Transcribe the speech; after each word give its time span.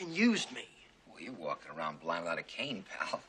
fucking 0.00 0.14
used 0.14 0.52
me. 0.52 0.64
Well, 1.08 1.20
you're 1.20 1.32
walking 1.32 1.70
around 1.76 2.00
blind 2.00 2.24
without 2.24 2.38
a 2.38 2.42
cane, 2.42 2.84
pal. 2.90 3.20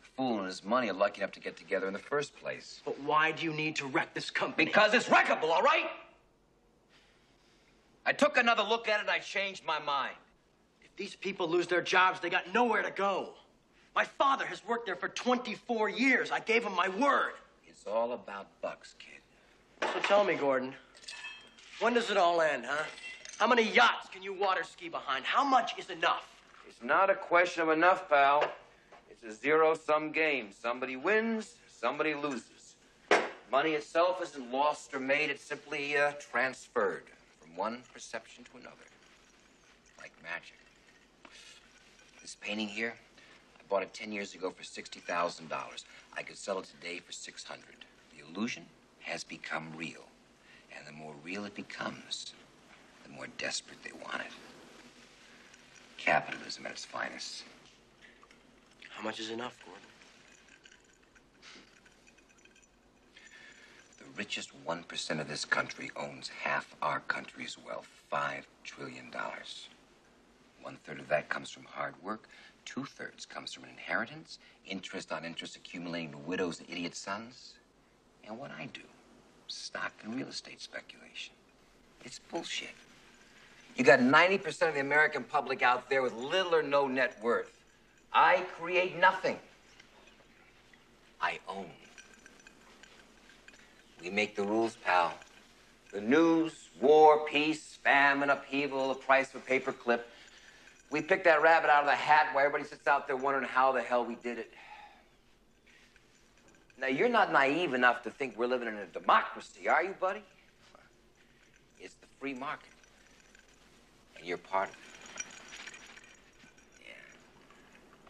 The 0.00 0.08
fool 0.16 0.38
and 0.38 0.46
his 0.46 0.64
money 0.64 0.88
are 0.88 0.94
lucky 0.94 1.20
enough 1.20 1.32
to 1.32 1.40
get 1.40 1.56
together 1.56 1.86
in 1.86 1.92
the 1.92 1.98
first 1.98 2.36
place. 2.36 2.80
But 2.84 3.00
why 3.00 3.32
do 3.32 3.44
you 3.44 3.52
need 3.52 3.76
to 3.76 3.86
wreck 3.86 4.14
this 4.14 4.30
company? 4.30 4.64
Because 4.64 4.94
it's 4.94 5.08
wreckable, 5.08 5.50
all 5.50 5.62
right? 5.62 5.86
I 8.04 8.12
took 8.12 8.36
another 8.36 8.62
look 8.62 8.88
at 8.88 8.98
it 8.98 9.02
and 9.02 9.10
I 9.10 9.18
changed 9.18 9.64
my 9.64 9.78
mind. 9.78 10.16
If 10.82 10.94
these 10.96 11.14
people 11.14 11.48
lose 11.48 11.66
their 11.66 11.82
jobs, 11.82 12.20
they 12.20 12.30
got 12.30 12.52
nowhere 12.52 12.82
to 12.82 12.90
go. 12.90 13.30
My 13.94 14.04
father 14.04 14.46
has 14.46 14.64
worked 14.66 14.86
there 14.86 14.96
for 14.96 15.08
24 15.08 15.88
years. 15.88 16.30
I 16.30 16.40
gave 16.40 16.64
him 16.64 16.74
my 16.74 16.88
word. 16.88 17.34
It's 17.66 17.86
all 17.86 18.12
about 18.12 18.48
bucks, 18.60 18.94
kid. 18.98 19.20
So 19.92 20.00
tell 20.00 20.24
me, 20.24 20.34
Gordon, 20.34 20.74
when 21.80 21.94
does 21.94 22.10
it 22.10 22.16
all 22.16 22.40
end, 22.40 22.64
huh? 22.66 22.84
How 23.42 23.48
many 23.48 23.64
yachts 23.64 24.08
can 24.08 24.22
you 24.22 24.32
water 24.32 24.62
ski 24.62 24.88
behind? 24.88 25.24
How 25.24 25.42
much 25.42 25.76
is 25.76 25.90
enough? 25.90 26.28
It's 26.68 26.80
not 26.80 27.10
a 27.10 27.16
question 27.16 27.64
of 27.64 27.70
enough, 27.70 28.08
pal. 28.08 28.48
It's 29.10 29.24
a 29.24 29.32
zero-sum 29.32 30.12
game. 30.12 30.50
Somebody 30.52 30.94
wins, 30.94 31.56
somebody 31.68 32.14
loses. 32.14 32.76
Money 33.50 33.72
itself 33.72 34.22
isn't 34.22 34.52
lost 34.52 34.94
or 34.94 35.00
made. 35.00 35.28
It's 35.28 35.42
simply 35.42 35.96
uh, 35.96 36.12
transferred 36.30 37.02
from 37.40 37.56
one 37.56 37.82
perception 37.92 38.44
to 38.44 38.58
another. 38.60 38.86
Like 39.98 40.12
magic. 40.22 40.60
This 42.20 42.36
painting 42.40 42.68
here, 42.68 42.94
I 43.58 43.62
bought 43.68 43.82
it 43.82 43.92
10 43.92 44.12
years 44.12 44.36
ago 44.36 44.50
for 44.50 44.62
$60,000. 44.62 45.50
I 46.16 46.22
could 46.22 46.36
sell 46.36 46.60
it 46.60 46.66
today 46.66 47.00
for 47.00 47.10
600. 47.10 47.64
The 48.16 48.24
illusion 48.24 48.66
has 49.00 49.24
become 49.24 49.72
real. 49.76 50.04
And 50.78 50.86
the 50.86 50.92
more 50.92 51.14
real 51.24 51.44
it 51.44 51.56
becomes, 51.56 52.34
the 53.12 53.16
more 53.16 53.26
desperate 53.38 53.78
they 53.82 53.92
want 53.92 54.20
it. 54.20 54.32
Capitalism 55.98 56.66
at 56.66 56.72
its 56.72 56.84
finest. 56.84 57.44
How 58.90 59.02
much 59.02 59.20
is 59.20 59.30
enough, 59.30 59.56
Gordon? 59.64 59.82
The 63.98 64.04
richest 64.16 64.50
1% 64.66 65.20
of 65.20 65.28
this 65.28 65.44
country 65.44 65.90
owns 65.96 66.28
half 66.28 66.74
our 66.82 67.00
country's 67.00 67.56
wealth 67.58 67.88
$5 68.12 68.42
trillion. 68.64 69.10
One 70.62 70.76
third 70.84 71.00
of 71.00 71.08
that 71.08 71.28
comes 71.28 71.50
from 71.50 71.64
hard 71.64 71.94
work, 72.02 72.28
two 72.64 72.84
thirds 72.84 73.26
comes 73.26 73.52
from 73.52 73.64
an 73.64 73.70
inheritance, 73.70 74.38
interest 74.66 75.12
on 75.12 75.24
interest 75.24 75.56
accumulating 75.56 76.12
to 76.12 76.18
widows 76.18 76.60
and 76.60 76.68
idiot 76.70 76.94
sons. 76.94 77.54
And 78.24 78.38
what 78.38 78.50
I 78.52 78.68
do 78.72 78.82
stock 79.48 79.92
and 80.02 80.14
real 80.14 80.28
estate 80.28 80.60
speculation. 80.62 81.34
It's 82.04 82.18
bullshit. 82.18 82.70
You 83.76 83.84
got 83.84 84.00
90% 84.00 84.68
of 84.68 84.74
the 84.74 84.80
American 84.80 85.24
public 85.24 85.62
out 85.62 85.88
there 85.88 86.02
with 86.02 86.14
little 86.14 86.54
or 86.54 86.62
no 86.62 86.86
net 86.86 87.16
worth. 87.22 87.50
I 88.12 88.44
create 88.58 88.98
nothing. 88.98 89.38
I 91.20 91.38
own. 91.48 91.70
We 94.02 94.10
make 94.10 94.36
the 94.36 94.42
rules, 94.42 94.76
pal. 94.84 95.14
The 95.92 96.00
news, 96.00 96.68
war, 96.80 97.24
peace, 97.26 97.78
famine, 97.82 98.30
upheaval, 98.30 98.88
the 98.88 98.94
price 98.94 99.32
of 99.34 99.42
a 99.42 99.44
paper 99.44 99.72
clip. 99.72 100.08
We 100.90 101.00
pick 101.00 101.24
that 101.24 101.40
rabbit 101.40 101.70
out 101.70 101.80
of 101.84 101.86
the 101.86 101.94
hat 101.94 102.28
while 102.32 102.44
everybody 102.44 102.68
sits 102.68 102.86
out 102.86 103.06
there 103.06 103.16
wondering 103.16 103.46
how 103.46 103.72
the 103.72 103.80
hell 103.80 104.04
we 104.04 104.16
did 104.16 104.38
it. 104.38 104.52
Now, 106.78 106.88
you're 106.88 107.08
not 107.08 107.32
naive 107.32 107.74
enough 107.74 108.02
to 108.02 108.10
think 108.10 108.36
we're 108.36 108.46
living 108.46 108.68
in 108.68 108.74
a 108.74 108.86
democracy, 108.86 109.68
are 109.68 109.84
you, 109.84 109.94
buddy? 110.00 110.22
It's 111.80 111.94
the 111.94 112.06
free 112.18 112.34
market. 112.34 112.71
And 114.22 114.28
you're 114.28 114.38
part. 114.38 114.70
Yeah. 116.80 116.90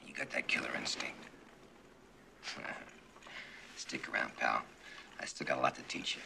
You 0.06 0.12
got 0.12 0.28
that 0.32 0.46
killer 0.46 0.68
instinct. 0.78 1.22
Stick 3.76 4.10
around, 4.12 4.36
pal. 4.36 4.60
I 5.18 5.24
still 5.24 5.46
got 5.46 5.56
a 5.56 5.62
lot 5.62 5.74
to 5.76 5.82
teach 5.94 6.16
you. 6.16 6.22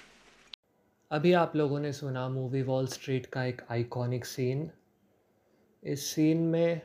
अभी 1.11 1.33
आप 1.43 1.55
लोगों 1.57 1.79
ने 1.81 1.93
सुना 1.93 2.29
movie 2.29 2.63
wall 2.63 2.87
street 2.97 3.27
का 3.35 3.45
एक 3.45 3.63
iconic 3.71 4.25
scene 4.27 4.71
इस 5.83 6.07
scene 6.15 6.43
में 6.55 6.81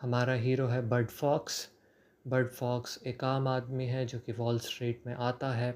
हमारा 0.00 0.34
हीरो 0.46 0.66
है 0.68 0.86
बर्ड 0.88 1.10
फॉक्स 1.10 1.66
बर्ड 2.24 2.50
फॉक्स 2.52 2.98
एक 3.06 3.24
आम 3.24 3.48
आदमी 3.48 3.86
है 3.86 4.04
जो 4.06 4.18
कि 4.18 4.32
वॉल 4.42 4.58
स्ट्रीट 4.68 5.06
में 5.06 5.14
आता 5.30 5.52
है 5.54 5.70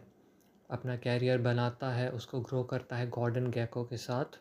अपना 0.71 0.97
कैरियर 1.07 1.39
बनाता 1.43 1.93
है 1.95 2.11
उसको 2.13 2.41
ग्रो 2.51 2.63
करता 2.75 2.97
है 2.97 3.09
गॉर्डन 3.11 3.51
गैको 3.51 3.85
के 3.85 3.97
साथ 4.11 4.41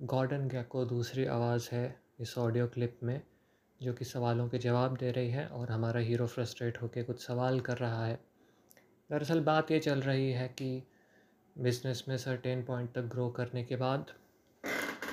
गॉर्डन 0.00 0.48
गैको 0.48 0.84
दूसरी 0.84 1.24
आवाज़ 1.24 1.68
है 1.72 2.00
इस 2.20 2.36
ऑडियो 2.38 2.66
क्लिप 2.66 2.98
में, 3.02 3.20
जो 3.82 3.92
कि 3.92 4.04
सवालों 4.04 4.48
के 4.48 4.58
जवाब 4.58 4.96
दे 4.96 5.10
रही 5.10 5.30
है 5.30 5.46
और 5.46 5.70
हमारा 5.70 6.00
हीरो 6.00 6.26
फ्रस्ट्रेट 6.26 6.80
होकर 6.82 7.02
कुछ 7.02 7.26
सवाल 7.26 7.60
कर 7.60 7.76
रहा 7.76 8.04
है। 8.06 8.18
दरअसल 9.10 9.40
बात 9.40 9.70
ये 9.70 9.78
चल 9.78 10.00
रही 10.00 10.30
है 10.32 10.48
कि 10.48 10.82
बिज़नेस 11.58 12.04
में 12.08 12.16
सर्टेन 12.16 12.62
पॉइंट 12.62 12.92
तक 12.92 13.02
ग्रो 13.02 13.28
करने 13.28 13.64
के 13.64 13.76
बाद 13.76 14.06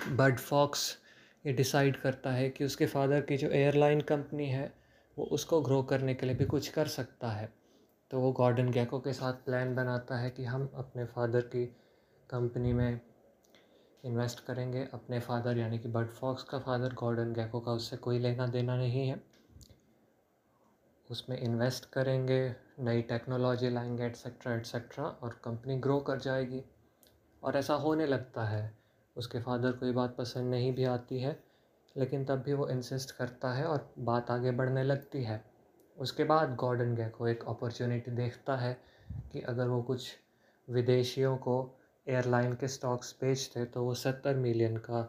बर्ड 0.09 0.39
फॉक्स 0.39 0.97
ये 1.45 1.53
डिसाइड 1.53 1.97
करता 1.97 2.31
है 2.31 2.49
कि 2.49 2.65
उसके 2.65 2.85
फादर 2.85 3.21
की 3.21 3.37
जो 3.37 3.49
एयरलाइन 3.49 4.01
कंपनी 4.01 4.49
है, 4.49 4.73
वो 5.17 5.25
उसको 5.25 5.61
ग्रो 5.61 5.83
करने 5.83 6.15
के 6.15 6.25
लिए 6.25 6.35
भी 6.35 6.45
कुछ 6.45 6.67
कर 6.69 6.87
सकता 6.87 7.31
है। 7.31 7.53
तो 8.11 8.19
वो 8.19 8.31
गॉर्डन 8.31 8.71
गैको 8.71 8.99
के 8.99 9.13
साथ 9.13 9.33
प्लान 9.33 9.75
बनाता 9.75 10.17
है 10.17 10.29
कि 10.29 10.43
हम 10.43 10.69
अपने 10.75 11.05
फादर 11.05 11.41
की 11.41 11.65
कंपनी 12.29 12.73
में 12.73 12.99
इन्वेस्ट 14.05 14.45
करेंगे 14.45 14.89
अपने 14.93 15.19
फादर, 15.19 15.57
यानी 15.57 15.79
कि 15.79 15.87
बर्ड 15.87 16.07
फॉक्स 16.07 16.43
का 16.43 16.59
फादर, 16.59 16.93
गॉर्डन 16.93 17.33
गैको 17.33 17.59
का, 17.59 17.71
उससे 17.71 17.97
कोई 17.97 18.19
लेना 18.19 18.47
देना 18.47 18.77
नहीं 18.77 19.09
है। 19.09 19.23
उसमें 21.11 21.37
इन्वेस्ट 21.37 21.85
करेंगे, 21.85 22.55
नई 22.79 23.01
टेक्नोलॉजी 23.01 23.69
लाएँगे 23.69 24.03
एट्सट्रा 24.03 24.53
एट्सट्रा 24.53 25.03
और 25.03 25.41
कंपनी 25.43 25.77
ग्रो 25.77 25.99
कर 25.99 26.19
जाएगी। 26.19 26.63
और 27.43 27.55
ऐसा 27.55 27.73
होने 27.73 28.05
लगता 28.05 28.45
है। 28.45 28.77
उसके 29.17 29.39
फादर 29.39 29.71
को 29.71 29.85
ये 29.85 29.91
बात 29.91 30.15
पसंद 30.15 30.51
नहीं 30.51 30.75
भी 30.75 30.83
आती 30.83 31.19
है, 31.19 31.43
लेकिन 31.97 32.25
तब 32.25 32.35
भी 32.35 32.53
वो 32.53 32.67
इंसिस्ट 32.67 33.11
करता 33.11 33.53
है 33.53 33.65
और 33.65 33.93
बात 33.99 34.31
आगे 34.31 34.51
बढ़ने 34.51 34.83
लगती 34.83 35.23
है। 35.23 35.45
उसके 35.97 36.23
बाद 36.23 36.55
गॉर्डन 36.55 36.95
गैको 36.95 37.27
एक 37.27 37.43
अपॉर्चुनिटी 37.47 38.11
देखता 38.11 38.55
है 38.55 38.81
कि 39.31 39.41
अगर 39.41 39.67
वो 39.67 39.83
कुछ 39.83 40.17
विदेशियों 40.69 41.37
को 41.37 41.80
एयरलाइन 42.07 42.53
के 42.53 42.67
स्टॉक्स 42.67 43.15
बेचते 43.21 43.65
तो 43.65 43.83
वो 43.83 43.93
सत्तर 43.93 44.35
मिलियन 44.35 44.77
का 44.77 45.01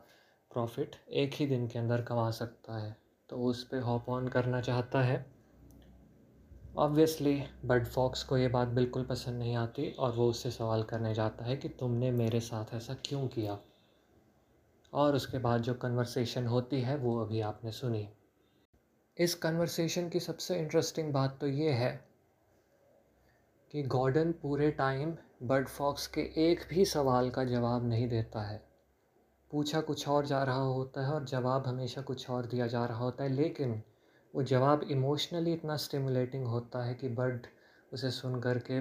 प्रॉफिट 0.52 0.96
एक 1.08 1.34
ही 1.34 1.46
दिन 1.46 1.68
के 1.68 1.78
अंदर 1.78 2.02
कमा 2.02 2.30
सकता 2.30 2.78
है। 2.78 2.96
तो 3.28 3.36
उस 3.36 3.64
पर 3.64 3.80
हॉप 3.80 4.08
ऑन 4.08 4.28
करना 4.28 4.60
चाहता 4.60 5.02
है। 5.02 5.32
ऑब्वियसली 6.76 7.44
बर्ड 7.64 7.86
फॉक्स 7.86 8.22
को 8.22 8.36
ये 8.36 8.48
बात 8.48 8.68
बिल्कुल 8.68 9.04
पसंद 9.04 9.38
नहीं 9.38 9.56
आती 9.56 9.90
और 9.90 10.12
वो 10.12 10.30
उससे 10.30 10.50
सवाल 10.50 10.82
करने 10.82 11.14
जाता 11.14 11.44
है 11.44 11.56
कि 11.56 11.68
तुमने 11.68 12.10
मेरे 12.10 12.40
साथ 12.40 12.74
ऐसा 12.74 12.94
क्यों 12.94 13.28
किया? 13.28 13.58
और 14.92 15.14
उसके 15.14 15.38
बाद 15.38 15.62
जो 15.62 15.74
कन्वर्सेशन 15.74 16.46
होती 16.46 16.80
है, 16.80 16.96
वो 16.96 17.20
अभी 17.20 17.40
आपने 17.40 17.72
सुनी। 17.72 18.08
इस 19.18 19.34
कन्वर्सेशन 19.34 20.08
की 20.08 20.20
सबसे 20.20 20.58
इंटरेस्टिंग 20.58 21.12
बात 21.12 21.38
तो 21.40 21.46
ये 21.46 21.70
है 21.70 22.08
कि 23.70 23.82
गॉर्डन 23.82 24.32
पूरे 24.32 24.70
टाइम 24.70 25.16
बर्ड 25.42 25.68
फॉक्स 25.68 26.06
के 26.06 26.20
एक 26.20 26.60
भी 26.70 26.84
सवाल 26.84 27.30
का 27.30 27.44
जवाब 27.44 27.84
नहीं 27.84 28.08
देता 28.08 28.42
है। 28.42 28.60
पूछा 29.50 29.80
कुछ 29.80 30.08
और 30.08 30.26
जा 30.26 30.42
रहा 30.42 30.62
होता 30.62 31.06
है 31.06 31.12
और 31.12 31.24
जवाब 31.24 31.66
हमेशा 31.66 32.02
कुछ 32.02 32.28
और 32.30 32.46
दिया 32.46 32.66
जा 32.66 32.84
रहा 32.84 32.98
होता 32.98 33.24
है, 33.24 33.30
लेकिन 33.30 33.82
वो 34.34 34.42
जवाब 34.42 34.82
इमोशनली 34.82 35.52
इतना 35.52 35.76
स्टिमुलेटिंग 35.76 36.44
होता 36.46 36.84
है 36.84 36.94
कि 36.94 37.08
बर्ड 37.08 37.46
उसे 37.92 38.10
सुन 38.10 38.40
कर 38.40 38.58
के 38.58 38.74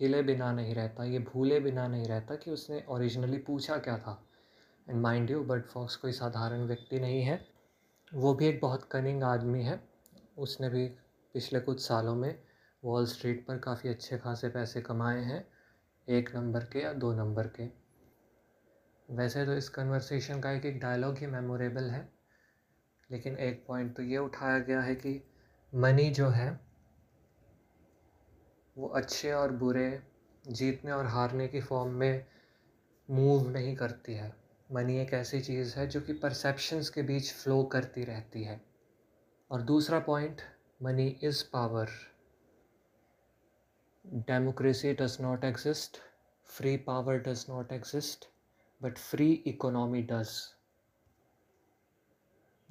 हिले 0.00 0.22
बिना 0.22 0.50
नहीं 0.52 0.74
रहता, 0.74 1.04
ये 1.04 1.18
भूले 1.18 1.60
बिना 1.60 1.86
नहीं 1.86 2.06
रहता 2.06 2.34
कि 2.34 2.50
उसने 2.50 2.84
ओरिजिनली 2.88 3.38
पूछा 3.38 3.76
क्या 3.76 3.96
था। 3.98 4.22
And 4.90 5.00
mind 5.00 5.30
you 5.30 5.42
Bud 5.42 5.66
Fox 5.66 5.96
कोई 5.96 6.12
साधारण 6.12 6.64
व्यक्ति 6.64 7.00
नहीं 7.00 7.22
है। 7.22 7.46
वो 8.14 8.34
भी 8.34 8.46
एक 8.46 8.58
बहुत 8.60 8.88
कनिंग 8.92 9.22
आदमी 9.22 9.62
है। 9.62 9.80
उसने 10.38 10.68
भी 10.68 10.86
पिछले 11.34 11.60
कुछ 11.60 11.80
सालों 11.80 12.14
में 12.14 12.34
वॉल 12.82 13.06
स्ट्रीट 13.06 13.46
पर 13.46 13.58
काफ़ी 13.58 13.90
अच्छे 13.90 14.18
खासे 14.18 14.48
पैसे 14.48 14.80
कमाए 14.80 15.22
हैं। 15.22 15.46
एक 16.08 16.36
नंबर 16.36 16.64
के 16.64 16.78
या 16.78 16.92
दो 16.92 17.12
नंबर 17.12 17.46
के। 17.46 17.64
वैसे 19.08 19.46
तो 19.46 19.52
इस 19.52 19.68
कन्वर्सेशन 19.68 20.40
का 20.40 20.50
एक 20.50 20.66
एक 20.66 20.80
डायलॉग 20.80 21.18
ही 21.18 21.26
मेमोरेबल 21.26 21.90
है, 21.90 22.08
लेकिन 23.10 23.36
एक 23.36 23.64
पॉइंट 23.68 23.96
तो 23.96 24.02
ये 24.02 24.18
उठाया 24.18 24.58
गया 24.58 24.80
है 24.80 24.94
कि 24.94 25.22
मनी 25.74 26.10
जो 26.10 26.28
है, 26.28 26.60
वो 28.76 28.88
अच्छे 28.88 29.32
और 29.32 29.52
बुरे, 29.52 30.02
जीतने 30.48 30.92
और 30.92 31.06
हारने 31.06 31.48
की 31.48 31.60
फॉर्म 31.60 31.92
में 31.92 32.26
मूव 33.10 33.48
नहीं 33.50 33.76
करती 33.76 34.14
है। 34.14 34.34
मनी 34.72 34.98
एक 34.98 35.14
ऐसी 35.14 35.40
चीज़ 35.40 35.76
है 35.76 35.86
जो 35.86 36.00
कि 36.00 36.12
परसेप्शंस 36.12 36.90
के 36.90 37.02
बीच 37.02 37.32
फ्लो 37.32 37.62
करती 37.64 38.04
रहती 38.04 38.44
है। 38.44 38.60
और 39.50 39.62
दूसरा 39.62 39.98
point 39.98 40.42
money 40.82 41.08
is 41.22 41.44
power 41.52 41.88
democracy 44.14 44.94
does 44.94 45.18
not 45.20 45.44
exist 45.44 45.96
free 46.44 46.76
power 46.76 47.18
does 47.18 47.46
not 47.48 47.72
exist 47.72 48.24
but 48.82 48.98
free 48.98 49.32
economy 49.32 50.02
does 50.02 50.28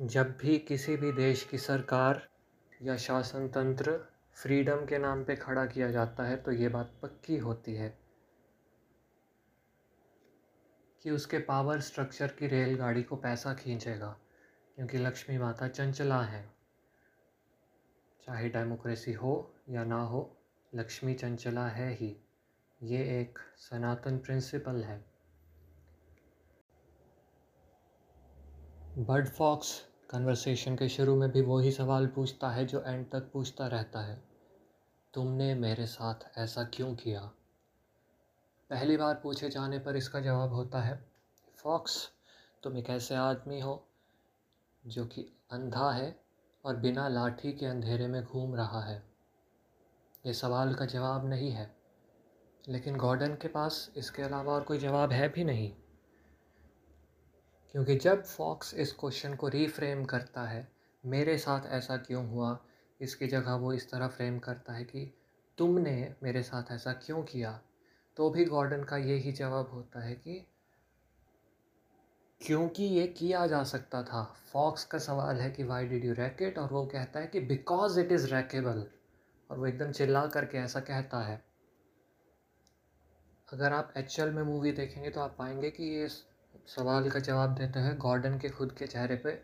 जब 0.01 0.37
भी 0.37 0.59
किसी 0.59 0.97
भी 0.97 1.11
देश 1.11 1.43
की 1.43 1.57
सरकार 1.57 2.29
या 2.81 2.97
शासन 2.97 3.47
तंत्र 3.47 4.07
फ्रीडम 4.33 4.85
के 4.85 4.97
नाम 4.97 5.23
पे 5.23 5.35
खड़ा 5.35 5.65
किया 5.65 5.91
जाता 5.91 6.23
है 6.23 6.37
तो 6.37 6.51
ये 6.51 6.69
बात 6.69 6.99
पक्की 7.01 7.37
होती 7.37 7.75
है 7.75 7.99
कि 11.03 11.11
उसके 11.11 11.39
पावर 11.39 11.79
स्ट्रक्चर 11.79 12.27
की 12.27 12.47
रेलगाड़ी 12.47 13.03
को 13.03 13.15
पैसा 13.15 13.53
खींचेगा। 13.53 14.19
क्योंकि 14.75 14.97
लक्ष्मी 14.97 15.37
माता 15.37 15.67
चंचला 15.67 16.21
है। 16.21 16.53
चाहे 18.25 18.49
डेमोक्रेसी 18.49 19.13
हो 19.13 19.55
या 19.69 19.83
ना 19.83 20.01
हो 20.01 20.36
लक्ष्मी 20.77 21.13
चंचला 21.13 21.67
है 21.67 21.93
ही। 21.93 22.25
ये 22.83 23.21
एक 23.21 23.39
सनातन 23.57 24.17
प्रिंसिपल 24.17 24.83
है। 24.83 25.05
बर्ड 28.97 29.27
फॉक्स 29.27 29.85
कन्वर्सेशन 30.09 30.75
के 30.75 30.89
शुरू 30.89 31.15
में 31.15 31.31
भी 31.31 31.41
वही 31.41 31.71
सवाल 31.71 32.07
पूछता 32.07 32.49
है 32.49 32.65
जो 32.65 32.81
एंड 32.81 33.11
तक 33.11 33.31
पूछता 33.33 33.67
रहता 33.67 34.01
है। 34.01 34.23
तुमने 35.13 35.55
मेरे 35.55 35.85
साथ 35.85 36.37
ऐसा 36.37 36.63
क्यों 36.63 36.95
किया? 36.95 37.31
पहली 38.69 38.97
बार 38.97 39.15
पूछे 39.15 39.49
जाने 39.49 39.79
पर 39.79 39.95
इसका 39.95 40.19
जवाब 40.19 40.53
होता 40.53 40.81
है, 40.81 41.11
फॉक्स, 41.55 42.09
तुम 42.63 42.77
एक 42.77 42.89
ऐसे 42.89 43.15
आदमी 43.15 43.59
हो 43.59 43.87
जो 44.87 45.05
कि 45.05 45.21
अंधा 45.51 45.91
है 45.91 46.19
और 46.65 46.75
बिना 46.75 47.07
लाठी 47.07 47.53
के 47.53 47.65
अंधेरे 47.65 48.07
में 48.07 48.23
घूम 48.23 48.55
रहा 48.55 48.83
है। 48.83 49.06
ये 50.27 50.33
सवाल 50.33 50.73
का 50.73 50.85
जवाब 50.85 51.25
नहीं 51.25 51.51
है। 51.51 51.75
लेकिन 52.69 52.95
गॉर्डन 52.95 53.35
के 53.35 53.47
पास 53.47 53.91
इसके 53.97 54.23
अलावा 54.23 54.53
और 54.53 54.63
कोई 54.63 54.77
जवाब 54.77 55.11
है 55.11 55.29
भी 55.29 55.43
नहीं। 55.43 55.73
क्योंकि 57.71 57.95
जब 57.95 58.23
फॉक्स 58.23 58.73
इस 58.73 58.93
क्वेश्चन 58.93 59.35
को 59.35 59.47
रीफ्रेम 59.47 60.05
करता 60.05 60.41
है, 60.41 60.71
मेरे 61.05 61.37
साथ 61.37 61.65
ऐसा 61.65 61.97
क्यों 61.97 62.29
हुआ? 62.29 62.59
इसकी 63.01 63.27
जगह 63.27 63.53
वो 63.53 63.73
इस 63.73 63.91
तरह 63.91 64.07
फ्रेम 64.07 64.39
करता 64.39 64.73
है 64.73 64.83
कि 64.83 65.13
तुमने 65.57 66.15
मेरे 66.23 66.43
साथ 66.43 66.63
ऐसा 66.71 66.93
क्यों 66.93 67.23
किया? 67.23 67.61
तो 68.17 68.29
भी 68.29 68.45
गॉर्डन 68.45 68.83
का 68.83 68.97
यही 68.97 69.31
जवाब 69.31 69.71
होता 69.71 69.99
है 69.99 70.15
कि 70.15 70.47
क्योंकि 72.41 72.83
ये 72.83 73.07
किया 73.07 73.47
जा 73.47 73.63
सकता 73.63 74.03
था। 74.03 74.23
फॉक्स 74.23 74.85
का 74.85 74.97
सवाल 74.97 75.35
है 75.35 75.51
कि 75.51 75.63
वाई 75.63 75.87
डिड 75.87 76.05
यू 76.05 76.13
रैकेट 76.13 76.59
और 76.59 76.73
वो 76.73 76.85
कहता 76.85 77.19
है 77.19 77.27
कि 77.27 77.39
बिकॉज़ 77.39 77.99
इट 77.99 78.11
इज़ 78.11 78.35
रैकेबल 78.35 78.87
और 79.49 79.59
वो 79.59 79.65
एकदम 79.67 79.91
चिल्ला 79.91 80.25
करके 80.27 80.57
ऐसा 80.57 80.79
कहता 80.79 81.19
है। 81.19 81.43
अगर 83.53 83.73
आप 83.73 83.93
एचएल 83.97 84.29
में 84.29 84.43
मूवी 84.43 84.71
देखेंगे 84.71 85.09
तो 85.09 85.21
आप 85.21 85.35
पाएँगे 85.39 85.69
कि 85.71 85.83
ये 85.83 86.07
सवाल 86.67 87.09
का 87.09 87.19
जवाब 87.19 87.55
देते 87.55 87.79
हैं 87.79 87.97
गॉर्डन 87.97 88.39
के 88.39 88.49
खुद 88.49 88.71
के 88.71 88.87
चेहरे 88.87 89.15
पे। 89.15 89.41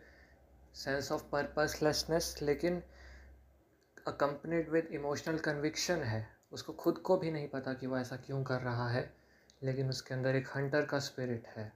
सेंस 0.75 1.11
ऑफ़ 1.11 1.23
पर्पसलेसनेस 1.23 2.39
लेकिन 2.41 2.81
अकम्पनीड 4.07 4.69
विद 4.69 4.85
इमोशनल 4.85 5.38
कन्विक्शन 5.38 5.95
है। 5.95 6.27
उसको 6.51 6.73
खुद 6.73 6.97
को 6.97 7.17
भी 7.17 7.31
नहीं 7.31 7.47
पता 7.47 7.73
कि 7.73 7.88
वो 7.88 7.97
ऐसा 7.97 8.15
क्यों 8.15 8.44
कर 8.44 8.61
रहा 8.61 8.89
है, 8.89 9.13
लेकिन 9.63 9.89
उसके 9.89 10.13
अंदर 10.13 10.35
एक 10.35 10.47
हंटर 10.55 10.85
का 10.85 11.00
स्पिरिट 11.00 11.47
है, 11.47 11.73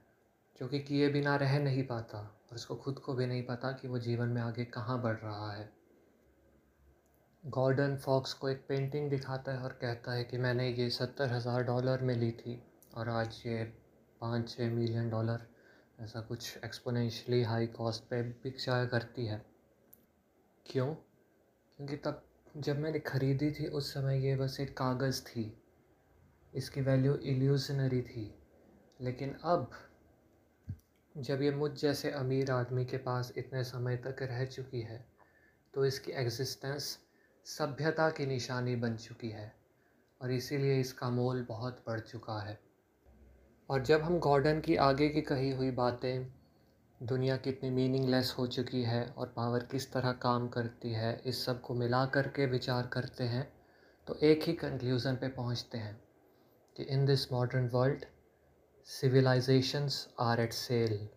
जो 0.60 0.68
कि 0.68 0.80
किए 0.80 1.08
बिना 1.08 1.36
रह 1.36 1.58
नहीं 1.58 1.86
पाता। 1.86 2.18
और 2.18 2.54
उसको 2.54 2.76
खुद 2.76 2.98
को 2.98 3.14
भी 3.14 3.26
नहीं 3.26 3.42
पता 3.42 3.72
कि 3.72 3.88
वो 3.88 3.98
जीवन 3.98 4.28
में 4.28 4.42
आगे 4.42 4.64
कहाँ 4.64 5.02
बढ़ 5.02 5.16
रहा 5.16 5.52
है। 5.52 5.77
गॉर्डन 7.48 7.96
फॉक्स 7.96 8.32
को 8.32 8.48
एक 8.48 8.64
पेंटिंग 8.68 9.08
दिखाता 9.10 9.52
है 9.52 9.58
और 9.58 9.72
कहता 9.72 10.12
है 10.12 10.24
कि 10.24 10.38
मैंने 10.38 10.68
ये 10.70 10.88
सत्तर 10.90 11.32
हज़ार 11.32 11.62
डॉलर 11.62 12.02
में 12.02 12.14
ली 12.14 12.30
थी 12.30 12.60
और 12.94 13.08
आज 13.08 13.42
ये 13.46 13.62
पाँच 14.20 14.48
छः 14.50 14.70
मिलियन 14.70 15.08
डॉलर 15.10 15.46
ऐसा 16.00 16.20
कुछ 16.20 16.58
एक्सपोनेंशली 16.64 17.42
हाई 17.42 17.66
कॉस्ट 17.66 18.04
पे 18.04 18.22
बिक 18.22 18.58
जाया 18.66 18.84
करती 18.86 19.26
है। 19.26 19.40
क्यों? 20.66 20.94
क्योंकि 20.94 21.96
तब 21.96 22.22
जब 22.56 22.78
मैंने 22.78 22.98
ख़रीदी 22.98 23.50
थी 23.50 23.66
उस 23.66 23.92
समय 23.94 24.26
ये 24.26 24.36
बस 24.36 24.60
एक 24.60 24.76
कागज़ 24.78 25.22
थी, 25.22 25.52
इसकी 26.52 26.80
वैल्यू 26.80 27.14
इल्यूजनरी 27.14 28.02
थी। 28.02 28.30
लेकिन 29.00 29.36
अब 29.44 29.70
जब 31.14 31.42
ये 31.42 31.50
मुझ 31.50 31.72
जैसे 31.72 32.10
अमीर 32.12 32.50
आदमी 32.50 32.84
के 32.84 32.96
पास 32.96 33.32
इतने 33.38 33.64
समय 33.64 33.96
तक 33.96 34.22
रह 34.22 34.44
चुकी 34.46 34.80
है 34.82 35.04
तो 35.74 35.84
इसकी 35.84 36.12
एग्जिस्टेंस 36.12 36.98
सभ्यता 37.48 38.08
की 38.10 38.24
निशानी 38.26 38.74
बन 38.76 38.96
चुकी 38.96 39.28
है 39.30 39.52
और 40.20 40.30
इसीलिए 40.32 40.80
इसका 40.80 41.08
मोल 41.10 41.44
बहुत 41.48 41.82
बढ़ 41.86 42.00
चुका 42.00 42.38
है। 42.40 42.58
और 43.68 43.82
जब 43.82 44.02
हम 44.02 44.18
गॉर्डन 44.18 44.60
की 44.60 44.76
आगे 44.76 45.08
की 45.08 45.20
कही 45.20 45.50
हुई 45.50 45.70
बातें, 45.70 46.26
दुनिया 47.00 47.36
कितनी 47.36 47.70
मीनिंगलेस 47.70 48.34
हो 48.38 48.46
चुकी 48.46 48.82
है 48.82 49.04
और 49.08 49.32
पावर 49.36 49.64
किस 49.70 49.92
तरह 49.92 50.12
काम 50.12 50.48
करती 50.48 50.92
है, 50.92 51.20
इस 51.26 51.44
सबको 51.44 51.74
मिला 51.74 52.04
कर 52.06 52.28
के 52.28 52.46
विचार 52.46 52.86
करते 52.86 53.24
हैं 53.24 53.48
तो 54.06 54.18
एक 54.22 54.42
ही 54.42 54.52
कंक्लूज़न 54.54 55.16
पे 55.16 55.28
पहुँचते 55.28 55.78
हैं 55.78 56.00
कि 56.76 56.82
in 56.82 57.06
this 57.06 57.32
modern 57.32 57.68
world 57.68 58.04
civilisations 58.88 60.06
are 60.20 60.40
at 60.40 60.52
sale 60.52 61.08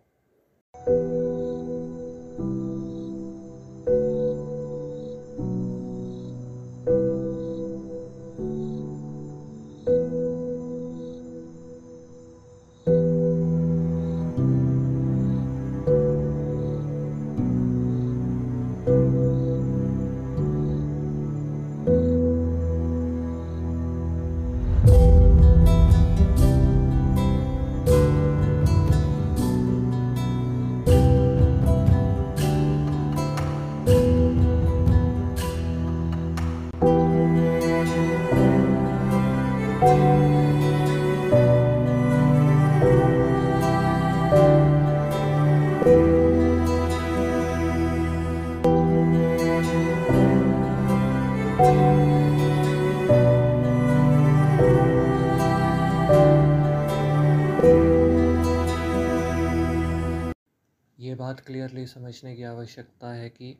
बात 61.32 61.40
क्लियरली 61.40 61.86
समझने 61.86 62.36
की 62.36 62.42
आवश्यकता 62.42 63.12
है 63.12 63.30
कि 63.30 63.58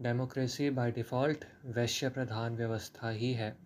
डेमोक्रेसी 0.00 0.70
बाय 0.70 0.92
डिफ़ॉल्ट 0.92 1.44
वैश्य 1.64 2.08
प्रधान 2.08 2.56
व्यवस्था 2.56 3.10
ही 3.10 3.32
है। 3.32 3.56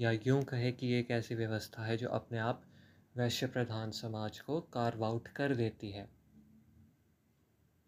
या 0.00 0.10
यूँ 0.10 0.42
कहे 0.42 0.72
कि 0.72 0.92
एक 0.92 1.10
ऐसी 1.10 1.34
व्यवस्था 1.34 1.84
है 1.84 1.96
जो 1.96 2.08
अपने 2.08 2.38
आप 2.38 2.62
वैश्य 3.16 3.46
प्रधान 3.46 3.90
समाज 3.90 4.40
को 4.40 4.60
कार्व 4.60 5.04
आउट 5.04 5.28
कर 5.28 5.54
देती 5.54 5.90
है। 5.90 6.08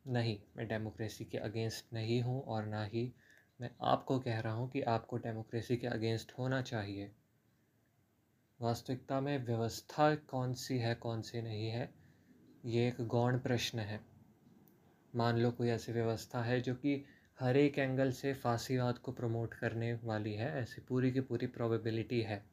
नहीं, 0.07 0.39
मैं 0.57 0.69
डेमोक्रेसी 0.69 1.25
के 1.25 1.39
अगेंस्ट 1.39 1.93
नहीं 1.93 2.23
हूँ 2.23 2.43
और 2.43 2.67
ना 2.67 2.85
ही 2.85 3.13
मैं 3.61 3.71
आपको 3.83 4.19
कह 4.19 4.41
रहा 4.41 4.53
हूँ 4.53 4.71
कि 4.71 4.83
आपको 4.83 5.17
डेमोक्रेसी 5.17 5.77
के 5.77 5.87
अगेंस्ट 5.87 6.33
होना 6.39 6.63
चाहिए। 6.63 7.11
वास्तविकता 8.61 9.21
में 9.21 9.47
व्यवस्था 9.47 10.15
कौन 10.15 10.55
सी 10.55 10.79
है, 10.79 10.95
कौन 10.95 11.23
सी 11.23 11.43
नहीं 11.43 11.69
है, 11.69 11.95
ये 12.65 12.89
एक 12.89 13.07
गौण 13.07 13.39
प्रश्न 13.39 13.79
है। 13.79 14.12
मान 15.17 15.39
लो 15.39 15.51
कोई 15.51 15.69
ऐसी 15.69 15.93
व्यवस्था 15.93 16.43
है 16.43 16.61
जो 16.61 16.75
कि 16.75 17.05
हर 17.41 17.57
एक 17.57 17.79
एंगल 17.79 18.11
से 18.13 18.35
फांसीवाद 18.35 18.99
को 18.99 19.13
प्रमोट 19.13 19.55
करने 19.55 19.99
वाली 20.05 20.35
है, 20.35 20.63
ऐसी 20.63 20.81
पूरी 20.81 21.13
की 21.13 21.21
पूरी 21.21 21.47
प्रोबेबिलिटी 21.47 22.21
है। 22.21 22.45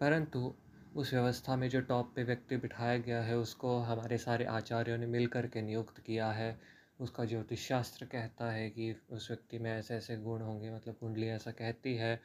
परंतु 0.00 0.54
उस 0.96 1.12
व्यवस्था 1.12 1.56
में 1.56 1.68
जो 1.68 1.80
टॉप 1.80 2.12
पे 2.16 2.24
व्यक्ति 2.24 2.56
बिठाया 2.56 2.98
गया 2.98 3.22
है, 3.22 3.36
उसको 3.36 3.78
हमारे 3.78 4.18
सारे 4.18 4.44
आचार्यों 4.44 4.98
ने 4.98 5.06
मिल 5.06 5.26
कर 5.26 5.46
के 5.46 5.62
नियुक्त 5.62 6.00
किया 6.00 6.32
है, 6.32 6.60
उसका 7.00 7.24
ज्योतिष 7.24 7.68
शास्त्र 7.68 8.06
कहता 8.06 8.50
है 8.50 8.70
कि 8.70 8.96
उस 9.10 9.30
व्यक्ति 9.30 9.58
में 9.58 9.78
ऐसे 9.78 9.94
ऐसे 9.94 10.16
गुण 10.16 10.42
होंगे 10.42 10.70
मतलब 10.70 10.94
कुंडली 10.94 11.26
ऐसा 11.26 11.50
कहती 11.50 11.94
है। 11.94 12.20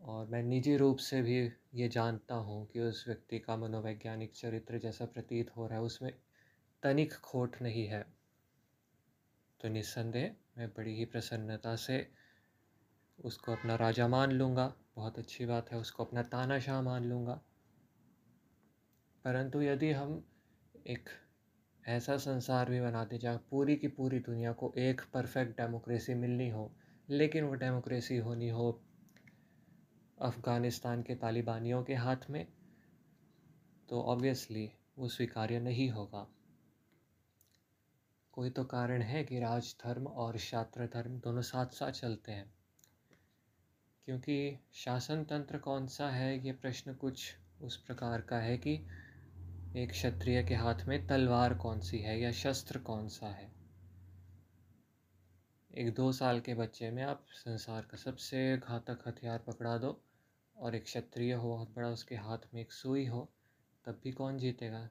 और 0.00 0.26
मैं 0.26 0.42
निजी 0.42 0.76
रूप 0.76 0.96
से 0.96 1.22
भी 1.22 1.52
ये 1.74 1.88
जानता 1.88 2.34
हूँ 2.34 2.66
कि 2.66 2.80
उस 2.80 3.04
व्यक्ति 3.08 3.38
का 3.38 3.56
मनोवैज्ञानिक 3.56 4.32
चरित्र 4.32 4.78
जैसा 4.78 5.04
प्रतीत 5.04 5.56
हो 5.56 5.66
रहा 5.66 5.78
है, 5.78 5.84
उसमें 5.84 6.12
तनिक 6.82 7.14
खोट 7.14 7.56
नहीं 7.62 7.86
है। 7.86 8.17
तो 9.60 9.68
निस्संदेह 9.68 10.34
मैं 10.58 10.68
बड़ी 10.68 10.94
ही 10.94 11.04
प्रसन्नता 11.04 11.76
से 11.76 12.06
उसको 13.18 13.52
अपना 13.52 13.74
राजा 13.74 14.08
मान 14.08 14.32
लूँगा। 14.32 14.74
बहुत 14.96 15.18
अच्छी 15.18 15.46
बात 15.46 15.72
है, 15.72 15.78
उसको 15.78 16.04
अपना 16.04 16.22
तानाशाह 16.22 16.82
मान 16.82 17.04
लूँगा। 17.04 17.40
परंतु 19.24 19.62
यदि 19.62 19.90
हम 19.92 20.22
एक 20.86 21.08
ऐसा 21.88 22.16
संसार 22.16 22.70
भी 22.70 22.80
बनाते 22.80 23.18
जहाँ 23.18 23.46
पूरी 23.50 23.76
की 23.76 23.88
पूरी 23.88 24.18
दुनिया 24.18 24.52
को 24.52 24.72
एक 24.78 25.00
परफेक्ट 25.14 25.56
डेमोक्रेसी 25.60 26.14
मिलनी 26.14 26.48
हो, 26.50 26.70
लेकिन 27.08 27.44
वो 27.44 27.54
डेमोक्रेसी 27.54 28.16
होनी 28.16 28.48
हो 28.48 28.80
अफ़गानिस्तान 30.18 31.02
के 31.02 31.14
तालिबानियों 31.14 31.82
के 31.84 31.94
हाथ 31.94 32.30
में 32.30 32.46
तो 33.88 34.02
ऑब्वियसली 34.02 34.70
वो 34.98 35.08
स्वीकार्य 35.08 35.58
नहीं 35.60 35.90
होगा। 35.90 36.26
कोई 38.38 38.50
तो 38.50 38.64
कारण 38.64 39.02
है 39.02 39.24
कि 39.24 39.40
राज 39.40 39.76
धर्म 39.84 40.06
और 40.06 40.38
शास्त्र 40.38 40.86
धर्म 40.86 41.18
दोनों 41.18 41.42
साथ 41.42 41.66
साथ 41.66 41.90
चलते 41.90 42.32
हैं। 42.32 42.54
क्योंकि 44.04 44.58
शासन 44.72 45.24
तंत्र 45.24 45.58
कौन 45.58 45.86
सा 45.86 46.10
है, 46.10 46.46
ये 46.46 46.52
प्रश्न 46.52 46.94
कुछ 46.94 47.34
उस 47.62 47.76
प्रकार 47.76 48.20
का 48.20 48.38
है 48.38 48.58
कि 48.58 48.74
एक 49.76 49.90
क्षत्रिय 49.90 50.44
के 50.44 50.54
हाथ 50.54 50.74
में 50.88 51.06
तलवार 51.06 51.54
कौन 51.54 51.80
सी 51.80 51.98
है 51.98 52.20
या 52.20 52.32
शस्त्र 52.32 52.78
कौन 52.78 53.08
सा 53.08 53.26
है। 53.26 53.52
एक 55.74 55.94
दो 55.94 56.12
साल 56.12 56.40
के 56.40 56.54
बच्चे 56.54 56.90
में 56.90 57.02
आप 57.02 57.26
संसार 57.30 57.82
का 57.82 57.96
सबसे 57.96 58.56
घातक 58.56 58.98
हथियार 59.06 59.38
पकड़ा 59.38 59.78
दो 59.78 60.04
और 60.56 60.74
एक 60.74 60.84
क्षत्रिय 60.84 61.32
हो 61.32 61.48
बहुत 61.48 61.74
बड़ा 61.76 61.88
उसके 61.88 62.14
हाथ 62.14 62.38
में 62.54 62.60
एक 62.60 62.72
सुई 62.72 63.06
हो, 63.06 63.32
तब 63.84 64.00
भी 64.04 64.12
कौन 64.12 64.38
जीतेगा? 64.38 64.88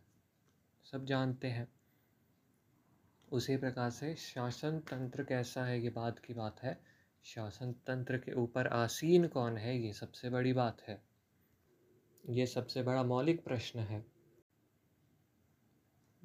सब 0.91 1.05
जानते 1.05 1.47
हैं। 1.47 1.76
उसी 3.31 3.57
प्रकार 3.57 3.89
से 3.89 4.15
शासन 4.15 4.79
तंत्र 4.79 5.23
कैसा 5.23 5.65
है? 5.65 5.81
ये 5.81 5.89
बात 5.89 6.19
की 6.19 6.33
बात 6.33 6.63
है। 6.63 6.83
शासन 7.23 7.71
तंत्र 7.71 8.17
के 8.17 8.33
ऊपर 8.33 8.67
आसीन 8.67 9.27
कौन 9.27 9.57
है? 9.57 9.77
ये 9.77 9.93
सबसे 9.93 10.29
बड़ी 10.29 10.53
बात 10.53 10.81
है। 10.81 11.01
ये 12.29 12.45
सबसे 12.45 12.83
बड़ा 12.83 13.03
मौलिक 13.03 13.43
प्रश्न 13.43 13.79
है। 13.79 14.05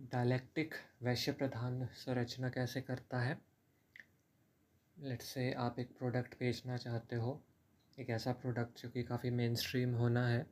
डायलेक्टिक 0.00 0.74
वैश्य 1.02 1.32
प्रधान 1.32 1.86
संरचना 1.86 2.48
कैसे 2.48 2.80
करता 2.80 3.20
है? 3.20 3.40
लेट 4.98 5.22
से 5.22 5.52
आप 5.52 5.78
एक 5.78 5.98
प्रोडक्ट 5.98 6.34
बेचना 6.34 6.76
चाहते 6.76 7.16
हो। 7.16 7.44
एक 8.00 8.10
ऐसा 8.10 8.32
प्रोडक्ट 8.32 8.82
जो 8.82 8.90
कि 8.90 9.02
काफ़ी 9.02 9.30
मेन 9.30 9.54
स्ट्रीम 9.54 9.94
होना 9.94 10.28
है। 10.28 10.46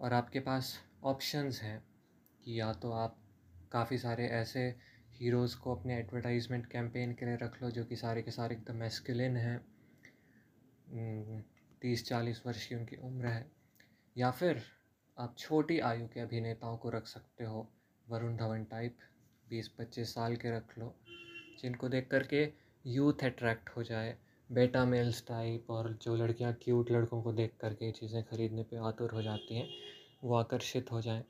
और 0.00 0.12
आपके 0.12 0.40
पास 0.40 0.84
ऑप्शंस 1.04 1.62
हैं 1.62 1.84
कि 2.44 2.60
या 2.60 2.72
तो 2.72 2.92
आप 2.92 3.18
काफ़ी 3.72 3.98
सारे 3.98 4.28
ऐसे 4.28 4.76
हीरोज़ 5.20 5.56
को 5.58 5.74
अपने 5.74 5.98
एडवर्टाइजमेंट 5.98 6.66
कैंपेन 6.66 7.12
के 7.12 7.26
लिए 7.26 7.36
रख 7.36 7.62
लो, 7.62 7.70
जो 7.70 7.84
कि 7.84 7.96
सारे 7.96 8.22
के 8.22 8.30
सारे 8.30 8.54
एकदम 8.56 8.76
मैस्कुलिन 8.76 9.36
हैं। 9.36 9.58
तीस 11.82 12.04
चालीस 12.06 12.42
वर्ष 12.46 12.66
की 12.66 12.74
उनकी 12.74 12.96
उम्र 12.96 13.26
है। 13.26 13.50
या 14.16 14.30
फिर 14.30 14.62
आप 15.18 15.34
छोटी 15.38 15.78
आयु 15.78 16.06
के 16.06 16.20
अभिनेताओं 16.20 16.76
को 16.76 16.90
रख 16.90 17.06
सकते 17.06 17.44
हो, 17.44 17.68
वरुण 18.06 18.36
धवन 18.36 18.64
टाइप 18.64 18.98
बीस 19.48 19.68
पच्चीस 19.68 20.14
साल 20.14 20.36
के 20.36 20.50
रख 20.50 20.78
लो, 20.78 20.94
जिनको 21.62 21.88
देख 21.88 22.08
कर 22.10 22.22
के 22.22 22.48
यूथ 22.84 23.24
अट्रैक्ट 23.24 23.68
हो 23.68 23.82
जाए। 23.82 24.16
बेटा 24.50 24.84
मेल्स 24.84 25.26
टाइप 25.26 25.70
और 25.70 25.92
जो 26.02 26.14
लड़कियाँ 26.16 26.52
क्यूट 26.62 26.90
लड़कों 26.90 27.22
को 27.22 27.32
देख 27.32 27.52
करके 27.60 27.90
चीज़ें 27.90 28.22
ख़रीदने 28.22 28.62
पे 28.62 28.76
आतुर 28.76 29.10
हो 29.10 29.22
जाती 29.22 29.54
हैं, 29.54 29.68
वो 30.24 30.36
आकर्षित 30.36 30.92
हो 30.92 31.00
जाएँ। 31.00 31.24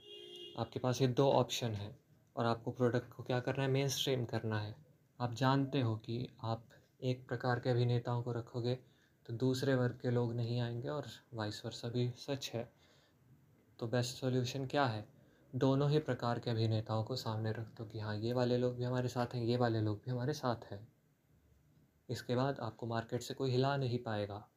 आपके 0.58 0.80
पास 0.80 1.00
ये 1.00 1.08
दो 1.08 1.30
ऑप्शन 1.32 1.70
हैं। 1.70 1.96
और 2.38 2.46
आपको 2.46 2.70
प्रोडक्ट 2.70 3.12
को 3.12 3.22
क्या 3.22 3.40
करना 3.40 3.62
है? 3.62 3.68
मेन 3.68 3.88
स्ट्रीम 3.88 4.24
करना 4.24 4.60
है। 4.60 4.74
आप 5.20 5.34
जानते 5.34 5.80
हो 5.80 5.96
कि 5.96 6.28
आप 6.42 6.66
एक 7.02 7.28
प्रकार 7.28 7.60
के 7.60 7.70
अभिनेताओं 7.70 8.22
को 8.22 8.32
रखोगे 8.32 8.74
तो 9.26 9.32
दूसरे 9.32 9.74
वर्ग 9.74 9.98
के 10.02 10.10
लोग 10.10 10.34
नहीं 10.34 10.60
आएँगे 10.60 10.88
और 10.88 11.06
वाइस 11.34 11.64
वर्सा 11.64 11.88
भी 11.88 12.10
सच 12.10 12.50
है। 12.54 12.72
तो 13.78 13.86
बेस्ट 13.86 14.16
सॉल्यूशन 14.16 14.66
क्या 14.66 14.84
है? 14.84 15.08
दोनों 15.54 15.90
ही 15.90 15.98
प्रकार 15.98 16.38
के 16.38 16.50
अभिनेताओं 16.50 17.04
को 17.04 17.16
सामने 17.16 17.52
रख 17.52 17.66
दो 17.78 17.84
कि 17.84 17.98
हाँ 17.98 18.16
ये 18.16 18.32
वाले 18.32 18.58
लोग 18.58 18.76
भी 18.76 18.84
हमारे 18.84 19.08
साथ 19.08 19.34
हैं, 19.34 19.44
ये 19.44 19.56
वाले 19.56 19.80
लोग 19.80 20.00
भी 20.04 20.10
हमारे 20.10 20.32
साथ 20.32 20.72
हैं। 20.72 20.88
इसके 22.10 22.36
बाद 22.36 22.60
आपको 22.60 22.86
मार्केट 22.86 23.22
से 23.22 23.34
कोई 23.34 23.50
हिला 23.50 23.76
नहीं 23.76 23.98
पाएगा। 23.98 24.48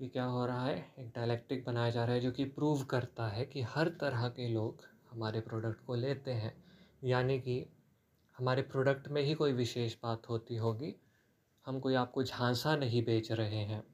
ये 0.00 0.08
क्या 0.08 0.24
हो 0.24 0.46
रहा 0.46 0.66
है? 0.66 0.94
एक 0.98 1.12
डायलेक्टिक 1.16 1.64
बनाया 1.64 1.90
जा 1.90 2.04
रहा 2.04 2.14
है 2.14 2.20
जो 2.20 2.32
कि 2.32 2.44
प्रूव 2.44 2.84
करता 2.84 3.28
है 3.28 3.44
कि 3.44 3.62
हर 3.62 3.88
तरह 3.88 4.28
के 4.28 4.48
लोग 4.48 4.97
हमारे 5.18 5.40
प्रोडक्ट 5.40 5.84
को 5.84 5.94
लेते 5.94 6.30
हैं। 6.30 6.64
यानी 7.04 7.40
कि 7.40 7.66
हमारे 8.38 8.62
प्रोडक्ट 8.62 9.08
में 9.08 9.22
ही 9.22 9.34
कोई 9.34 9.52
विशेष 9.52 9.96
बात 10.02 10.28
होती 10.28 10.56
होगी। 10.56 10.94
हम 11.66 11.80
कोई 11.80 11.94
आपको 11.94 12.22
झांसा 12.22 12.76
नहीं 12.76 13.04
बेच 13.04 13.32
रहे 13.32 13.56
हैं। 13.56 13.84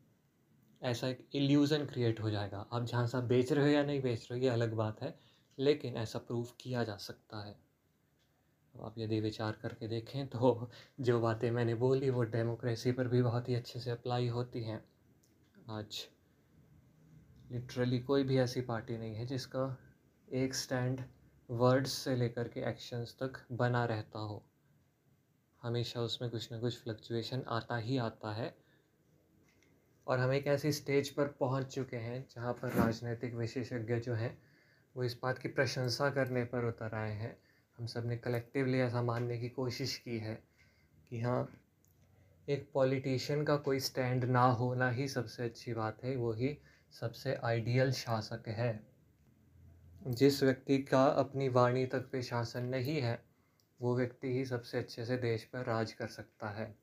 ऐसा 0.83 1.09
एक 1.09 1.29
इल्यूज़न 1.35 1.87
क्रिएट 1.87 2.21
हो 2.21 2.31
जाएगा। 2.31 2.67
आप 2.73 2.85
झांसा 2.85 3.21
बेच 3.21 3.53
रहे 3.53 3.65
हो 3.65 3.71
या 3.71 3.85
नहीं 3.85 4.03
बेच 4.03 4.29
रहे 4.31 4.41
हो, 4.41 4.45
ये 4.45 4.51
अलग 4.51 4.73
बात 4.73 5.03
है। 5.03 5.21
लेकिन 5.59 5.95
ऐसा 5.97 6.19
प्रूफ 6.19 6.55
किया 6.61 6.85
जा 6.85 6.97
सकता 6.97 7.47
है। 7.47 7.57
आप 8.83 8.95
यदि 8.99 9.21
विचार 9.21 9.53
करके 9.53 9.89
देखें 9.89 10.27
तो 10.27 10.71
जो 11.01 11.21
बातें 11.21 11.51
मैंने 11.51 11.75
बोली, 11.75 12.11
वो 12.11 12.23
डेमोक्रेसी 12.23 12.93
पर 12.93 13.09
भी 13.09 13.23
बहुत 13.23 13.49
ही 13.49 13.55
अच्छे 13.55 13.81
से 13.81 13.91
अप्लाई 13.91 14.29
होती 14.29 14.65
हैं। 14.65 14.85
आज 15.71 16.09
लिटरली 17.51 17.99
कोई 17.99 18.23
भी 18.23 18.39
ऐसी 18.39 18.61
पार्टी 18.61 18.99
नहीं 18.99 19.15
है 19.15 19.27
जिसका 19.27 19.79
एक 20.33 20.55
स्टैंड 20.55 21.01
वर्ड्स 21.51 21.93
से 21.93 22.17
लेकर 22.17 22.49
के 22.49 22.61
एक्शंस 22.61 23.17
तक 23.23 23.47
बना 23.53 23.85
रहता 23.85 24.19
हो। 24.19 24.45
हमेशा 25.63 26.01
उसमें 26.01 26.31
कुछ 26.31 26.53
ना 26.53 26.61
कुछ 26.61 26.83
फ्लक्चुएशन 26.83 27.43
आता 27.49 27.77
ही 27.77 27.99
आता 27.99 28.33
है। 28.33 28.55
और 30.07 30.19
हम 30.19 30.33
एक 30.33 30.47
ऐसी 30.47 30.73
स्टेज 30.73 31.09
पर 31.09 31.27
पहुँच 31.27 31.67
चुके 31.67 31.97
हैं 31.97 32.27
जहाँ 32.37 32.53
पर 32.53 32.69
राजनीतिक 32.69 33.35
विशेषज्ञ 33.35 33.97
जो 33.97 34.15
हैं, 34.15 34.43
वो 34.97 35.05
इस 35.05 35.19
बात 35.23 35.39
की 35.39 35.49
प्रशंसा 35.49 36.11
करने 36.11 36.45
पर 36.45 36.65
उतर 36.65 36.95
आए 36.95 37.13
हैं। 37.13 37.39
हम 37.79 37.87
सबने 37.87 38.17
कलेक्टिवली 38.17 38.79
ऐसा 38.79 39.03
मानने 39.03 39.39
की 39.39 39.49
कोशिश 39.49 39.97
की 39.99 40.19
है 40.19 40.43
कि 41.11 41.21
हाँ 41.21 41.61
एक 42.49 42.71
पॉलिटिशियन 42.75 43.45
का 43.45 43.57
कोई 43.57 43.81
स्टैंड 43.81 44.25
ना 44.25 44.43
होना 44.43 44.91
ही 44.91 45.09
सबसे 45.09 45.45
अच्छी 45.45 45.75
बात 45.75 46.05
है, 46.05 46.17
वो 46.17 46.33
ही 46.33 46.59
सबसे 46.91 47.35
आइडियल 47.35 47.93
शासक 47.93 48.49
है। 48.49 48.94
जिस 50.07 50.43
व्यक्ति 50.43 50.79
का 50.79 51.05
अपनी 51.05 51.49
वाणी 51.49 51.87
तक 51.87 52.01
पे 52.01 52.23
शासन 52.23 52.63
नहीं 52.63 53.01
है, 53.01 53.25
वो 53.81 53.97
व्यक्ति 53.97 54.33
ही 54.33 54.45
सबसे 54.45 54.79
अच्छे 54.79 55.05
से 55.05 55.17
देश 55.17 55.45
पर 55.45 55.65
राज 55.65 55.93
कर 55.93 56.07
सकता 56.07 56.49
है। 56.49 56.75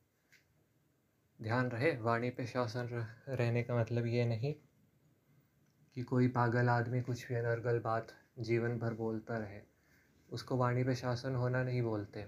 ध्यान 1.42 1.68
रहे, 1.68 1.98
वाणी 1.98 2.30
पे 2.30 2.46
शासन 2.46 3.08
रहने 3.30 3.64
का 3.64 3.76
मतलब 3.76 4.06
ये 4.06 4.26
नहीं 4.26 4.54
कि 5.96 6.04
कोई 6.04 6.28
पागल 6.28 6.70
आदमी 6.70 7.02
कुछ 7.02 7.28
भी 7.28 7.36
अनर्गल 7.36 7.80
बात 7.80 8.08
जीवन 8.40 8.80
भर 8.80 8.94
बोलता 8.94 9.38
रहे। 9.38 9.62
उसको 10.30 10.58
वाणी 10.58 10.84
पे 10.84 10.96
शासन 10.96 11.36
होना 11.36 11.64
नहीं 11.64 11.82
बोलते। 11.82 12.26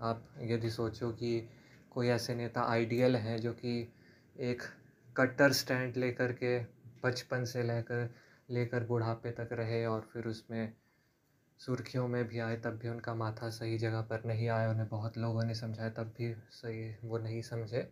आप 0.00 0.34
यदि 0.40 0.70
सोचो 0.70 1.12
कि 1.12 1.48
कोई 1.90 2.08
ऐसे 2.08 2.34
नेता 2.34 2.62
आइडियल 2.62 3.16
हैं 3.16 3.40
जो 3.40 3.52
कि 3.52 3.92
एक 4.40 4.62
कट्टर 5.16 5.52
स्टैंड 5.52 5.96
लेकर 5.96 6.32
के 6.32 6.60
बचपन 7.04 7.44
से 7.44 7.62
लेकर 7.62 8.29
लेकर 8.50 8.84
बुढ़ापे 8.84 9.30
तक 9.30 9.48
रहे 9.52 9.86
और 9.86 10.00
फिर 10.12 10.26
उसमें 10.26 10.72
सुर्खियों 11.58 12.08
में 12.08 12.28
भी 12.28 12.38
आए, 12.38 12.56
तब 12.56 12.70
भी 12.70 12.88
उनका 12.88 13.14
माथा 13.14 13.50
सही 13.50 13.78
जगह 13.78 14.00
पर 14.00 14.24
नहीं 14.24 14.48
आया। 14.48 14.70
उन्हें 14.70 14.88
बहुत 14.88 15.18
लोगों 15.18 15.42
ने 15.42 15.54
समझाया, 15.54 15.90
तब 15.90 16.14
भी 16.18 16.34
सही 16.50 17.08
वो 17.08 17.18
नहीं 17.18 17.42
समझे। 17.42 17.82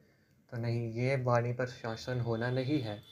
तो 0.51 0.57
नहीं, 0.57 0.93
ये 0.93 1.17
वाणी 1.17 1.53
पर 1.53 1.67
शासन 1.67 2.21
होना 2.21 2.51
नहीं 2.51 2.81
है। 2.81 3.03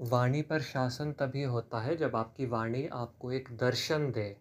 वाणी 0.00 0.42
पर 0.42 0.60
शासन 0.60 1.12
तभी 1.12 1.42
होता 1.42 1.80
है 1.80 1.96
जब 1.96 2.16
आपकी 2.16 2.46
वाणी 2.46 2.86
आपको 2.86 3.32
एक 3.32 3.48
दर्शन 3.52 4.12
दे। 4.12 4.36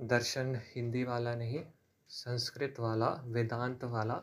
दर्शन 0.00 0.60
हिंदी 0.76 1.04
वाला 1.04 1.34
नहीं, 1.34 1.64
संस्कृत 2.08 2.74
वाला, 2.80 3.08
वेदांत 3.24 3.84
वाला, 3.84 4.14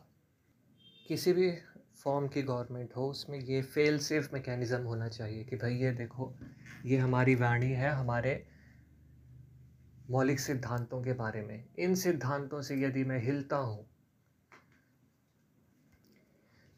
किसी 1.08 1.34
भी 1.34 1.58
फॉर्म 2.00 2.28
की 2.28 2.42
गवर्नमेंट 2.44 2.96
हो, 2.96 3.08
उसमें 3.08 3.40
ये 3.40 3.62
फेल 3.64 3.98
सेफ़ 4.00 4.30
मैकेनिज़्म 4.34 4.82
होना 4.84 5.08
चाहिए 5.10 5.44
कि 5.44 5.56
भाई 5.56 5.76
ये 5.76 5.92
देखो, 5.92 6.34
ये 6.86 6.98
हमारी 6.98 7.36
वाणी 7.36 7.72
है, 7.74 7.92
हमारे 7.92 8.44
मौलिक 10.10 10.40
सिद्धांतों 10.40 11.02
के 11.04 11.14
बारे 11.14 11.42
में। 11.42 11.64
इन 11.80 11.96
सिद्धांतों 11.96 12.62
से 12.62 12.76
यदि 12.78 13.04
मैं 13.04 13.20
हिलता 13.22 13.58
हूँ 13.58 13.86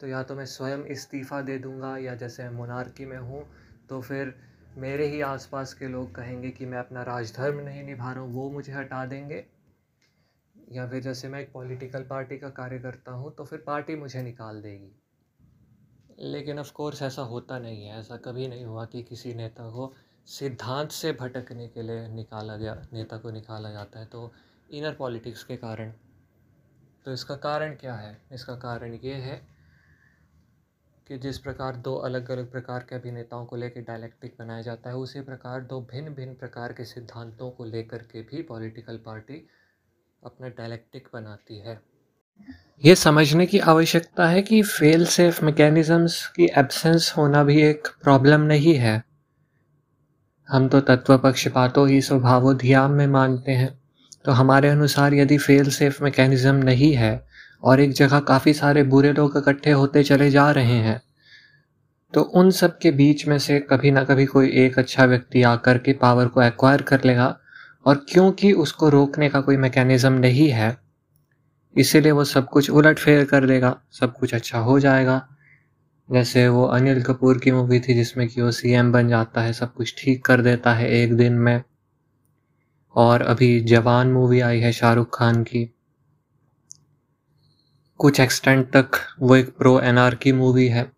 तो 0.00 0.06
या 0.06 0.22
तो 0.22 0.34
मैं 0.34 0.44
स्वयं 0.46 0.84
इस्तीफ़ा 0.86 1.40
दे 1.42 1.58
दूँगा, 1.58 1.96
या 1.98 2.14
जैसे 2.14 2.48
मोनार्की 2.50 3.04
में 3.06 3.16
हूँ 3.18 3.44
तो 3.88 4.00
फिर 4.00 4.34
मेरे 4.76 5.06
ही 5.06 5.20
आसपास 5.20 5.74
के 5.74 5.88
लोग 5.88 6.14
कहेंगे 6.14 6.50
कि 6.50 6.66
मैं 6.66 6.78
अपना 6.78 7.02
राजधर्म 7.02 7.60
नहीं 7.60 7.82
निभा 7.84 8.12
रहा 8.12 8.22
हूँ, 8.22 8.32
वो 8.32 8.50
मुझे 8.50 8.72
हटा 8.72 9.04
देंगे। 9.06 9.44
या 10.72 10.86
फिर 10.88 11.02
जैसे 11.02 11.28
मैं 11.28 11.40
एक 11.40 11.52
पॉलिटिकल 11.52 12.02
पार्टी 12.02 12.38
का 12.38 12.48
कार्य 12.50 12.78
करता 12.78 13.12
हूँ 13.12 13.34
तो 13.34 13.44
फिर 13.44 13.62
पार्टी 13.66 13.96
मुझे 13.96 14.22
निकाल 14.22 14.60
देगी। 14.62 14.92
लेकिन 16.18 16.58
ऑफ़ 16.58 16.72
कोर्स 16.72 17.02
ऐसा 17.02 17.22
होता 17.22 17.58
नहीं 17.58 17.84
है, 17.84 17.98
ऐसा 18.00 18.16
कभी 18.16 18.48
नहीं 18.48 18.64
हुआ 18.64 18.84
कि 18.84 19.02
किसी 19.02 19.34
नेता 19.34 19.68
को 19.70 19.92
सिद्धांत 20.28 20.90
से 20.90 21.12
भटकने 21.12 21.68
के 21.68 21.82
लिए 21.82 22.06
निकाला 22.08 22.56
गया, 22.56 22.74
नेता 22.92 23.16
को 23.16 23.30
निकाला 23.30 23.70
जाता 23.70 24.00
है 24.00 24.06
तो 24.06 24.32
इनर 24.70 24.94
पॉलिटिक्स 24.94 25.44
के 25.44 25.56
कारण। 25.56 25.92
तो 27.04 27.12
इसका 27.12 27.36
कारण 27.36 27.74
क्या 27.74 27.94
है? 27.94 28.16
इसका 28.32 28.54
कारण 28.56 28.94
ये 28.94 29.14
है 29.14 29.40
कि 31.06 31.18
जिस 31.18 31.38
प्रकार 31.38 31.76
दो 31.76 31.94
अलग 31.98 32.30
अलग 32.30 32.50
प्रकार 32.50 32.86
के 32.88 32.94
अभिनेताओं 32.94 33.46
को 33.46 33.56
लेकर 33.56 33.80
डायलेक्टिक 33.80 34.36
बनाया 34.38 34.62
जाता 34.62 34.90
है, 34.90 34.96
उसी 34.96 35.20
प्रकार 35.20 35.60
दो 35.62 35.80
भिन्न 35.82 36.14
भिन्न 36.14 36.34
प्रकार 36.34 36.72
के 36.72 36.84
सिद्धांतों 36.84 37.50
को 37.50 37.64
लेकर 37.64 38.02
के 38.02 38.22
भी 38.22 38.42
पॉलिटिकल 38.42 38.98
पार्टी 38.98 39.46
अपना 40.22 40.48
डायलेक्टिक 40.48 41.08
बनाती 41.14 41.58
है। 41.58 41.80
ये 42.82 42.94
समझने 42.94 43.44
की 43.46 43.58
आवश्यकता 43.60 44.26
है 44.26 44.40
कि 44.42 44.60
फेल 44.62 45.04
सेफ़ 45.06 45.44
मैकेनिज़म्स 45.44 46.26
की 46.36 46.48
एब्सेंस 46.58 47.12
होना 47.16 47.42
भी 47.44 47.60
एक 47.62 47.88
प्रॉब्लम 48.02 48.40
नहीं 48.42 48.74
है। 48.76 49.02
हम 50.48 50.66
तो 50.68 50.80
तत्व 50.80 51.16
पक्षपातों 51.18 51.88
ही 51.88 52.00
स्वभावोध्याम 52.02 52.92
में 52.92 53.06
मानते 53.08 53.52
हैं। 53.52 53.70
तो 54.24 54.32
हमारे 54.32 54.68
अनुसार 54.68 55.14
यदि 55.14 55.38
फेल 55.38 55.70
सेफ़ 55.70 56.02
मैकेनिज़्म 56.04 56.54
नहीं 56.64 56.92
है 56.94 57.14
और 57.62 57.80
एक 57.80 57.92
जगह 57.92 58.20
काफ़ी 58.24 58.54
सारे 58.54 58.82
बुरे 58.84 59.12
लोग 59.12 59.36
इकट्ठे 59.38 59.70
होते 59.72 60.02
चले 60.04 60.30
जा 60.30 60.50
रहे 60.50 60.78
हैं 60.80 61.00
तो 62.12 62.22
उन 62.22 62.50
सब 62.52 62.78
के 62.78 62.90
बीच 62.92 63.26
में 63.28 63.38
से 63.38 63.60
कभी 63.60 63.90
ना 63.90 64.04
कभी 64.04 64.26
कोई 64.26 64.50
एक 64.56 64.78
अच्छा 64.78 65.04
व्यक्ति 65.04 65.42
आकर 65.46 65.78
के 65.78 65.92
पावर 65.94 66.28
को 66.28 66.42
एक्वायर 66.42 66.82
कर 66.82 67.04
लेगा। 67.04 67.36
और 67.86 68.04
क्योंकि 68.08 68.52
उसको 68.54 68.88
रोकने 68.90 69.28
का 69.28 69.40
कोई 69.40 69.56
मैकेनिज़्म 69.58 70.12
नहीं 70.14 70.48
है 70.50 70.76
इसीलिए 71.76 72.12
वो 72.12 72.24
सब 72.24 72.48
कुछ 72.48 72.70
उलट 72.70 72.98
फेर 72.98 73.24
कर 73.24 73.46
देगा। 73.46 73.80
सब 73.92 74.16
कुछ 74.18 74.34
अच्छा 74.34 74.58
हो 74.58 74.80
जाएगा। 74.80 75.28
जैसे 76.10 76.48
वो 76.48 76.64
अनिल 76.64 77.02
कपूर 77.02 77.38
की 77.38 77.50
मूवी 77.50 77.80
थी 77.80 77.94
जिसमें 77.94 78.28
कि 78.28 78.42
वो 78.42 78.50
सीएम 78.50 78.92
बन 78.92 79.08
जाता 79.08 79.40
है, 79.40 79.52
सब 79.52 79.74
कुछ 79.74 79.94
ठीक 79.98 80.24
कर 80.24 80.40
देता 80.40 80.74
है 80.74 80.90
एक 80.90 81.16
दिन 81.16 81.32
में। 81.32 81.62
और 82.94 83.22
अभी 83.22 83.60
जवान 83.60 84.12
मूवी 84.12 84.40
आई 84.40 84.60
है 84.60 84.72
शाहरुख 84.72 85.18
खान 85.18 85.42
की। 85.42 85.74
कुछ 87.98 88.20
एक्सटेंट 88.20 88.70
तक 88.70 88.90
वो 89.20 89.36
एक 89.36 89.56
प्रो 89.56 89.80
एनआरकी 89.80 90.32
मूवी 90.32 90.68
है। 90.68 90.92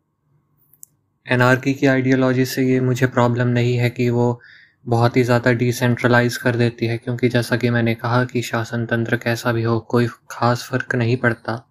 एनआरकी 1.28 1.74
की 1.74 1.86
आइडियोलॉजी 1.86 2.44
से 2.44 2.62
ये 2.64 2.80
मुझे 2.80 3.06
प्रॉब्लम 3.06 3.48
नहीं 3.48 3.76
है 3.76 3.90
कि 3.90 4.10
वो 4.10 4.40
बहुत 4.84 5.16
ही 5.16 5.22
ज़्यादा 5.22 5.52
डिसेंट्रलाइज 5.52 6.36
कर 6.36 6.56
देती 6.56 6.86
है, 6.86 6.96
क्योंकि 6.98 7.28
जैसा 7.28 7.56
कि 7.56 7.70
मैंने 7.70 7.94
कहा 7.94 8.24
कि 8.24 8.42
शासन 8.42 8.86
तंत्र 8.86 9.16
कैसा 9.16 9.52
भी 9.52 9.62
हो, 9.62 9.78
कोई 9.80 10.06
ख़ास 10.30 10.68
फ़र्क 10.70 10.94
नहीं 10.94 11.16
पड़ता। 11.16 11.62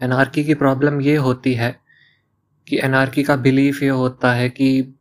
एनआरकी 0.00 0.44
की 0.44 0.54
प्रॉब्लम 0.54 1.00
ये 1.00 1.16
होती 1.18 1.54
है 1.54 1.74
कि 2.68 2.78
एनआरकी 2.78 3.22
का 3.22 3.36
बिलीफ 3.38 3.82
ये 3.82 3.88
होता 3.90 4.32
है 4.32 4.48
कि 4.48 4.94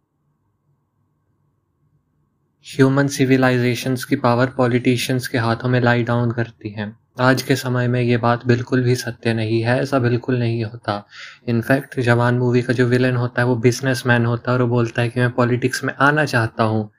ह्यूमन 2.66 3.08
सिविलाइजेशंस 3.08 4.04
की 4.06 4.16
पावर 4.16 4.50
पॉलिटिशियंस 4.50 5.28
के 5.28 5.38
हाथों 5.38 5.70
में 5.70 5.80
लाई 5.82 6.04
डाउन 6.04 6.32
करती 6.32 6.70
है। 6.70 6.92
आज 7.20 7.42
के 7.42 7.56
समय 7.56 7.88
में 7.88 8.02
ये 8.02 8.18
बात 8.18 8.46
बिल्कुल 8.46 8.82
भी 8.84 8.96
सत्य 8.96 9.34
नहीं 9.34 9.62
है, 9.62 9.80
ऐसा 9.82 10.00
बिल्कुल 10.00 10.40
नहीं 10.40 10.64
होता। 10.66 11.06
इनफैक्ट 11.48 12.00
जवान 12.00 12.38
मूवी 12.38 12.62
का 12.62 12.74
जो 12.74 12.86
विलन 12.86 13.16
होता 13.16 13.42
है, 13.42 13.48
वो 13.48 13.56
बिजनेसमैन 13.58 14.26
होता 14.26 14.52
है 14.52 14.58
और 14.58 14.64
वो 14.64 14.70
बोलता 14.70 15.02
है 15.02 15.10
कि 15.10 15.20
मैं 15.20 15.32
पॉलिटिक्स 15.32 15.84
में 15.84 15.94
आना 16.00 16.26
चाहता 16.26 16.64
हूँ। 16.64 16.90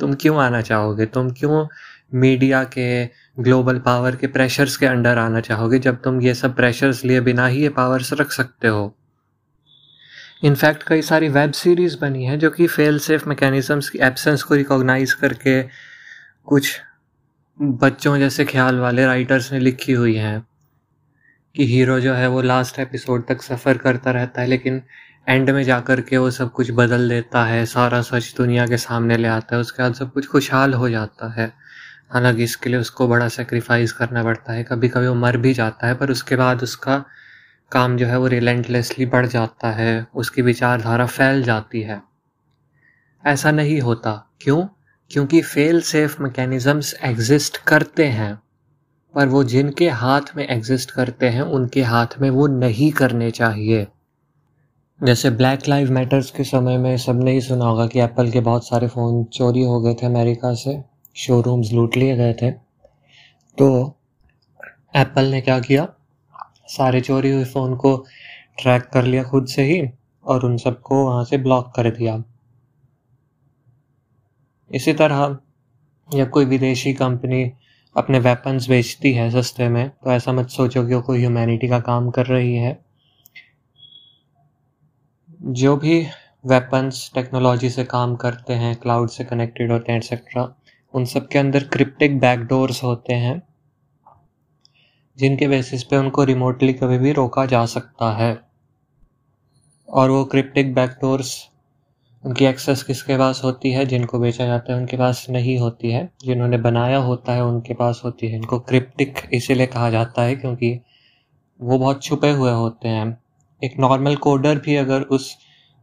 तुम 0.00 0.14
क्यों 0.14 0.36
आना 0.42 0.60
चाहोगे? 0.60 1.06
तुम 1.06 1.30
क्यों 1.30 1.66
मीडिया 2.14 2.62
के 2.64 3.04
ग्लोबल 3.40 3.78
पावर 3.78 4.16
के 4.16 4.26
प्रेशर्स 4.26 4.76
के 4.76 4.86
अंडर 4.86 5.18
आना 5.18 5.40
चाहोगे, 5.40 5.78
जब 5.78 6.02
तुम 6.02 6.20
ये 6.20 6.34
सब 6.34 6.54
प्रेशर्स 6.56 7.04
लिए 7.04 7.20
बिना 7.20 7.46
ही 7.46 7.62
ये 7.62 7.68
पावर्स 7.68 8.12
रख 8.12 8.32
सकते 8.32 8.68
हो? 8.68 8.94
इनफैक्ट 10.44 10.82
कई 10.82 11.02
सारी 11.02 11.28
वेब 11.28 11.52
सीरीज़ 11.52 11.96
बनी 11.98 12.24
है 12.24 12.36
जो 12.38 12.50
कि 12.50 12.66
फेल 12.66 12.98
सेफ़ 12.98 13.28
मैकेनिज़म्स 13.28 13.88
की 13.90 13.98
एब्सेंस 13.98 14.42
को 14.42 14.54
रिकॉग्नाइज 14.54 15.12
करके 15.12 15.62
कुछ 16.48 16.80
बच्चों 17.58 18.16
जैसे 18.18 18.44
ख्याल 18.44 18.78
वाले 18.78 19.06
राइटर्स 19.06 19.52
ने 19.52 19.58
लिखी 19.60 19.92
हुई 19.92 20.14
हैं 20.16 20.40
कि 21.56 21.66
हीरो 21.66 21.98
जो 22.00 22.14
है 22.14 22.28
वो 22.28 22.40
लास्ट 22.42 22.78
एपिसोड 22.78 23.26
तक 23.26 23.42
सफ़र 23.42 23.78
करता 23.78 24.10
रहता 24.10 24.40
है, 24.40 24.46
लेकिन 24.46 24.82
एंड 25.28 25.50
में 25.50 25.62
जा 25.62 25.80
कर 25.80 26.00
के 26.00 26.16
वो 26.16 26.30
सब 26.30 26.52
कुछ 26.52 26.70
बदल 26.70 27.08
देता 27.08 27.44
है, 27.44 27.66
सारा 27.66 28.02
सच 28.02 28.34
दुनिया 28.36 28.66
के 28.66 28.76
सामने 28.76 29.16
ले 29.16 29.28
आता 29.28 29.54
है, 29.54 29.60
उसके 29.60 29.82
बाद 29.82 29.94
सब 29.94 30.12
कुछ 30.12 30.26
खुशहाल 30.26 30.74
हो 30.74 30.90
जाता 30.90 31.32
है। 31.32 31.52
हालाँकि 32.10 32.44
इसके 32.44 32.70
लिए 32.70 32.78
उसको 32.78 33.08
बड़ा 33.08 33.28
सेक्रीफाइस 33.28 33.92
करना 33.92 34.22
पड़ता 34.22 34.52
है 34.52 34.64
कभी 34.64 34.88
कभी 34.88 35.08
वो 35.08 35.14
मर 35.14 35.36
भी 35.36 35.54
जाता 35.54 35.86
है, 35.86 35.94
पर 35.94 36.10
उसके 36.10 36.36
बाद 36.36 36.62
उसका 36.62 37.04
काम 37.72 37.96
जो 37.96 38.06
है 38.06 38.18
वो 38.18 38.26
रिलेंटलेसली 38.26 39.06
बढ़ 39.06 39.26
जाता 39.26 39.70
है, 39.70 40.06
उसकी 40.14 40.42
विचारधारा 40.42 41.06
फैल 41.06 41.42
जाती 41.42 41.82
है। 41.82 42.02
ऐसा 43.26 43.50
नहीं 43.50 43.80
होता। 43.80 44.30
क्यों? 44.40 44.66
क्योंकि 45.10 45.42
फेल 45.42 45.80
सेफ़ 45.80 46.22
मैकेनिज़म्स 46.22 46.94
एग्जिस्ट 47.02 47.56
करते 47.56 48.04
हैं, 48.04 48.42
पर 49.14 49.26
वो 49.26 49.44
जिनके 49.44 49.90
हाथ 49.90 50.20
में 50.36 50.48
एग्जिस्ट 50.48 50.90
करते 50.90 51.28
हैं, 51.28 51.42
उनके 51.42 51.82
हाथ 51.82 52.06
में 52.20 52.30
वो 52.30 52.46
नहीं 52.46 52.92
करने 52.92 53.30
चाहिए। 53.30 53.86
जैसे 55.04 55.30
ब्लैक 55.30 55.68
लाइव 55.68 55.90
मैटर्स 55.92 56.30
के 56.30 56.44
समय 56.44 56.78
में 56.78 56.96
सबने 56.96 57.32
ही 57.32 57.40
सुना 57.40 57.64
होगा 57.64 57.86
कि 57.86 58.00
एप्पल 58.00 58.30
के 58.30 58.40
बहुत 58.40 58.66
सारे 58.66 58.88
फ़ोन 58.88 59.24
चोरी 59.24 59.62
हो 59.62 59.80
गए 59.80 59.94
थे 59.94 60.06
अमेरिका 60.06 60.54
से। 60.54 60.84
शोरूम्स 61.16 61.72
लूट 61.72 61.96
लिए 61.96 62.16
गए 62.16 62.34
थे। 62.34 62.50
तो 63.58 63.96
एप्पल 64.96 65.24
ने 65.24 65.40
क्या 65.40 65.60
किया? 65.60 65.88
सारे 66.66 67.00
चोरी 67.00 67.30
हुए 67.30 67.44
फ़ोन 67.44 67.76
को 67.76 68.04
ट्रैक 68.62 68.82
कर 68.82 69.04
लिया 69.04 69.24
खुद 69.24 69.46
से 69.46 69.62
ही 69.62 69.88
और 70.24 70.44
उन 70.44 70.56
सबको 70.56 71.04
वहाँ 71.04 71.24
से 71.24 71.38
ब्लॉक 71.38 71.72
कर 71.76 71.90
दिया। 71.90 72.24
इसी 74.70 74.92
तरह 74.92 75.38
जब 76.14 76.30
कोई 76.30 76.44
विदेशी 76.44 76.94
कंपनी 76.94 77.52
अपने 77.96 78.18
वेपन्स 78.18 78.68
बेचती 78.68 79.12
है 79.12 79.30
सस्ते 79.30 79.68
में 79.68 79.88
तो 79.88 80.12
ऐसा 80.12 80.32
मत 80.32 80.48
सोचो 80.48 80.86
कि 80.86 80.94
वो 80.94 81.02
कोई 81.02 81.18
ह्यूमैनिटी 81.18 81.68
का 81.68 81.80
काम 81.80 82.10
कर 82.10 82.26
रही 82.26 82.54
है। 82.54 82.93
जो 85.44 85.76
भी 85.76 86.06
वेपन्स 86.46 87.10
टेक्नोलॉजी 87.14 87.70
से 87.70 87.84
काम 87.84 88.16
करते 88.16 88.52
हैं 88.52 88.76
क्लाउड 88.76 89.08
से 89.08 89.24
कनेक्टेड 89.24 89.72
होते 89.72 89.92
हैं 89.92 89.98
एक्सेट्रा 89.98 90.54
उन 90.94 91.04
सब 91.04 91.28
के 91.28 91.38
अंदर 91.38 91.64
क्रिप्टिक 91.64 92.18
बैकडोर्स 92.18 92.84
होते 92.84 93.14
हैं, 93.14 93.42
जिनके 95.18 95.48
बेसिस 95.48 95.84
पे 95.84 95.96
उनको 95.96 96.24
रिमोटली 96.24 96.72
कभी 96.72 96.98
भी 96.98 97.12
रोका 97.12 97.46
जा 97.46 97.66
सकता 97.66 98.12
है। 98.12 98.40
और 99.88 100.10
वो 100.10 100.24
क्रिप्टिक 100.24 100.74
बैकडोर्स 100.74 101.48
उनकी 102.26 102.44
एक्सेस 102.44 102.82
किसके 102.82 103.18
पास 103.18 103.40
होती 103.44 103.70
है? 103.70 103.86
जिनको 103.86 104.18
बेचा 104.18 104.46
जाता 104.46 104.72
है, 104.72 104.78
उनके 104.78 104.96
पास 104.96 105.26
नहीं 105.30 105.58
होती 105.58 105.90
है। 105.90 106.10
जिन्होंने 106.24 106.58
बनाया 106.58 106.98
होता 106.98 107.32
है, 107.32 107.44
उनके 107.44 107.74
पास 107.74 108.02
होती 108.04 108.28
है। 108.28 108.36
इनको 108.36 108.60
क्रिप्टिक 108.60 109.14
इसीलिए 109.32 109.66
कहा 109.66 109.90
जाता 109.90 110.22
है, 110.22 110.36
क्योंकि 110.36 110.80
वो 111.60 111.78
बहुत 111.78 112.02
छुपे 112.02 112.30
हुए 112.30 112.52
होते 112.52 112.88
हैं। 112.88 113.23
एक 113.62 113.78
नॉर्मल 113.80 114.16
कोडर 114.18 114.58
भी 114.58 114.76
अगर 114.76 115.02
उस 115.10 115.36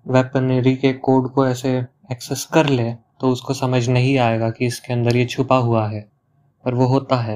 वेपनरी 0.05 0.75
के 0.75 0.91
कोड 0.95 1.29
को 1.33 1.47
ऐसे 1.47 1.77
एक्सेस 2.11 2.43
कर 2.53 2.69
ले 2.69 2.91
तो 3.21 3.29
उसको 3.29 3.53
समझ 3.53 3.87
नहीं 3.89 4.17
आएगा 4.19 4.49
कि 4.49 4.65
इसके 4.65 4.93
अंदर 4.93 5.15
ये 5.15 5.25
छुपा 5.27 5.57
हुआ 5.57 5.87
है, 5.87 6.01
पर 6.65 6.73
वो 6.73 6.85
होता 6.87 7.15
है। 7.17 7.35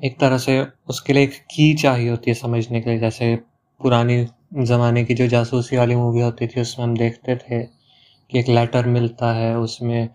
एक 0.00 0.18
तरह 0.20 0.38
से 0.38 0.60
उसके 0.88 1.12
लिए 1.12 1.22
एक 1.22 1.34
की 1.50 1.72
चाहिए 1.74 2.08
होती 2.10 2.30
है 2.30 2.34
समझने 2.36 2.80
के 2.80 2.90
लिए, 2.90 2.98
जैसे 2.98 3.34
पुरानी 3.80 4.24
ज़माने 4.56 5.04
की 5.04 5.14
जो 5.14 5.26
जासूसी 5.28 5.76
वाली 5.76 5.94
मूवी 5.96 6.20
होती 6.20 6.46
थी, 6.46 6.60
उसमें 6.60 6.84
हम 6.86 6.96
देखते 6.96 7.36
थे 7.36 7.62
कि 7.62 8.38
एक 8.38 8.48
लेटर 8.48 8.86
मिलता 8.88 9.32
है, 9.32 9.56
उसमें 9.58 10.08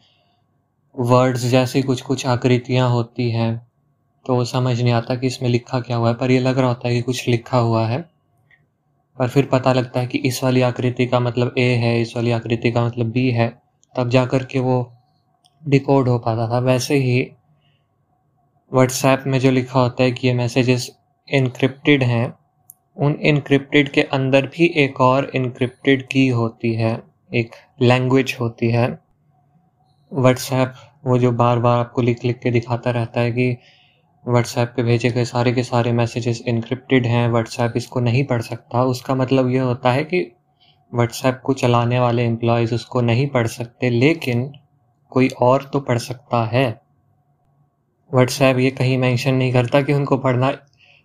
वर्ड्स 0.96 1.46
जैसी 1.48 1.82
कुछ 1.82 2.02
कुछ 2.02 2.26
आकृतियाँ 2.28 2.90
होती 2.90 3.30
हैं 3.32 3.56
तो 4.26 4.36
वो 4.36 4.46
समझ 4.46 4.82
नहीं 4.82 4.94
आता 4.94 5.16
कि 5.16 5.28
इसमें 5.28 5.50
लिखा 5.50 5.80
क्या 5.82 5.98
हुआ 5.98 6.10
है, 6.10 6.16
पर 6.16 6.32
ये 6.32 6.40
लग 6.40 6.58
रहा 6.58 6.68
होता 6.68 6.88
है 6.88 6.94
कि 6.96 7.02
कुछ 7.02 7.28
लिखा 7.28 7.58
हुआ 7.60 7.86
है। 7.88 8.04
पर 9.20 9.28
फिर 9.28 9.46
पता 9.46 9.74
लगता 9.74 10.00
है 10.00 10.08
कि 10.08 10.18
इस 10.18 10.44
वाली 10.44 10.62
आकृति 10.62 11.06
का 11.06 11.20
मतलब 11.20 11.56
ए 11.58 11.70
है, 11.76 12.02
इस 12.02 12.16
वाली 12.16 12.32
आकृति 12.32 12.72
का 12.72 12.86
मतलब 12.86 13.06
बी 13.06 13.32
है, 13.32 13.62
तब 13.96 14.10
जा 14.10 14.26
कर 14.26 14.44
के 14.44 14.60
वो 14.60 14.94
डिकोड 15.68 16.08
हो 16.08 16.20
पाता 16.20 16.48
था। 16.50 16.60
वैसे 16.60 16.96
ही 16.96 17.32
व्हाट्सएप 18.74 19.24
में 19.28 19.40
जो 19.40 19.52
लिखा 19.52 19.80
होता 19.80 20.04
है 20.04 20.12
कि 20.12 20.28
ये 20.28 20.34
मैसेजेस 20.34 20.92
इनक्रिप्टेड 21.34 22.04
हैं, 22.04 22.34
उन 22.98 23.14
इनक्रिप्टेड 23.22 23.90
के 23.90 24.02
अंदर 24.02 24.48
भी 24.48 24.66
एक 24.76 25.02
और 25.02 25.32
इनक्रिप्टेड 25.36 26.08
की 26.08 26.28
होती 26.28 26.74
है, 26.74 27.04
एक 27.34 27.52
लैंग्वेज 27.82 28.38
होती 28.40 28.70
है। 28.72 29.00
व्हाट्सएप 30.14 30.74
वो 31.06 31.18
जो 31.18 31.32
बार 31.32 31.60
बार 31.60 31.80
आपको 31.80 32.02
लिख 32.02 32.26
लिख 32.26 32.40
के 32.40 32.52
दिखाता 32.52 32.92
रहता 32.92 33.22
है 33.22 33.32
कि 33.32 33.58
व्हाट्सएप 34.26 34.74
पे 34.76 34.84
भेजे 34.84 35.10
गए 35.10 35.26
सारे 35.26 35.52
के 35.54 35.64
सारे 35.64 35.92
मैसेजेस 35.92 36.42
इनक्रिप्टेड 36.48 37.06
हैं 37.06 37.28
व्हाट्सएप 37.30 37.74
इसको 37.78 38.00
नहीं 38.00 38.24
पढ़ 38.24 38.42
सकता। 38.42 38.84
उसका 38.84 39.16
मतलब 39.16 39.50
ये 39.50 39.60
होता 39.60 39.92
है 39.92 40.04
कि 40.04 40.22
व्हाट्सएप 40.92 41.42
को 41.46 41.54
चलाने 41.54 42.00
वाले 42.00 42.24
एम्प्लॉयज़ 42.26 42.74
उसको 42.76 43.02
नहीं 43.02 43.28
पढ़ 43.28 43.48
सकते, 43.48 43.90
लेकिन 43.90 44.52
कोई 45.12 45.30
और 45.42 45.70
तो 45.74 45.80
पढ़ 45.80 45.98
सकता 45.98 46.44
है। 46.46 46.68
व्हाट्सएप 48.12 48.58
ये 48.58 48.72
कहीं 48.72 48.98
मेंशन 48.98 49.34
नहीं 49.34 49.54
करता 49.54 49.82
कि 49.82 49.94
उनको 49.94 50.18
पढ़ना 50.18 50.52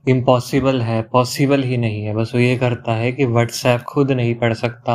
इम्पॉसिबल 0.05 0.81
है 0.83 1.01
पॉसिबल 1.03 1.63
ही 1.63 1.77
नहीं 1.77 2.03
है। 2.03 2.15
बस 2.15 2.33
वो 2.35 2.41
ये 2.41 2.57
करता 2.57 2.95
है 2.95 3.13
कि 3.13 3.25
व्हाट्सएप 3.25 3.81
खुद 3.81 4.13
नहीं 4.13 4.35
पढ़ 4.35 4.55
सकता। 4.55 4.95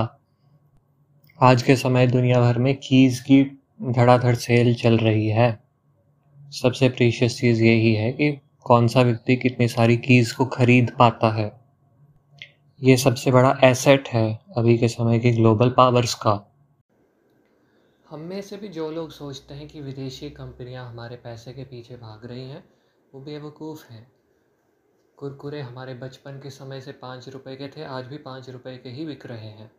आज 1.39 1.63
के 1.63 1.75
समय 1.75 2.07
दुनिया 2.07 2.39
भर 2.41 2.57
में 2.57 2.75
कीज़ 2.75 3.21
की 3.23 3.43
धड़ाधड़ 3.89 4.35
सेल 4.35 4.73
चल 4.73 4.97
रही 4.97 5.27
है। 5.27 5.64
सबसे 6.51 6.89
प्रीशियस 6.89 7.37
चीज़ 7.37 7.63
यही 7.63 7.95
है 7.95 8.11
कि 8.11 8.41
कौन 8.63 8.87
सा 8.87 9.01
व्यक्ति 9.01 9.35
कितनी 9.35 9.67
सारी 9.67 9.97
कीज़ 9.97 10.35
को 10.35 10.45
खरीद 10.45 10.91
पाता 10.99 11.31
है। 11.31 11.65
ये 12.83 12.97
सबसे 12.97 13.31
बड़ा 13.31 13.59
एसेट 13.63 14.07
है 14.07 14.39
अभी 14.57 14.77
के 14.77 14.87
समय 14.87 15.19
के 15.19 15.31
ग्लोबल 15.31 15.69
पावर्स 15.69 16.13
का। 16.13 16.51
हम 18.09 18.19
में 18.19 18.41
से 18.41 18.57
भी 18.57 18.67
जो 18.67 18.91
लोग 18.91 19.11
सोचते 19.11 19.53
हैं 19.53 19.67
कि 19.67 19.81
विदेशी 19.81 20.29
कंपनियाँ 20.29 20.89
हमारे 20.89 21.15
पैसे 21.15 21.53
के 21.53 21.63
पीछे 21.63 21.95
भाग 21.95 22.25
रही 22.25 22.49
हैं, 22.49 22.63
वो 23.13 23.21
बेवकूफ़ 23.21 23.89
हैं। 23.89 24.11
कुरकुरे 25.17 25.61
हमारे 25.61 25.93
बचपन 25.93 26.31
के 26.31 26.49
समय 26.49 26.81
से 26.81 26.91
पाँच 26.91 27.29
रुपए 27.29 27.55
के 27.55 27.67
थे, 27.67 27.83
आज 27.83 28.05
भी 28.05 28.17
पाँच 28.17 28.49
रुपए 28.49 28.77
के 28.77 28.89
ही 28.89 29.05
बिक 29.05 29.25
रहे 29.25 29.47
हैं। 29.47 29.71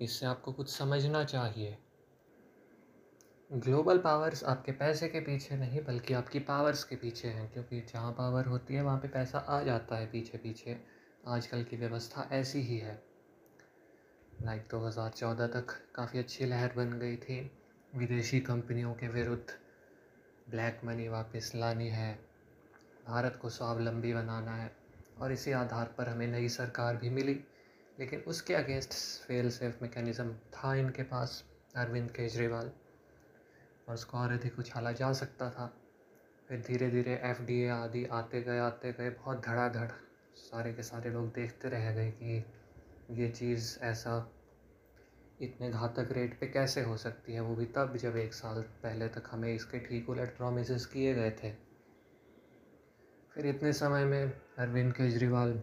इससे 0.00 0.26
आपको 0.26 0.52
कुछ 0.52 0.68
समझना 0.68 1.24
चाहिए। 1.24 1.78
ग्लोबल 3.50 3.98
पावर्स 3.98 4.44
आपके 4.44 4.72
पैसे 4.72 5.08
के 5.08 5.20
पीछे 5.20 5.56
नहीं, 5.56 5.80
बल्कि 5.84 6.14
आपकी 6.14 6.38
पावर्स 6.38 6.84
के 6.84 6.96
पीछे 6.96 7.28
हैं, 7.28 7.52
क्योंकि 7.52 7.80
जहाँ 7.80 8.12
पावर 8.12 8.46
होती 8.46 8.74
है, 8.74 8.82
वहाँ 8.82 8.98
पे 8.98 9.08
पैसा 9.08 9.38
आ 9.38 9.62
जाता 9.62 9.96
है 9.96 10.06
पीछे 10.06 10.38
पीछे। 10.38 10.76
आजकल 11.26 11.62
की 11.62 11.76
व्यवस्था 11.76 12.28
ऐसी 12.32 12.60
ही 12.60 12.78
है। 12.78 13.02
लाइक 14.42 14.68
दो 14.70 14.78
हज़ार 14.86 15.10
चौदह 15.10 15.46
तक 15.46 15.74
काफ़ी 15.94 16.18
अच्छी 16.18 16.46
लहर 16.46 16.72
बन 16.76 16.92
गई 16.92 17.16
थी। 17.16 17.50
विदेशी 17.94 18.40
कंपनियों 18.40 18.94
के 18.94 19.08
विरुद्ध 19.08 19.52
ब्लैक 20.50 20.80
मनी 20.84 21.08
वापस 21.08 21.52
लानी 21.54 21.88
है। 21.88 22.18
भारत 23.06 23.38
को 23.42 23.48
स्वावलंबी 23.48 24.14
बनाना 24.14 24.56
है। 24.56 24.70
और 25.20 25.32
इसी 25.32 25.52
आधार 25.52 25.94
पर 25.98 26.08
हमें 26.08 26.26
नई 26.26 26.48
सरकार 26.48 26.96
भी 26.96 27.10
मिली। 27.10 27.40
लेकिन 27.98 28.20
उसके 28.20 28.54
अगेंस्ट 28.54 28.92
फेल 29.22 29.50
सेफ़ 29.50 29.82
मैकेनिज़्म 29.82 30.32
था 30.32 30.74
इनके 30.74 31.02
पास, 31.02 31.44
अरविंद 31.76 32.10
केजरीवाल। 32.10 32.72
और 33.90 33.94
उसको 33.94 34.18
और 34.18 34.32
अधिक 34.32 34.58
उछाला 34.58 34.92
जा 34.92 35.12
सकता 35.12 35.50
था। 35.50 35.80
फिर 36.48 36.60
धीरे 36.60 36.90
धीरे 36.90 37.14
एफ़ 37.24 37.42
डी 37.42 37.62
ए 37.62 37.68
आदि 37.68 38.04
आते 38.04 38.42
गए 38.42 38.58
आते 38.58 38.92
गए, 38.92 39.10
बहुत 39.10 39.46
धड़ाधड़ 39.46 39.90
सारे 40.34 40.72
के 40.72 40.82
सारे 40.82 41.10
लोग 41.10 41.32
देखते 41.32 41.68
रह 41.68 41.90
गए 41.94 42.10
कि 42.10 42.44
ये 43.10 43.28
चीज़ 43.28 43.78
ऐसा 43.80 44.32
इतने 45.40 45.70
घातक 45.70 46.08
रेट 46.12 46.40
पे 46.40 46.46
कैसे 46.46 46.82
हो 46.82 46.96
सकती 46.96 47.32
है? 47.32 47.40
वो 47.40 47.56
भी 47.56 47.66
तब 47.66 47.96
जब 47.96 48.16
एक 48.16 48.34
साल 48.34 48.62
पहले 48.62 49.08
तक 49.08 49.22
हमें 49.30 49.54
इसके 49.54 49.78
ठीक 49.78 50.10
उलट 50.10 50.36
प्रोमिस 50.36 50.86
किए 50.86 51.14
गए 51.14 51.30
थे। 51.30 51.52
फिर 53.34 53.46
इतने 53.46 53.72
समय 53.72 54.04
में 54.04 54.32
अरविंद 54.58 54.92
केजरीवाल 54.92 55.62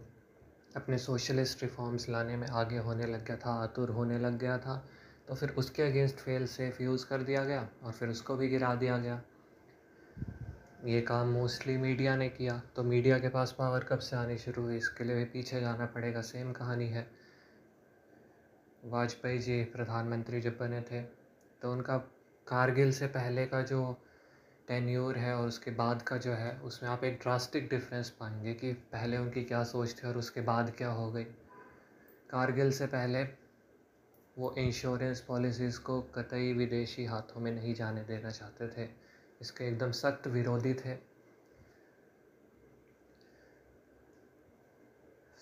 अपने 0.76 0.98
सोशलिस्ट 0.98 1.62
रिफॉर्म्स 1.62 2.08
लाने 2.08 2.36
में 2.36 2.48
आगे 2.48 2.78
होने 2.78 3.06
लग 3.06 3.24
गया 3.24 3.36
था, 3.36 3.50
आतुर 3.50 3.90
होने 3.90 4.18
लग 4.18 4.38
गया 4.38 4.58
था। 4.58 4.88
तो 5.28 5.34
फिर 5.34 5.50
उसके 5.50 5.82
अगेंस्ट 5.82 6.16
फेल 6.16 6.46
सेफ़ 6.46 6.82
यूज़ 6.82 7.06
कर 7.06 7.22
दिया 7.22 7.44
गया 7.44 7.68
और 7.82 7.92
फिर 7.92 8.08
उसको 8.08 8.36
भी 8.36 8.48
गिरा 8.48 8.74
दिया 8.74 8.96
गया। 8.98 9.20
ये 10.84 11.00
काम 11.00 11.28
मोस्टली 11.28 11.76
मीडिया 11.76 12.16
ने 12.16 12.28
किया। 12.28 12.60
तो 12.76 12.82
मीडिया 12.82 13.18
के 13.18 13.28
पास 13.28 13.54
पावर 13.58 13.84
कब 13.84 13.98
से 13.98 14.16
आनी 14.16 14.36
शुरू 14.38 14.62
हुई, 14.62 14.76
इसके 14.76 15.04
लिए 15.04 15.16
भी 15.16 15.24
पीछे 15.24 15.60
जाना 15.60 15.86
पड़ेगा। 15.86 16.20
सेम 16.22 16.52
कहानी 16.52 16.86
है। 16.88 17.06
वाजपेयी 18.84 19.38
जी 19.38 19.62
प्रधानमंत्री 19.64 20.40
जब 20.40 20.56
बने 20.58 20.80
थे 20.80 21.00
तो 21.62 21.72
उनका 21.72 21.96
कारगिल 22.46 22.92
से 22.92 23.06
पहले 23.06 23.44
का 23.46 23.60
जो 23.62 23.80
टेन्यूर 24.68 25.16
है 25.16 25.34
और 25.34 25.48
उसके 25.48 25.70
बाद 25.70 26.02
का 26.02 26.16
जो 26.16 26.32
है, 26.32 26.50
उसमें 26.58 26.88
आप 26.90 27.04
एक 27.04 27.18
ड्रास्टिक 27.22 27.68
डिफरेंस 27.68 28.10
पाएँगे 28.10 28.54
कि 28.54 28.72
पहले 28.92 29.16
उनकी 29.16 29.42
क्या 29.44 29.62
सोच 29.64 29.94
थी 29.94 30.06
और 30.08 30.16
उसके 30.16 30.40
बाद 30.40 30.72
क्या 30.76 30.90
हो 30.90 31.10
गई। 31.12 31.24
कारगिल 32.30 32.72
से 32.72 32.86
पहले 32.86 33.24
वो 34.38 34.54
इंश्योरेंस 34.58 35.20
पॉलिसीज़ 35.20 35.80
को 35.80 36.02
कतई 36.02 36.52
विदेशी 36.52 37.04
हाथों 37.04 37.40
में 37.40 37.52
नहीं 37.52 37.74
जाने 37.74 38.04
देना 38.04 38.30
चाहते 38.30 38.68
थे। 38.68 38.90
इसके 39.40 39.64
एकदम 39.64 39.90
सख्त 39.90 40.26
विरोधी 40.26 40.74
थे। 40.74 40.96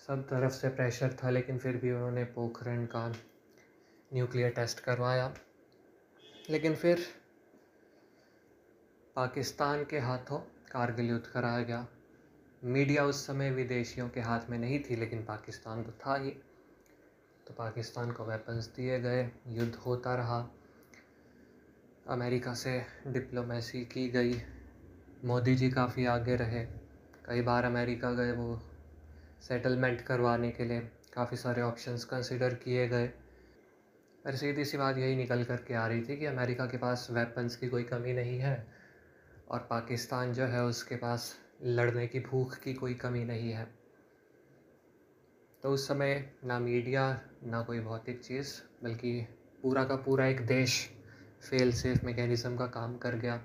सब 0.07 0.27
तरफ़ 0.29 0.53
से 0.53 0.69
प्रेशर 0.69 1.13
था, 1.13 1.29
लेकिन 1.29 1.57
फिर 1.57 1.77
भी 1.77 1.91
उन्होंने 1.91 2.23
पोखरण 2.23 2.85
का 2.85 3.15
न्यूक्लियर 4.13 4.51
टेस्ट 4.51 4.79
करवाया। 4.79 5.33
लेकिन 6.49 6.75
फिर 6.75 7.05
पाकिस्तान 9.15 9.85
के 9.85 9.99
हाथों 9.99 10.39
कारगिल 10.71 11.09
युद्ध 11.09 11.25
कराया 11.25 11.63
गया। 11.63 11.87
मीडिया 12.63 13.05
उस 13.05 13.27
समय 13.27 13.51
विदेशियों 13.51 14.09
के 14.09 14.19
हाथ 14.19 14.39
में 14.49 14.59
नहीं 14.59 14.79
थी, 14.79 14.95
लेकिन 14.95 15.25
पाकिस्तान 15.25 15.83
तो 15.83 15.91
था 15.91 16.15
ही। 16.15 16.41
तो 17.47 17.53
पाकिस्तान 17.53 18.11
को 18.11 18.25
वेपन्स 18.25 18.67
दिए 18.67 18.99
गए, 18.99 19.31
युद्ध 19.47 19.75
होता 19.75 20.15
रहा। 20.15 20.49
अमेरिका 22.07 22.53
से 22.53 22.85
डिप्लोमेसी 23.07 23.85
की 23.85 24.09
गई। 24.09 24.41
मोदी 25.25 25.55
जी 25.55 25.71
काफ़ी 25.71 26.05
आगे 26.05 26.35
रहे। 26.35 26.65
कई 27.25 27.41
बार 27.41 27.63
अमेरिका 27.63 28.11
गए 28.11 28.31
वो 28.31 28.61
सेटलमेंट 29.41 30.01
करवाने 30.01 30.51
के 30.51 30.65
लिए। 30.65 30.91
काफ़ी 31.13 31.37
सारे 31.37 31.61
ऑप्शंस 31.61 32.05
कंसिडर 32.05 32.53
किए 32.53 32.87
गए। 32.87 33.07
पर 34.23 34.35
सीधी 34.35 34.65
सी 34.65 34.77
बात 34.77 34.97
यही 34.97 35.15
निकल 35.15 35.43
कर 35.43 35.57
के 35.57 35.73
आ 35.73 35.87
रही 35.87 36.01
थी 36.01 36.17
कि 36.17 36.25
अमेरिका 36.25 36.65
के 36.65 36.77
पास 36.77 37.07
वेपन्स 37.11 37.55
की 37.55 37.67
कोई 37.67 37.83
कमी 37.83 38.13
नहीं 38.13 38.39
है 38.39 38.67
और 39.49 39.59
पाकिस्तान 39.59 40.33
जो 40.33 40.43
है 40.43 40.63
उसके 40.63 40.95
पास 40.95 41.35
लड़ने 41.63 42.07
की 42.07 42.19
भूख 42.19 42.57
की 42.57 42.73
कोई 42.73 42.93
कमी 42.93 43.25
नहीं 43.25 43.51
है। 43.51 43.76
तो 45.63 45.69
उस 45.69 45.87
समय 45.87 46.33
ना 46.43 46.59
मीडिया, 46.59 47.21
ना 47.43 47.61
कोई 47.61 47.79
भौतिक 47.79 48.23
चीज़, 48.23 48.53
बल्कि 48.83 49.21
पूरा 49.63 49.83
का 49.83 49.95
पूरा 49.95 50.25
एक 50.25 50.45
देश 50.45 50.89
फेल 51.49 51.71
सेफ़ 51.71 52.05
मेकेनिज़्म 52.05 52.57
का 52.57 52.65
काम 52.65 52.97
कर 52.97 53.15
गया। 53.15 53.37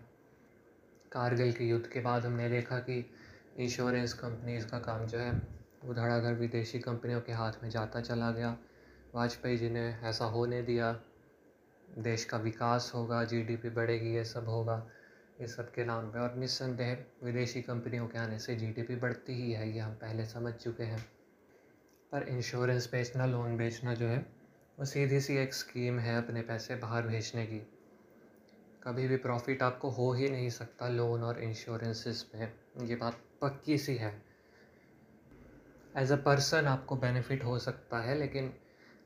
कारगिल 1.12 1.52
के 1.52 1.64
युद्ध 1.64 1.86
के 1.86 2.00
बाद 2.00 2.26
हमने 2.26 2.48
देखा 2.48 2.78
कि 2.78 3.10
इंश्योरेंस 3.58 4.12
कंपनीज़ 4.12 4.66
का 4.66 4.78
काम 4.78 5.06
जो 5.06 5.18
है, 5.18 5.32
वो 5.84 5.94
धड़ाधड़ 5.94 6.34
विदेशी 6.34 6.78
कंपनियों 6.78 7.20
के 7.20 7.32
हाथ 7.32 7.52
में 7.62 7.70
जाता 7.70 8.00
चला 8.00 8.30
गया। 8.30 8.56
वाजपेयी 9.14 9.56
जी 9.56 9.70
ने 9.70 9.98
ऐसा 10.02 10.24
होने 10.24 10.62
दिया, 10.62 10.92
देश 11.98 12.24
का 12.24 12.36
विकास 12.36 12.92
होगा 12.94 13.24
जीडीपी 13.24 13.70
बढ़ेगी, 13.70 14.14
ये 14.14 14.24
सब 14.24 14.48
होगा, 14.48 14.90
ये 15.40 15.46
सब 15.46 15.72
के 15.72 15.84
नाम 15.84 16.10
पे। 16.10 16.18
और 16.18 16.34
निस्संदेह 16.34 17.04
विदेशी 17.24 17.62
कंपनियों 17.62 18.06
के 18.06 18.18
आने 18.18 18.38
से 18.38 18.56
जीडीपी 18.56 18.96
बढ़ती 18.96 19.32
ही 19.32 19.52
है, 19.52 19.72
ये 19.72 19.80
हम 19.80 19.94
पहले 19.94 20.26
समझ 20.26 20.54
चुके 20.54 20.82
हैं। 20.82 21.21
पर 22.12 22.22
इंश्योरेंस 22.22 22.88
बेचना 22.92 23.26
लोन 23.26 23.56
बेचना 23.56 23.94
जो 23.94 24.06
है, 24.06 24.26
वो 24.78 24.84
सीधी 24.84 25.20
सी 25.20 25.36
एक 25.36 25.54
स्कीम 25.54 25.98
है 25.98 26.18
अपने 26.18 26.42
पैसे 26.42 26.76
बाहर 26.76 27.02
भेजने 27.02 27.46
की। 27.46 27.58
कभी 28.82 29.08
भी 29.08 29.16
प्रॉफिट 29.16 29.62
आपको 29.62 29.90
हो 29.90 30.12
ही 30.12 30.28
नहीं 30.28 30.50
सकता 30.50 30.88
लोन 30.88 31.22
और 31.22 31.42
इंश्योरेंसेस 31.42 32.30
में। 32.34 32.52
ये 32.82 32.96
बात 32.96 33.20
पक्की 33.42 33.78
सी 33.78 33.96
है। 33.96 34.22
एज 35.96 36.12
अ 36.12 36.16
पर्सन 36.16 36.64
आपको 36.64 36.96
बेनिफिट 36.96 37.44
हो 37.44 37.58
सकता 37.58 37.98
है, 37.98 38.18
लेकिन 38.18 38.52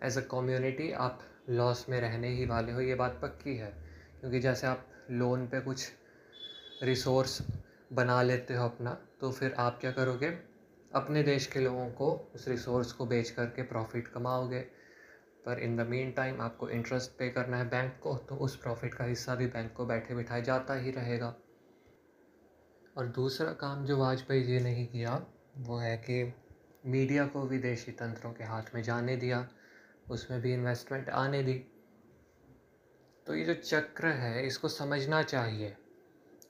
एज 0.02 0.18
अ 0.18 0.20
कम्युनिटी 0.20 0.92
आप 0.92 1.22
लॉस 1.48 1.88
में 1.88 2.00
रहने 2.00 2.28
ही 2.28 2.46
वाले 2.46 2.72
हो, 2.72 2.80
ये 2.80 2.94
बात 2.94 3.18
पक्की 3.22 3.56
है। 3.56 3.74
क्योंकि 4.20 4.40
जैसे 4.40 4.66
आप 4.66 4.86
लोन 5.10 5.46
पे 5.46 5.60
कुछ 5.60 5.92
रिसोर्स 6.82 7.42
बना 7.92 8.22
लेते 8.22 8.54
हो 8.54 8.64
अपना 8.64 9.06
तो 9.20 9.32
फिर 9.32 9.54
आप 9.54 9.80
क्या 9.80 9.92
करोगे? 9.92 10.45
अपने 10.96 11.22
देश 11.22 11.46
के 11.46 11.60
लोगों 11.60 11.90
को, 11.90 12.32
उस 12.34 12.48
रिसोर्स 12.48 12.92
को 12.92 13.06
बेच 13.06 13.30
करके 13.30 13.62
प्रॉफिट 13.62 14.08
कमाओगे। 14.08 14.60
पर 15.46 15.58
इन 15.58 15.76
द 15.76 15.80
मीन 15.80 16.12
टाइम 16.12 16.40
आपको 16.40 16.68
इंटरेस्ट 16.68 17.10
पे 17.10 17.28
करना 17.28 17.56
है 17.56 17.68
बैंक 17.68 18.00
को 18.02 18.16
तो 18.16 18.36
उस 18.36 18.56
प्रॉफिट 18.56 18.94
का 18.94 19.04
हिस्सा 19.04 19.34
भी 19.34 19.46
बैंक 19.46 19.72
को 19.72 19.86
बैठे 19.86 20.14
बिठाए 20.14 20.42
जाता 20.42 20.74
ही 20.74 20.90
रहेगा। 20.90 21.36
और 22.96 23.06
दूसरा 23.06 23.52
काम 23.52 23.84
जो 23.84 23.98
वाजपेयी 23.98 24.42
जी 24.42 24.60
ने 24.60 24.74
ही 24.74 24.86
किया, 24.86 25.26
वो 25.56 25.76
है 25.76 25.96
कि 25.96 26.34
मीडिया 26.86 27.26
को 27.26 27.46
विदेशी 27.46 27.92
तंत्रों 27.92 28.32
के 28.32 28.44
हाथ 28.44 28.62
में 28.74 28.82
जाने 28.82 29.16
दिया, 29.16 29.48
उसमें 30.10 30.40
भी 30.40 30.54
इन्वेस्टमेंट 30.54 31.08
आने 31.08 31.42
दी। 31.42 31.66
तो 33.26 33.34
ये 33.34 33.44
जो 33.44 33.54
चक्र 33.54 34.06
है, 34.06 34.46
इसको 34.46 34.68
समझना 34.68 35.22
चाहिए। 35.22 35.76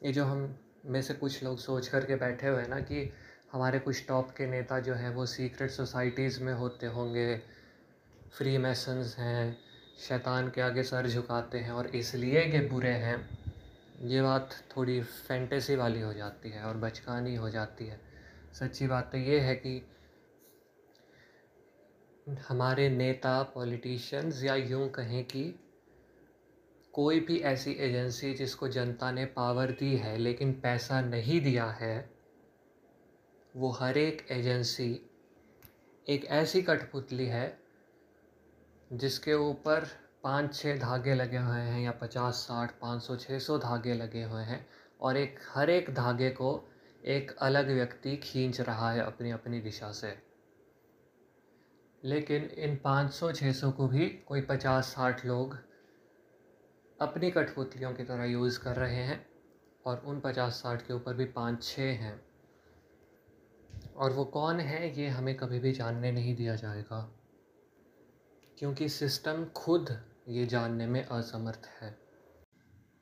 ये 0.02 0.12
जो 0.12 0.24
हम 0.24 0.59
में 0.85 1.02
से 1.02 1.14
कुछ 1.14 1.44
लोग 1.44 1.59
सोच 1.59 1.88
करके 1.88 2.16
बैठे 2.16 2.48
हुए 2.48 2.62
हैं 2.62 2.68
ना 2.68 2.80
कि 2.80 3.12
हमारे 3.52 3.78
कुछ 3.78 4.06
टॉप 4.09 4.30
के 4.30 4.46
नेता 4.46 4.80
जो 4.80 4.94
हैं 4.94 5.11
वो 5.11 5.26
सीक्रेट 5.26 5.70
सोसाइटीज़ 5.70 6.42
में 6.42 6.52
होते 6.54 6.87
होंगे 6.87 7.37
फ्री 8.32 8.59
मैसन्स 8.59 9.16
हैं, 9.18 9.56
शैतान 9.98 10.50
के 10.50 10.61
आगे 10.61 10.82
सर 10.82 11.09
झुकाते 11.09 11.59
हैं 11.59 11.70
और 11.70 11.87
इसलिए 11.87 12.50
के 12.50 12.61
बुरे 12.68 12.90
हैं, 12.90 13.16
ये 14.00 14.22
बात 14.22 14.54
थोड़ी 14.76 15.00
फैंटेसी 15.02 15.76
वाली 15.76 16.00
हो 16.00 16.12
जाती 16.12 16.50
है 16.50 16.62
और 16.62 16.76
बचकानी 16.76 17.35
हो 17.35 17.50
जाती 17.50 17.87
है। 17.87 18.00
सच्ची 18.52 18.87
बात 18.87 19.12
तो 19.12 19.18
ये 19.18 19.40
है 19.40 19.54
कि 19.54 19.87
हमारे 22.48 22.88
नेता, 22.88 23.42
पॉलिटिशियंस 23.42 24.42
या 24.44 24.54
यूँ 24.54 24.88
कहें 24.88 25.24
कि 25.24 25.44
कोई 26.92 27.20
भी 27.20 27.38
ऐसी 27.38 27.72
एजेंसी 27.72 28.35
जिसको 28.35 28.68
जनता 28.68 29.11
ने 29.11 29.24
पावर 29.24 29.70
दी 29.70 29.96
है 29.96 30.16
लेकिन 30.18 30.52
पैसा 30.52 31.00
नहीं 31.00 31.40
दिया 31.40 31.66
है 31.70 32.15
वो 33.56 33.70
हर 33.70 33.98
एक 33.98 34.26
एजेंसी 34.30 35.10
एक 36.08 36.24
ऐसी 36.24 36.62
कठपुतली 36.62 37.26
है 37.26 37.58
जिसके 38.92 39.34
ऊपर 39.34 39.86
पाँच 40.22 40.54
छः 40.54 40.78
धागे 40.78 41.14
लगे 41.14 41.36
हुए 41.36 41.60
हैं 41.60 41.80
या 41.80 41.92
पचास, 41.92 42.34
साठ, 42.34 42.70
पाँच 42.80 43.02
सौ 43.02 43.16
छः 43.16 43.38
सौ 43.38 43.58
धागे 43.58 43.94
लगे 43.94 44.22
हुए 44.22 44.42
हैं 44.42 44.66
और 45.00 45.16
एक 45.16 45.38
हर 45.48 45.70
एक 45.70 45.90
धागे 45.94 46.30
को 46.30 46.68
एक 47.04 47.36
अलग 47.40 47.68
व्यक्ति 47.68 48.16
खींच 48.16 48.60
रहा 48.60 48.92
है 48.92 49.00
अपनी 49.00 49.30
अपनी 49.30 49.60
दिशा 49.60 49.92
से। 49.92 50.18
लेकिन 52.04 52.44
इन 52.44 52.76
500-600 52.76 53.72
को 53.72 53.88
भी 53.88 54.08
कोई 54.08 54.40
50-60 54.40 55.24
लोग 55.24 55.58
अपनी 57.00 57.30
कठपुतलियों 57.30 57.94
की 57.94 58.04
तरह 58.04 58.24
यूज़ 58.24 58.60
कर 58.60 58.76
रहे 58.76 59.02
हैं 59.02 59.26
और 59.86 60.02
उन 60.06 60.20
50-60 60.20 60.82
के 60.82 60.94
ऊपर 60.94 61.14
भी 61.14 61.24
पाँच 61.24 61.64
छः 61.64 61.82
हैं। 61.82 62.25
और 63.96 64.12
वो 64.12 64.24
कौन 64.24 64.61
है, 64.61 65.00
ये 65.00 65.09
हमें 65.09 65.37
कभी 65.37 65.59
भी 65.59 65.72
जानने 65.72 66.12
नहीं 66.12 66.37
दिया 66.37 66.56
जाएगा। 66.56 67.12
क्योंकि 68.59 68.88
सिस्टम 68.88 69.44
खुद 69.44 70.02
ये 70.28 70.46
जानने 70.46 70.87
में 70.87 71.04
असमर्थ 71.04 71.66
है। 71.80 71.98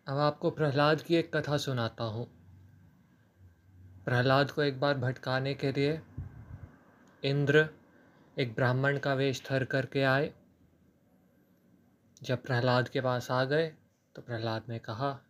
अब 0.09 0.18
आपको 0.18 0.50
प्रहलाद 0.50 1.00
की 1.00 1.14
एक 1.14 1.37
कथा 1.37 1.57
सुनाता 1.57 2.04
हूँ। 2.04 2.26
प्रहलाद 4.04 4.50
को 4.50 4.62
एक 4.62 4.80
बार 4.80 4.98
भटकाने 4.98 5.54
के 5.54 5.72
लिए 5.72 6.00
इंद्र 7.24 7.68
एक 8.38 8.54
ब्राह्मण 8.54 8.98
का 8.98 9.14
वेश 9.14 9.42
धर 9.48 9.64
करके 9.64 10.02
आए। 10.02 10.35
जब 12.22 12.42
प्रहलाद 12.42 12.88
के 12.88 13.00
पास 13.00 13.30
आ 13.30 13.44
गए 13.44 13.74
तो 14.16 14.22
प्रहलाद 14.22 14.62
ने 14.68 14.78
कहा, 14.78 15.20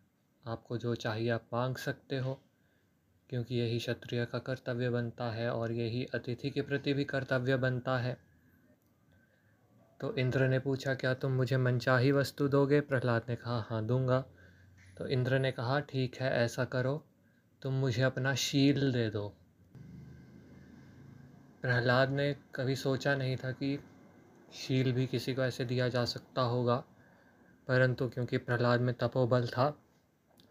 आपको 0.46 0.78
जो 0.78 0.94
चाहिए 0.94 1.30
आप 1.30 1.44
मांग 1.52 1.76
सकते 1.76 2.18
हो। 2.18 2.43
क्योंकि 3.30 3.54
यही 3.54 3.78
क्षत्रिय 3.78 4.24
का 4.24 4.38
कर्तव्य 4.38 4.90
बनता 4.90 5.30
है 5.30 5.50
और 5.50 5.72
यही 5.72 6.04
अतिथि 6.04 6.50
के 6.50 6.62
प्रति 6.62 6.92
भी 6.92 7.04
कर्तव्य 7.04 7.56
बनता 7.56 7.98
है। 7.98 8.18
तो 10.00 10.14
इंद्र 10.14 10.48
ने 10.48 10.58
पूछा, 10.58 10.94
क्या 10.94 11.14
तुम 11.14 11.32
मुझे 11.32 11.56
मनचाही 11.56 12.12
वस्तु 12.12 12.48
दोगे? 12.48 12.80
प्रहलाद 12.80 13.22
ने 13.28 13.36
कहा 13.36 13.66
हाँ 13.70 13.86
दूँगा। 13.86 14.24
तो 14.98 15.06
इंद्र 15.06 15.38
ने 15.38 15.52
कहा, 15.52 15.80
ठीक 15.80 16.16
है, 16.16 16.30
ऐसा 16.30 16.64
करो, 16.64 17.04
तुम 17.62 17.72
मुझे 17.72 18.02
अपना 18.02 18.34
शील 18.34 18.92
दे 18.92 19.10
दो। 19.10 19.28
प्रहलाद 21.62 22.10
ने 22.10 22.36
कभी 22.54 22.76
सोचा 22.76 23.14
नहीं 23.14 23.36
था 23.36 23.52
कि 23.52 23.78
शील 24.52 24.92
भी 24.92 25.06
किसी 25.06 25.34
को 25.34 25.42
ऐसे 25.42 25.64
दिया 25.64 25.88
जा 25.88 26.04
सकता 26.04 26.42
होगा, 26.42 26.84
परंतु 27.68 28.08
क्योंकि 28.08 28.38
प्रहलाद 28.38 28.80
में 28.80 28.94
तपोबल 28.94 29.46
था 29.46 29.83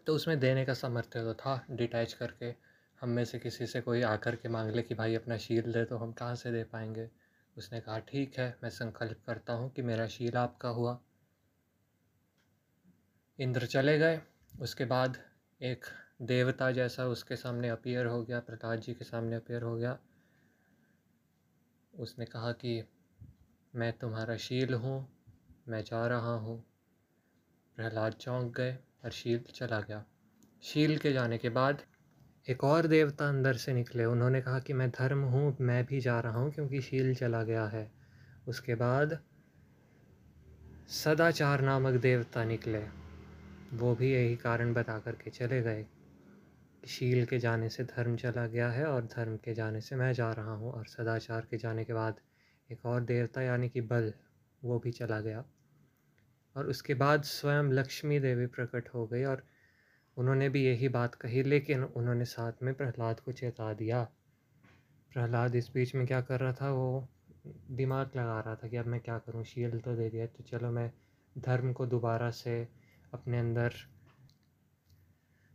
तो 0.08 0.16
उसमें 0.16 0.40
देने 0.40 0.66
का 0.66 0.74
सामर्थ्य 0.74 1.22
तो 1.24 1.34
था 1.34 1.66
डिटैच 1.72 2.14
करके। 2.14 2.54
हम 3.02 3.10
में 3.10 3.26
से 3.26 3.40
किसी 3.40 3.66
से 3.66 3.82
कोई 3.82 4.02
आकर 4.02 4.36
के 4.36 4.50
मांग 4.50 4.72
ले 4.72 4.82
कि 4.82 4.96
भाई 4.96 5.16
अपना 5.16 5.38
शील 5.38 5.72
दे 5.74 5.86
तो 5.86 5.98
हम 5.98 6.12
कहाँ 6.12 6.36
से 6.36 6.52
दे 6.52 6.64
पाएँगे? 6.64 7.10
उसने 7.58 7.80
कहा, 7.80 8.00
ठीक 8.00 8.40
है, 8.40 8.58
मैं 8.64 8.70
संकल्प 8.70 9.18
करता 9.28 9.54
हूँ 9.54 9.72
कि 9.72 9.82
मेरा 9.82 10.08
शील 10.08 10.38
आपका 10.38 10.70
हुआ। 10.70 11.00
इंद्र 13.40 13.66
चले 13.66 13.98
गए। 13.98 14.22
उसके 14.60 14.86
बाद 14.86 15.18
एक 15.62 15.86
देवता 16.22 16.72
जैसा 16.72 17.06
उसके 17.06 17.36
सामने 17.36 17.70
अपीयर 17.70 18.06
हो 18.06 18.24
गया 18.24 18.40
प्रहलाद 18.40 18.80
जी 18.80 18.94
के 18.94 19.06
सामने 19.06 19.36
अपियर 19.36 19.62
हो 19.62 19.76
गया। 19.76 19.98
उसने 21.94 22.26
कहा 22.26 22.52
कि, 22.52 22.84
मैं 23.76 23.94
तुम्हारा 23.94 24.38
शील 24.38 24.74
हूँ, 24.74 25.08
मैं 25.68 25.84
जा 25.84 26.08
रहा 26.08 26.34
हूँ। 26.36 26.64
प्रहलाद 27.76 28.14
चौंक 28.14 28.56
गए। 28.58 28.78
और 29.04 29.12
शील 29.12 29.40
चला 29.56 29.80
गया। 29.80 30.04
शील 30.64 30.98
के 30.98 31.12
जाने 31.14 31.38
के 31.38 31.50
बाद 31.50 31.82
एक 32.48 32.64
और 32.64 32.88
देवता 32.88 33.28
अंदर 33.30 33.54
से 33.54 33.74
निकले। 33.74 34.06
उन्होंने 34.06 34.42
कहा 34.42 34.60
कि 34.60 34.74
मैं 34.74 34.90
धर्म 34.90 35.22
हूँ, 35.24 35.56
मैं 35.62 35.86
भी 35.86 36.00
जा 36.00 36.20
रहा 36.20 36.40
हूँ 36.40 36.52
क्योंकि 36.52 36.82
शील 36.82 37.14
चला 37.16 37.44
गया 37.44 37.66
है। 37.66 37.90
उसके 38.48 38.76
बाद 38.76 39.20
सदाचार 40.90 41.62
नामक 41.62 42.00
देवता 42.02 42.44
निकले। 42.44 42.84
वो 43.74 43.96
भी 43.96 44.12
यही 44.14 44.36
कारण 44.36 44.74
बता 44.74 44.98
कर 45.00 45.12
के 45.12 45.30
चले 45.30 45.62
गए 45.62 45.86
शील 46.88 47.26
के 47.26 47.40
जाने 47.40 47.70
से 47.70 47.84
धर्म 47.84 48.16
चला 48.16 48.46
गया 48.48 48.70
है 48.70 48.86
और 48.86 49.06
धर्म 49.06 49.38
के 49.38 49.54
जाने 49.54 49.82
से 49.82 49.96
मैं 49.96 50.14
जा 50.14 50.32
रहा 50.32 50.54
हूँ। 50.54 50.72
और 50.72 50.86
सदाचार 50.86 51.48
के 51.52 51.58
जाने 51.58 51.84
के 51.86 51.94
बाद 51.94 52.20
एक 52.70 52.86
और 52.86 53.02
देवता, 53.02 53.42
यानी 53.42 53.70
कि 53.70 53.82
बल, 53.82 54.14
वो 54.62 54.80
भी 54.80 54.92
चला 54.92 55.20
गया। 55.22 55.44
और 56.56 56.68
उसके 56.68 56.94
बाद 56.94 57.24
स्वयं 57.24 57.72
लक्ष्मी 57.72 58.20
देवी 58.20 58.46
प्रकट 58.48 58.90
हो 58.94 59.06
गई 59.08 59.24
और 59.24 59.44
उन्होंने 60.18 60.50
भी 60.50 60.64
यही 60.66 60.88
बात 60.90 61.16
कही, 61.16 61.44
लेकिन 61.44 61.84
उन्होंने 61.84 62.26
साथ 62.26 62.64
में 62.64 62.74
प्रहलाद 62.74 63.20
को 63.20 63.32
चेता 63.32 63.74
दिया। 63.74 64.04
प्रहलाद 65.12 65.56
इस 65.56 65.70
बीच 65.74 65.96
में 65.96 66.06
क्या 66.08 66.22
कर 66.22 66.40
रहा 66.40 66.54
था? 66.54 66.72
वो 66.72 67.08
दिमाग 67.72 68.12
लगा 68.16 68.40
रहा 68.40 68.56
था 68.56 68.68
कि 68.68 68.78
अब 68.78 68.86
मैं 68.86 69.00
क्या 69.00 69.18
करूँ? 69.18 69.44
शील 69.44 69.80
तो 69.80 69.96
दे 69.96 70.10
दिया 70.10 70.26
तो 70.28 70.44
चलो 70.44 70.72
मैं 70.72 70.92
धर्म 71.36 71.74
को 71.74 71.86
दोबारा 71.86 72.30
से 72.32 72.68
अपने 73.14 73.40
अंदर 73.40 73.74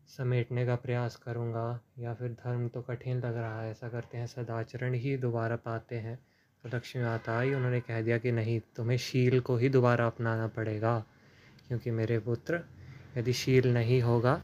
समेटने 0.09 0.65
का 0.67 0.75
प्रयास 0.77 1.17
करूँगा, 1.17 1.81
या 1.99 2.15
फिर 2.15 2.33
धर्म 2.35 2.69
तो 2.69 2.83
कठिन 2.83 3.17
लग 3.17 3.37
रहा 3.37 3.61
है, 3.63 3.71
ऐसा 3.71 3.89
करते 3.89 4.19
हैं, 4.19 4.27
सदाचरण 4.27 4.95
ही 4.95 5.17
दोबारा 5.17 5.57
पाते 5.57 5.97
हैं। 5.97 6.19
लक्ष्मी 6.75 7.03
माता 7.03 7.39
आई 7.39 7.53
उन्होंने 7.55 7.81
कह 7.81 8.01
दिया 8.03 8.19
कि 8.19 8.33
नहीं, 8.33 8.61
तुम्हें 8.77 8.97
शील 8.99 9.41
को 9.41 9.57
ही 9.57 9.69
दोबारा 9.69 10.07
अपनाना 10.07 10.47
पड़ेगा, 10.49 10.99
क्योंकि 11.69 11.91
मेरे 11.91 12.19
पुत्र, 12.19 12.61
यदि 13.17 13.33
शील 13.33 13.73
नहीं 13.75 14.01
होगा 14.03 14.43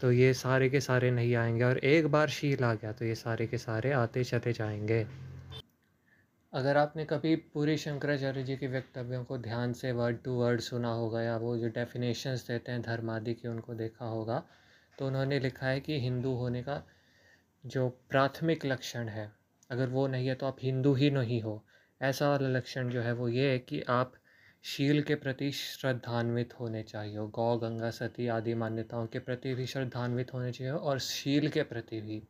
तो 0.00 0.10
ये 0.12 0.32
सारे 0.34 0.68
के 0.70 0.80
सारे 0.80 1.10
नहीं 1.10 1.34
आएँगे 1.36 1.64
और 1.64 1.78
एक 1.78 2.06
बार 2.06 2.28
शील 2.28 2.64
आ 2.64 2.74
गया 2.74 2.92
तो 2.92 3.04
ये 3.04 3.14
सारे 3.14 3.46
के 3.46 3.58
सारे 3.58 3.92
आते 3.92 4.24
चले 4.24 4.52
जाएँगे। 4.52 5.06
अगर 6.52 6.76
आपने 6.76 7.04
कभी 7.04 7.34
पूरी 7.54 7.76
शंकराचार्य 7.76 8.42
जी 8.42 8.56
के 8.56 8.66
वक्तव्यों 8.68 9.24
को 9.24 9.38
ध्यान 9.38 9.72
से 9.72 9.90
वर्ड 9.92 10.18
टू 10.24 10.32
वर्ड 10.32 10.60
सुना 10.60 10.92
होगा 10.92 11.22
या 11.22 11.36
वो 11.36 11.56
जो 11.56 11.68
डेफिनेशंस 11.68 12.46
देते 12.48 12.72
हैं, 12.72 12.82
धर्म 12.82 13.10
आदि 13.10 13.34
की, 13.34 13.48
उनको 13.48 13.74
देखा 13.74 14.04
होगा 14.04 14.42
तो 14.98 15.06
उन्होंने 15.06 15.40
लिखा 15.40 15.66
है 15.66 15.80
कि 15.80 16.00
हिंदू 16.00 16.34
होने 16.34 16.62
का 16.62 16.82
जो 17.64 17.88
प्राथमिक 18.10 18.64
लक्षण 18.66 19.08
है 19.08 19.30
अगर 19.70 19.88
वो 19.88 20.06
नहीं 20.06 20.28
है 20.28 20.34
तो 20.34 20.46
आप 20.46 20.56
हिंदू 20.62 20.94
ही 20.94 21.10
नहीं 21.10 21.42
हो। 21.42 21.64
ऐसा 22.02 22.28
वाला 22.28 22.48
लक्षण 22.48 22.88
जो 22.88 23.00
है 23.00 23.12
वो 23.12 23.28
ये 23.28 23.50
है 23.50 23.58
कि 23.58 23.82
आप 23.82 24.12
शील 24.62 25.02
के 25.02 25.14
प्रति 25.14 25.52
श्रद्धान्वित 25.52 26.60
होने 26.60 26.82
चाहिए 26.82 27.18
गौ, 27.18 27.56
गंगा, 27.56 27.90
सती 27.90 28.28
आदि 28.28 28.54
मान्यताओं 28.54 29.06
के 29.06 29.18
प्रति 29.18 29.54
भी 29.54 29.66
श्रद्धान्वित 29.66 30.34
होने 30.34 30.52
चाहिए 30.52 30.72
और 30.72 30.98
शील 30.98 31.48
के 31.48 31.62
प्रति 31.62 32.00
भी। 32.00 32.28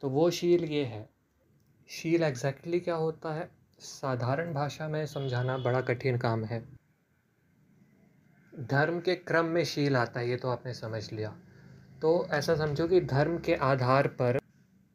तो 0.00 0.10
वो 0.10 0.30
शील 0.30 0.64
ये 0.64 0.84
है। 0.84 1.10
शील 1.88 2.22
एग्जैक्टली 2.22 2.62
exactly 2.62 2.84
क्या 2.84 2.94
होता 2.94 3.34
है? 3.34 3.50
साधारण 3.78 4.54
भाषा 4.54 4.88
में 4.88 5.06
समझाना 5.06 5.58
बड़ा 5.58 5.80
कठिन 5.80 6.18
काम 6.18 6.44
है। 6.44 6.68
धर्म 8.60 9.00
के 9.00 9.14
क्रम 9.14 9.44
में 9.44 9.64
शील 9.64 9.96
आता 9.96 10.20
है, 10.20 10.28
ये 10.28 10.36
तो 10.36 10.48
आपने 10.48 10.74
समझ 10.74 11.12
लिया। 11.12 11.30
तो 12.02 12.26
ऐसा 12.30 12.56
समझो 12.56 12.88
कि 12.88 13.00
धर्म 13.00 13.38
के 13.38 13.54
आधार 13.54 14.08
पर 14.08 14.39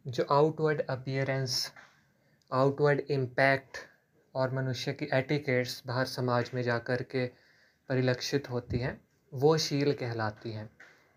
जो 0.08 0.24
आउटवर्ड 0.32 0.82
अपियरेंस 0.82 1.74
आउटवर्ड 2.54 3.00
इम्पैक्ट 3.00 3.78
और 4.36 4.54
मनुष्य 4.54 4.94
की 4.94 5.06
एटिकेट्स 5.13 5.84
बाहर 5.88 6.06
समाज 6.06 6.52
में 6.54 6.62
जा 6.63 6.78
कर 6.78 7.02
के 7.02 7.26
परिलक्षित 7.89 8.50
होती 8.50 8.80
हैं, 8.80 9.02
वो 9.34 9.58
शील 9.58 9.94
कहलाती 9.94 10.52
हैं। 10.52 10.70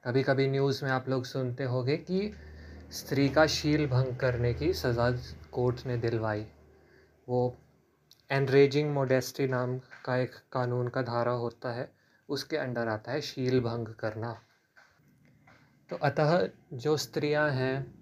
कभी 0.04 0.22
कभी 0.22 0.48
न्यूज़ 0.48 0.84
में 0.84 0.90
आप 0.90 1.08
लोग 1.08 1.24
सुनते 1.24 1.64
होंगे 1.64 1.96
कि 1.96 2.32
स्त्री 2.92 3.28
का 3.28 3.46
शील 3.46 3.86
भंग 3.86 4.16
करने 4.16 4.54
की 4.54 4.72
सज़ा 4.72 5.10
कोर्ट 5.52 5.86
ने 5.86 5.96
दिलवाई। 5.96 6.46
वो 7.28 7.56
एनरेजिंग 8.30 8.90
मोडेस्टी 8.90 9.46
नाम 9.46 9.78
का 9.78 10.16
एक 10.16 10.34
कानून 10.52 10.88
का 10.88 11.02
धारा 11.02 11.32
होता 11.32 11.72
है, 11.72 11.92
उसके 12.28 12.56
अंडर 12.56 12.88
आता 12.88 13.12
है 13.12 13.20
शील 13.20 13.60
भंग 13.60 13.88
करना। 13.88 14.42
तो 15.90 15.96
अतः 15.96 16.48
जो 16.72 16.96
स्त्रियाँ 16.96 17.50
हैं 17.50 17.97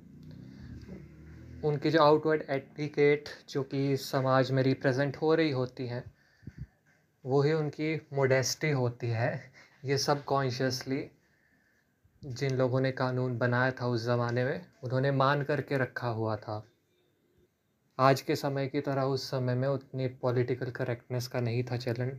उनकी 1.65 1.91
जो 1.91 2.03
आउटवर्ड 2.03 2.43
एटिकेट 2.51 3.29
जो 3.49 3.63
कि 3.63 3.97
समाज 3.97 4.51
में 4.51 4.63
रिप्रेजेंट 4.63 5.17
हो 5.17 5.35
रही 5.35 5.51
होती 5.51 5.87
हैं, 5.87 6.05
वही 7.27 7.53
उनकी 7.53 8.09
मोडेस्टी 8.13 8.71
होती 8.71 9.07
है। 9.07 9.53
ये 9.85 9.99
सब 9.99 10.25
कॉन्शियसली 10.25 11.11
जिन 12.25 12.57
लोगों 12.57 12.81
ने 12.81 12.93
कानून 12.93 13.39
बनाया 13.39 13.71
था 13.71 13.87
उस 13.87 14.05
ज़माने 14.05 14.45
में, 14.45 14.67
उन्होंने 14.85 15.11
मान 15.11 15.43
करके 15.43 15.79
रखा 15.79 16.09
हुआ 16.09 16.37
था। 16.37 16.67
आज 17.99 18.21
के 18.21 18.37
समय 18.37 18.67
की 18.67 18.81
तरह 18.81 19.03
उस 19.03 19.31
समय 19.31 19.55
में 19.55 19.69
उतनी 19.69 20.09
पॉलिटिकल 20.09 20.71
करेक्टनेस 20.71 21.29
का 21.29 21.41
नहीं 21.41 21.65
था 21.65 21.77
चलन। 21.77 22.19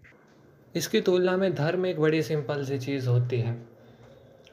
इसकी 0.75 1.01
तुलना 1.01 1.37
में 1.37 1.55
धर्म 1.55 1.85
एक 1.85 1.99
बड़ी 1.99 2.23
सिंपल 2.23 2.65
सी 2.65 2.79
चीज़ 2.79 3.09
होती 3.09 3.41
है। 3.41 3.76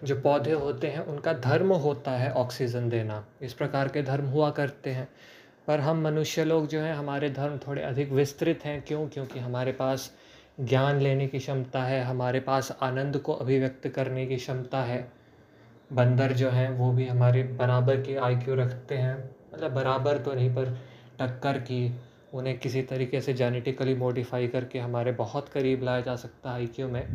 जो 0.05 0.21
पौधे 0.21 0.53
होते 0.53 0.87
हैं, 0.87 0.99
उनका 0.99 1.33
धर्म 1.33 1.73
होता 1.73 2.11
है 2.11 2.33
ऑक्सीजन 2.33 2.89
देना। 2.89 3.27
इस 3.43 3.53
प्रकार 3.53 3.89
के 3.89 4.03
धर्म 4.03 4.25
हुआ 4.25 4.51
करते 4.51 4.91
हैं। 4.91 5.09
पर 5.67 5.81
हम 5.81 6.01
मनुष्य 6.01 6.45
लोग 6.45 6.67
जो 6.67 6.81
हैं, 6.81 6.95
हमारे 6.95 7.31
धर्म 7.31 7.59
थोड़े 7.59 7.83
अधिक 7.83 8.13
विस्तृत 8.13 8.61
हैं। 8.65 8.85
क्यों? 8.89 9.09
क्योंकि 9.09 9.41
हमारे 9.41 9.73
पास 9.73 10.13
ज्ञान 10.61 11.01
लेने 11.01 11.27
की 11.27 11.39
क्षमता 11.39 11.83
है, 11.83 12.05
हमारे 12.05 12.41
पास 12.41 12.79
आनंद 12.83 13.19
को 13.19 13.33
अभिव्यक्त 13.33 13.89
करने 13.89 14.27
की 14.27 14.37
क्षमता 14.37 14.79
है। 14.79 15.13
बंदर 15.93 16.33
जो 16.33 16.51
हैं, 16.51 16.71
वो 16.71 16.93
भी 16.93 17.05
हमारे 17.05 17.43
बराबर 17.43 17.97
की 17.97 18.15
आई 18.15 18.39
रखते 18.49 18.95
हैं। 18.95 19.37
मतलब 19.55 19.73
बराबर 19.73 20.19
तो 20.19 20.33
नहीं, 20.35 20.51
पर 20.51 20.79
टक्कर 21.21 21.59
की 21.59 21.97
उन्हें 22.35 22.59
किसी 22.59 22.83
तरीके 22.83 23.21
से 23.21 23.35
जेनेटिकली 23.35 23.95
मॉडिफाई 23.95 24.49
करके 24.49 24.79
हमारे 24.79 25.13
बहुत 25.13 25.49
करीब 25.49 25.83
लाया 25.83 26.01
जा 26.01 26.17
सकता 26.17 26.51
है 26.51 26.57
आईक्यू 26.57 26.89
में। 26.89 27.09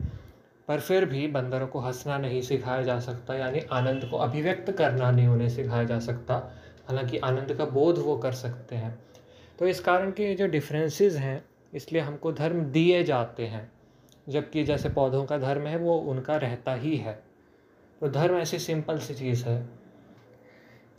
पर 0.69 0.79
फिर 0.79 1.05
भी 1.05 1.27
बंदरों 1.27 1.67
को 1.67 1.79
हंसना 1.79 2.17
नहीं 2.17 2.41
सिखाया 2.41 2.81
जा 2.81 2.99
सकता, 2.99 3.35
यानी 3.35 3.59
आनंद 3.71 4.05
को 4.05 4.17
अभिव्यक्त 4.17 4.71
करना 4.71 5.11
नहीं 5.11 5.27
उन्हें 5.27 5.49
सिखाया 5.49 5.83
जा 5.83 5.99
सकता। 5.99 6.35
हालाँकि 6.87 7.17
आनंद 7.17 7.53
का 7.53 7.65
बोध 7.65 7.97
वो 7.97 8.17
कर 8.17 8.31
सकते 8.31 8.75
हैं। 8.75 8.97
तो 9.59 9.67
इस 9.67 9.79
कारण 9.79 10.11
के 10.11 10.33
जो 10.35 10.47
डिफरेंसेस 10.47 11.15
हैं, 11.15 11.43
इसलिए 11.73 12.01
हमको 12.01 12.31
धर्म 12.31 12.61
दिए 12.61 13.03
जाते 13.03 13.45
हैं, 13.45 13.71
जबकि 14.29 14.63
जैसे 14.63 14.89
पौधों 14.89 15.23
का 15.25 15.37
धर्म 15.37 15.67
है, 15.67 15.77
वो 15.77 15.97
उनका 15.97 16.35
रहता 16.37 16.73
ही 16.73 16.95
है। 16.97 17.13
तो 18.01 18.09
धर्म 18.09 18.37
ऐसी 18.37 18.59
सिंपल 18.59 18.99
सी 18.99 19.13
चीज़ 19.13 19.45
है, 19.45 19.69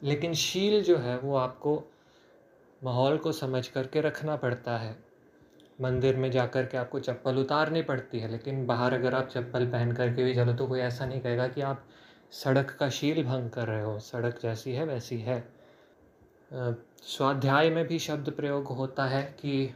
लेकिन 0.03 0.35
शील 0.35 0.83
जो 0.83 0.97
है, 0.97 1.19
वो 1.19 1.37
आपको 1.37 1.83
माहौल 2.83 3.17
को 3.19 3.33
समझ 3.33 3.67
करके 3.69 4.01
रखना 4.01 4.37
पड़ता 4.37 4.77
है। 4.79 5.10
मंदिर 5.81 6.17
में 6.17 6.31
जा 6.31 6.47
कर 6.47 6.67
के 6.67 6.79
आपको 6.79 6.99
चप्पल 7.01 7.37
उतारनी 7.39 7.83
पड़ती 7.83 8.19
है, 8.21 8.29
लेकिन 8.29 8.65
बाहर 8.67 8.95
अगर 8.95 9.15
आप 9.15 9.29
चप्पल 9.29 9.67
पहन 9.67 9.93
करके 9.93 10.25
भी 10.25 10.35
चलो 10.35 10.53
तो 10.53 10.67
कोई 10.67 10.81
ऐसा 10.81 11.07
नहीं 11.07 11.21
कहेगा 11.21 11.47
कि 11.49 11.61
आप 11.63 11.85
सड़क 12.33 12.77
का 12.81 12.89
शील 12.89 13.23
भंग 13.25 13.51
कर 13.51 13.67
रहे 13.67 13.83
हो, 13.83 13.99
सड़क 13.99 14.39
जैसी 14.43 14.73
है, 14.73 14.85
वैसी 14.87 15.19
है। 15.19 15.45
स्वाध्याय 17.05 17.71
में 17.71 17.87
भी 17.87 17.99
शब्द 17.99 18.31
प्रयोग 18.31 18.67
होता 18.69 19.05
है 19.07 19.23
कि 19.41 19.75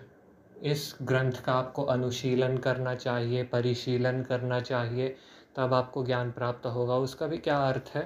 इस 0.63 0.95
ग्रंथ 1.03 1.41
का 1.45 1.53
आपको 1.53 1.83
अनुशीलन 1.85 2.57
करना 2.59 2.95
चाहिए, 2.95 3.43
परिशीलन 3.45 4.23
करना 4.23 4.61
चाहिए, 4.61 5.15
तब 5.57 5.75
आपको 5.75 6.05
ज्ञान 6.05 6.31
प्राप्त 6.31 6.67
होगा। 6.67 6.95
उसका 6.99 7.27
भी 7.27 7.39
क्या 7.39 7.57
अर्थ 7.59 7.91
है 7.95 8.03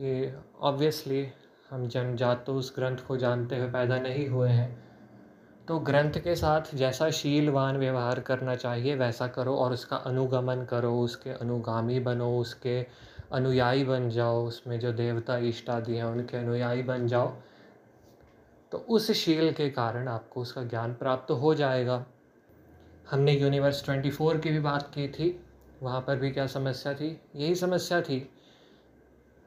कि 0.00 0.34
ऑब्वियसली 0.60 1.26
हम 1.70 1.86
जनजात 1.88 2.44
तो 2.46 2.54
उस 2.54 2.72
ग्रंथ 2.76 2.96
को 3.08 3.16
जानते 3.16 3.58
हुए 3.58 3.68
पैदा 3.70 3.98
नहीं 3.98 4.26
हुए 4.28 4.48
हैं। 4.48 4.91
तो 5.72 5.78
ग्रंथ 5.78 6.12
के 6.12 6.36
साथ 6.36 6.74
जैसा 6.74 7.10
शीलवान 7.10 7.76
व्यवहार 7.76 8.20
करना 8.20 8.54
चाहिए, 8.54 8.94
वैसा 8.94 9.26
करो 9.26 9.56
और 9.56 9.72
उसका 9.72 9.96
अनुगमन 9.96 10.64
करो, 10.64 11.00
उसके 11.00 11.30
अनुगामी 11.30 12.00
बनो, 12.00 12.38
उसके 12.38 12.86
अनुयायी 13.32 13.84
बन 13.84 14.10
जाओ, 14.10 14.46
उसमें 14.46 14.80
जो 14.80 14.92
देवता 14.92 15.36
इष्ट 15.36 15.70
आदि 15.70 15.96
हैं 15.96 16.04
उनके 16.04 16.36
अनुयायी 16.36 16.82
बन 16.82 17.06
जाओ। 17.06 17.32
तो 18.72 18.78
उस 18.78 19.10
शील 19.10 19.52
के 19.52 19.70
कारण 19.70 20.08
आपको 20.08 20.40
उसका 20.40 20.62
ज्ञान 20.62 20.94
प्राप्त 20.94 21.30
हो 21.30 21.54
जाएगा। 21.54 22.06
हमने 23.10 23.32
यूनिवर्स 23.32 23.84
ट्वेंटी 23.84 24.10
फोर 24.10 24.38
की 24.38 24.50
भी 24.50 24.60
बात 24.60 24.90
की 24.94 25.08
थी, 25.08 25.44
वहाँ 25.82 26.00
पर 26.00 26.16
भी 26.16 26.30
क्या 26.30 26.46
समस्या 26.46 26.94
थी? 26.94 27.20
यही 27.36 27.54
समस्या 27.54 28.00
थी 28.00 28.32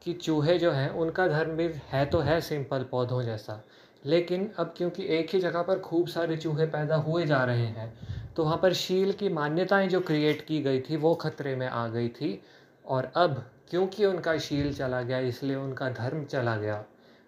कि 0.02 0.12
चूहे 0.12 0.58
जो 0.58 0.70
हैं, 0.70 0.90
उनका 0.90 1.28
धर्म 1.28 1.50
भी 1.50 1.70
है 1.92 2.06
तो 2.06 2.18
है 2.18 2.40
सिंपल 2.40 2.82
पौधों 2.82 3.22
जैसा 3.22 3.64
लेकिन 4.06 4.50
अब 4.58 4.74
क्योंकि 4.76 5.06
एक 5.06 5.30
ही 5.30 5.40
जगह 5.40 5.62
पर 5.62 5.78
खूब 5.78 6.08
सारे 6.08 6.36
चूहे 6.36 6.66
पैदा 6.66 6.96
हुए 6.96 7.26
जा 7.26 7.44
रहे 7.44 7.66
हैं 7.66 7.92
तो 8.36 8.44
वहाँ 8.44 8.58
पर 8.62 8.72
शील 8.72 9.12
की 9.12 9.28
मान्यताएँ 9.28 9.88
जो 9.88 10.00
क्रिएट 10.00 10.46
की 10.46 10.62
गई 10.62 10.80
थी, 10.80 10.96
वो 10.96 11.14
खतरे 11.14 11.56
में 11.56 11.66
आ 11.68 11.88
गई 11.88 12.08
थी। 12.08 12.42
और 12.86 13.12
अब 13.16 13.50
क्योंकि 13.70 14.04
उनका 14.04 14.38
शील 14.38 14.74
चला 14.74 15.02
गया, 15.02 15.18
इसलिए 15.18 15.56
उनका 15.56 15.90
धर्म 15.90 16.24
चला 16.24 16.56
गया। 16.56 16.84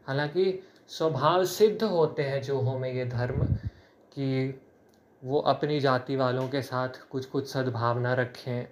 हालाँकि 0.06 0.62
स्वभाव 0.88 1.44
सिद्ध 1.44 1.82
होते 1.82 2.22
हैं 2.22 2.42
चूहों 2.42 2.78
में 2.78 2.92
ये 2.92 3.04
धर्म 3.04 3.44
कि 4.14 4.60
वो 5.24 5.38
अपनी 5.40 5.80
जाति 5.80 6.16
वालों 6.16 6.48
के 6.48 6.62
साथ 6.62 6.88
कुछ 7.10 7.26
कुछ 7.26 7.48
सद्भावना 7.48 8.14
रखें। 8.14 8.68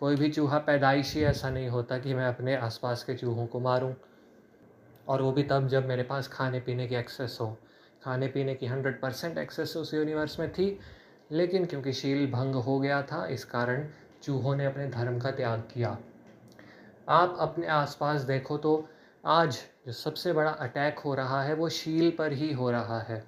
कोई 0.00 0.16
भी 0.16 0.28
चूहा 0.30 0.58
पैदाइशी, 0.58 1.22
ऐसा 1.22 1.50
नहीं 1.50 1.68
होता 1.68 1.98
कि 1.98 2.14
मैं 2.14 2.26
अपने 2.26 2.56
आसपास 2.56 3.04
के 3.04 3.14
चूहों 3.14 3.46
को 3.46 3.60
मारूं। 3.60 3.92
और 5.08 5.22
वो 5.22 5.32
भी 5.32 5.42
तब 5.42 5.68
जब 5.68 5.88
मेरे 5.88 6.02
पास 6.02 6.28
खाने 6.28 6.60
पीने 6.60 6.86
की 6.86 6.94
एक्सेस 6.94 7.38
हो। 7.40 7.56
खाने 8.04 8.28
पीने 8.28 8.54
की 8.54 8.66
हंड्रेड 8.66 9.00
परसेंट 9.00 9.38
एक्सेस 9.38 9.76
उस 9.76 9.94
यूनिवर्स 9.94 10.40
में 10.40 10.52
थी, 10.52 10.80
लेकिन 11.32 11.66
क्योंकि 11.66 11.92
शील 11.92 12.30
भंग 12.30 12.54
हो 12.54 12.80
गया 12.80 13.02
था, 13.02 13.26
इस 13.26 13.44
कारण 13.44 13.86
चूहों 14.22 14.56
ने 14.56 14.64
अपने 14.64 14.88
धर्म 14.88 15.18
का 15.18 15.30
त्याग 15.30 15.60
किया। 15.60 15.98
आप 17.08 17.36
अपने 17.38 17.66
आसपास 17.66 18.20
देखो 18.20 18.58
तो 18.58 18.88
आज 19.26 19.58
जो 19.86 19.92
सबसे 19.92 20.32
बड़ा 20.32 20.50
अटैक 20.50 20.98
हो 20.98 21.14
रहा 21.14 21.42
है, 21.42 21.54
वो 21.54 21.68
शील 21.68 22.10
पर 22.10 22.32
ही 22.32 22.52
हो 22.52 22.70
रहा 22.70 23.00
है। 23.00 23.24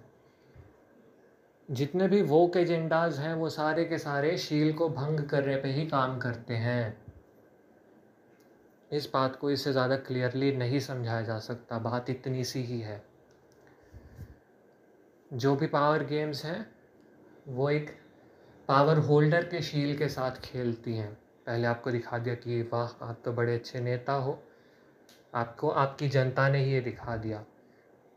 जितने 1.71 2.09
भी 2.09 2.23
वोक 2.23 2.57
एजेंडाज 2.57 3.19
हैं, 3.19 3.35
वो 3.35 3.49
सारे 3.49 3.85
के 3.85 3.99
सारे 3.99 4.39
शील 4.39 4.73
को 4.73 4.89
भंग 4.89 5.21
करने 5.21 5.57
पे 5.57 5.69
ही 5.69 5.87
काम 5.87 6.19
करते 6.19 6.55
हैं। 6.55 7.02
इस 8.93 9.09
बात 9.13 9.37
को 9.37 9.51
इससे 9.51 9.73
ज़्यादा 9.73 9.97
क्लियरली 9.97 10.57
नहीं 10.57 10.81
समझाया 10.81 11.23
जा 11.23 11.39
सकता। 11.39 11.79
बात 11.79 12.11
इतनी 12.11 12.45
सी 12.45 12.63
ही 12.63 12.81
है। 12.81 13.03
जो 15.33 15.57
भी 15.57 15.67
पावर 15.67 16.05
गेम्स 16.05 16.45
हैं, 16.45 16.67
वो 17.49 17.71
एक 17.71 17.91
पावर 18.69 18.99
होल्डर 18.99 19.45
के 19.45 19.63
शील 19.63 19.97
के 19.99 20.09
साथ 20.09 20.31
खेलती 20.31 20.97
हैं। 20.97 21.13
पहले 21.47 21.67
आपको 21.67 21.91
दिखा 21.91 22.19
दिया 22.19 22.35
कि 22.35 22.63
वाह, 22.63 23.05
आप 23.05 23.23
तो 23.25 23.33
बड़े 23.33 23.55
अच्छे 23.55 23.81
नेता 23.81 24.13
हो। 24.13 24.43
आपको, 25.35 25.69
आपकी 25.69 26.09
जनता 26.09 26.49
ने 26.49 26.65
ही 26.65 26.73
ये 26.73 26.81
दिखा 26.81 27.17
दिया। 27.17 27.45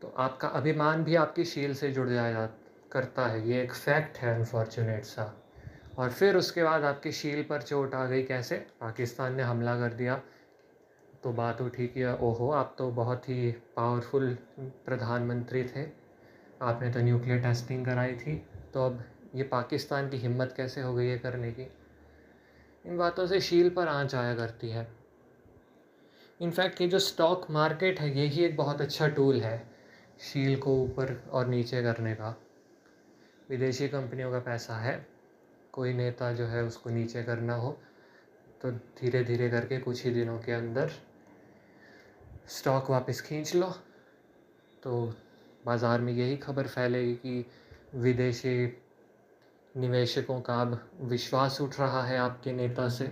तो 0.02 0.14
आपका 0.16 0.48
अभिमान 0.48 1.04
भी 1.04 1.14
आपकी 1.14 1.44
शील 1.44 1.74
से 1.74 1.90
जुड़ 1.90 2.08
जाया 2.08 2.46
करता 2.92 3.26
है। 3.26 3.48
ये 3.48 3.62
एक 3.62 3.72
फैक्ट 3.72 4.18
है 4.18 4.34
अनफॉर्चुनेट 4.34 5.04
सा। 5.04 5.42
और 5.98 6.10
फिर 6.10 6.36
उसके 6.36 6.62
बाद 6.62 6.84
आपकी 6.84 7.12
शील 7.12 7.42
पर 7.42 7.62
चोट 7.62 7.94
आ 7.94 8.06
गई 8.06 8.22
कैसे? 8.22 8.56
पाकिस्तान 8.80 9.34
ने 9.34 9.42
हमला 9.42 9.78
कर 9.78 9.92
दिया। 9.92 10.20
तो 11.22 11.32
बात 11.32 11.60
उठी 11.60 11.86
कि 11.86 12.04
ओहो, 12.04 12.50
आप 12.50 12.74
तो 12.78 12.90
बहुत 12.90 13.28
ही 13.28 13.52
पावरफुल 13.52 14.38
प्रधानमंत्री 14.60 15.64
थे। 15.64 15.86
आपने 16.62 16.92
तो 16.92 17.00
न्यूक्लियर 17.00 17.42
टेस्टिंग 17.42 17.86
कराई 17.86 18.14
थी। 18.14 18.46
तो 18.74 18.86
अब 18.86 19.04
ये 19.34 19.42
पाकिस्तान 19.42 20.08
की 20.08 20.16
हिम्मत 20.16 20.54
कैसे 20.56 20.80
हो 20.80 20.94
गई 20.94 21.06
है 21.06 21.18
करने 21.18 21.52
की? 21.52 21.72
इन 22.86 22.98
बातों 22.98 23.26
से 23.26 23.40
शील 23.40 23.70
पर 23.70 23.88
आँच 23.88 24.14
आया 24.14 24.34
करती 24.34 24.70
है। 24.70 24.88
इनफैक्ट 26.40 26.80
ये 26.80 26.88
जो 26.88 26.98
स्टॉक 26.98 27.50
मार्केट 27.50 28.00
है, 28.00 28.18
यही 28.18 28.44
एक 28.44 28.56
बहुत 28.56 28.80
अच्छा 28.80 29.08
टूल 29.08 29.40
है 29.40 29.70
शील 30.20 30.60
को 30.60 30.82
ऊपर 30.82 31.24
और 31.32 31.46
नीचे 31.46 31.82
करने 31.82 32.14
का। 32.14 32.40
विदेशी 33.50 33.88
कंपनियों 33.88 34.32
का 34.32 34.38
पैसा 34.38 34.74
है। 34.74 35.06
कोई 35.72 35.92
नेता 35.92 36.32
जो 36.32 36.46
है 36.46 36.64
उसको 36.64 36.90
नीचे 36.90 37.22
करना 37.22 37.54
हो। 37.54 37.80
तो 38.60 38.70
धीरे 38.70 39.22
धीरे 39.24 39.48
करके 39.50 39.78
कुछ 39.78 40.04
ही 40.04 40.10
दिनों 40.10 40.38
के 40.38 40.52
अंदर 40.52 40.90
स्टॉक 42.48 42.90
वापस 42.90 43.20
खींच 43.20 43.54
लो। 43.54 43.66
तो 44.82 45.14
बाज़ार 45.66 46.00
में 46.00 46.12
यही 46.12 46.36
खबर 46.36 46.66
फैलेगी 46.66 47.14
कि 47.14 47.44
विदेशी 47.94 48.66
निवेशकों 49.74 50.40
का 50.40 50.60
अब 50.60 50.78
विश्वास 51.02 51.60
उठ 51.60 51.78
रहा 51.80 52.02
है 52.02 52.18
आपके 52.18 52.52
नेता 52.52 52.88
से। 52.88 53.10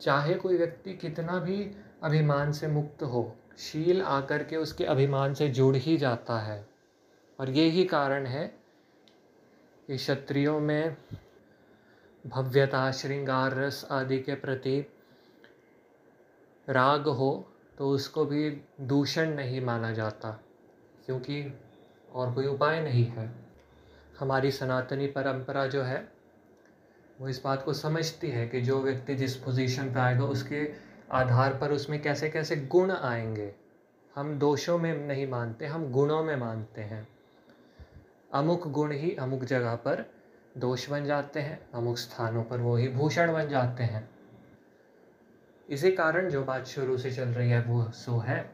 चाहे 0.00 0.34
कोई 0.34 0.56
व्यक्ति 0.56 0.92
कितना 0.92 1.38
भी 1.38 1.70
अभिमान 2.02 2.52
से 2.52 2.68
मुक्त 2.68 3.02
हो, 3.02 3.34
शील 3.58 4.02
आकर 4.02 4.42
के 4.44 4.56
उसके 4.56 4.84
अभिमान 4.84 5.34
से 5.34 5.48
जुड़ 5.48 5.76
ही 5.76 5.96
जाता 5.96 6.38
है। 6.38 6.64
और 7.38 7.50
यही 7.50 7.84
कारण 7.84 8.26
है 8.26 8.46
कि 9.86 9.96
क्षत्रियों 9.96 10.58
में 10.60 10.96
भव्यता, 12.26 12.90
श्रृंगार, 12.90 13.54
रस 13.54 13.86
आदि 13.90 14.18
के 14.18 14.34
प्रति 14.34 14.80
राग 16.68 17.08
हो 17.08 17.48
तो 17.78 17.88
उसको 17.88 18.24
भी 18.24 18.50
दूषण 18.80 19.34
नहीं 19.34 19.60
माना 19.60 19.92
जाता, 19.92 20.30
क्योंकि 21.06 21.58
और 22.12 22.32
कोई 22.32 22.46
उपाय 22.46 22.80
नहीं 22.80 23.04
है। 23.04 23.30
हमारी 24.20 24.50
सनातनी 24.50 25.06
परंपरा 25.06 25.66
जो 25.66 25.82
है, 25.82 26.12
वो 27.20 27.28
इस 27.28 27.42
बात 27.44 27.64
को 27.64 27.72
समझती 27.72 28.28
है 28.28 28.48
कि 28.48 28.60
जो 28.60 28.80
व्यक्ति 28.82 29.14
जिस 29.14 29.36
पोजीशन 29.36 29.92
पर 29.92 29.98
आएगा, 29.98 30.24
उसके 30.24 30.72
आधार 31.12 31.58
पर 31.58 31.72
उसमें 31.72 32.02
कैसे 32.02 32.30
कैसे 32.30 32.56
गुण 32.56 32.90
आएँगे। 32.90 33.52
हम 34.14 34.38
दोषों 34.38 34.78
में 34.78 35.06
नहीं 35.06 35.26
मानते, 35.26 35.66
हम 35.66 35.90
गुणों 35.92 36.22
में 36.24 36.36
मानते 36.36 36.80
हैं। 36.80 37.08
अमुक 38.34 38.68
गुण 38.68 38.92
ही 38.92 39.14
अमुक 39.16 39.44
जगह 39.44 39.74
पर 39.76 40.04
दोष 40.56 40.90
बन 40.90 41.04
जाते 41.04 41.40
हैं, 41.40 41.70
अमुक 41.74 41.98
स्थानों 41.98 42.44
पर 42.44 42.58
वो 42.60 42.76
ही 42.76 42.88
भूषण 42.88 43.32
बन 43.32 43.48
जाते 43.48 43.82
हैं। 43.82 44.10
इसी 45.68 45.92
कारण 45.92 46.30
जो 46.30 46.44
बात 46.44 46.66
शुरू 46.66 46.98
से 46.98 47.12
चल 47.12 47.28
रही 47.28 47.50
है, 47.50 47.62
वो 47.62 47.90
सो 47.90 48.18
है 48.18 48.50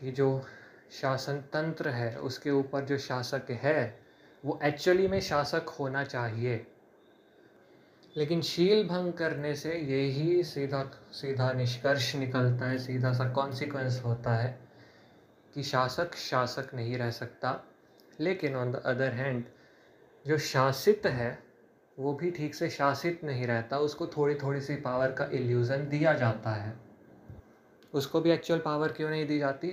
कि 0.00 0.12
जो 0.12 0.46
शासन 0.92 1.36
तंत्र 1.36 1.88
है, 1.88 2.18
उसके 2.20 2.50
ऊपर 2.50 2.84
जो 2.84 2.98
शासक 2.98 3.42
है, 3.50 4.00
वो 4.44 4.60
एक्चुअली 4.64 5.08
में 5.08 5.20
शासक 5.20 5.68
होना 5.68 6.04
चाहिए। 6.04 6.66
लेकिन 8.16 8.42
शील 8.42 8.88
भंग 8.88 9.12
करने 9.12 9.54
से 9.54 9.74
यही 9.74 10.44
सीधा 10.44 10.90
सीधा 11.12 11.52
निष्कर्ष 11.52 12.14
निकलता 12.14 12.66
है, 12.66 12.78
सीधा 12.78 13.12
सा 13.12 13.30
कॉन्सिक्वेंस 13.30 14.02
होता 14.04 14.34
है 14.34 14.58
कि 15.54 15.62
शासक 15.62 16.14
शासक 16.14 16.74
नहीं 16.74 16.98
रह 16.98 17.10
सकता। 17.10 17.64
लेकिन 18.20 18.56
ऑन 18.56 18.72
द 18.72 18.76
अदर 18.76 19.12
हैंड 19.12 19.44
जो 20.26 20.38
शासित 20.38 21.06
है, 21.06 21.38
वो 21.98 22.12
भी 22.12 22.30
ठीक 22.30 22.54
से 22.54 22.70
शासित 22.70 23.24
नहीं 23.24 23.46
रहता, 23.46 23.78
उसको 23.78 24.06
थोड़ी 24.06 24.34
थोड़ी 24.34 24.60
सी 24.60 24.76
पावर 24.76 25.12
का 25.12 25.24
इल्यूज़न 25.24 25.88
दिया 25.88 26.12
जाता 26.12 26.50
है। 26.50 26.74
उसको 27.94 28.20
भी 28.20 28.30
एक्चुअल 28.30 28.60
पावर 28.60 28.92
क्यों 28.92 29.10
नहीं 29.10 29.26
दी 29.26 29.38
जाती? 29.38 29.68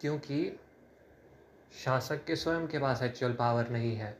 क्योंकि 0.00 0.60
शासक 1.84 2.24
के 2.24 2.36
स्वयं 2.36 2.66
के 2.66 2.78
पास 2.78 3.02
एक्चुअल 3.02 3.32
पावर 3.32 3.68
नहीं 3.68 3.96
है। 3.96 4.18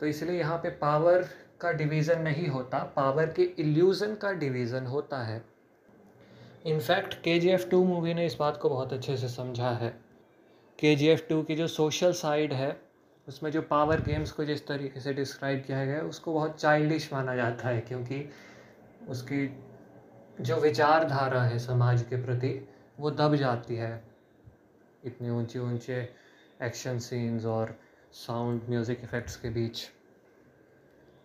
तो 0.00 0.06
इसलिए 0.06 0.38
यहाँ 0.38 0.58
पे 0.58 0.70
पावर 0.70 1.28
का 1.60 1.72
डिवीज़न 1.72 2.20
नहीं 2.20 2.48
होता 2.48 2.78
पावर 2.78 3.26
के 3.26 3.42
इल्यूज़न 3.42 4.14
का 4.14 4.32
डिवीज़न 4.32 4.86
होता 4.86 5.22
है। 5.22 5.44
इनफैक्ट 6.66 7.14
के 7.14 7.38
जी 7.38 7.48
एफ़ 7.48 7.68
टू 7.68 7.84
मूवी 7.84 8.14
ने 8.14 8.26
इस 8.26 8.36
बात 8.38 8.56
को 8.56 8.68
बहुत 8.68 8.92
अच्छे 8.92 9.16
से 9.16 9.28
समझा 9.28 9.70
है। 9.70 9.88
के 10.78 10.96
जी 10.96 11.06
एफ़ 11.06 11.28
टू 11.28 11.42
की 11.42 11.56
जो 11.56 11.66
सोशल 11.66 12.12
साइड 12.12 12.52
है 12.52 12.85
उसमें 13.28 13.50
जो 13.50 13.62
पावर 13.62 14.00
गेम्स 14.00 14.32
को 14.32 14.44
जिस 14.44 14.66
तरीके 14.66 15.00
से 15.00 15.12
डिस्क्राइब 15.12 15.64
किया 15.66 15.84
गया 15.84 15.94
है, 15.94 16.02
उसको 16.02 16.32
बहुत 16.32 16.60
चाइल्डिश 16.60 17.12
माना 17.12 17.36
जाता 17.36 17.68
है, 17.68 17.80
क्योंकि 17.80 18.30
उसकी 19.08 19.64
जो 20.40 20.56
विचारधारा 20.56 21.42
है 21.42 21.58
समाज 21.58 22.02
के 22.02 22.16
प्रति, 22.24 22.68
वो 23.00 23.10
दब 23.10 23.36
जाती 23.36 23.76
है। 23.76 24.04
इतने 25.04 25.30
ऊँचे 25.30 25.58
ऊँचे 25.58 26.14
एक्शन 26.62 26.98
सीन्स 26.98 27.44
और 27.44 27.78
साउंड 28.12 28.62
म्यूज़िक 28.68 29.00
इफ़ेक्ट्स 29.04 29.36
के 29.36 29.50
बीच। 29.50 29.90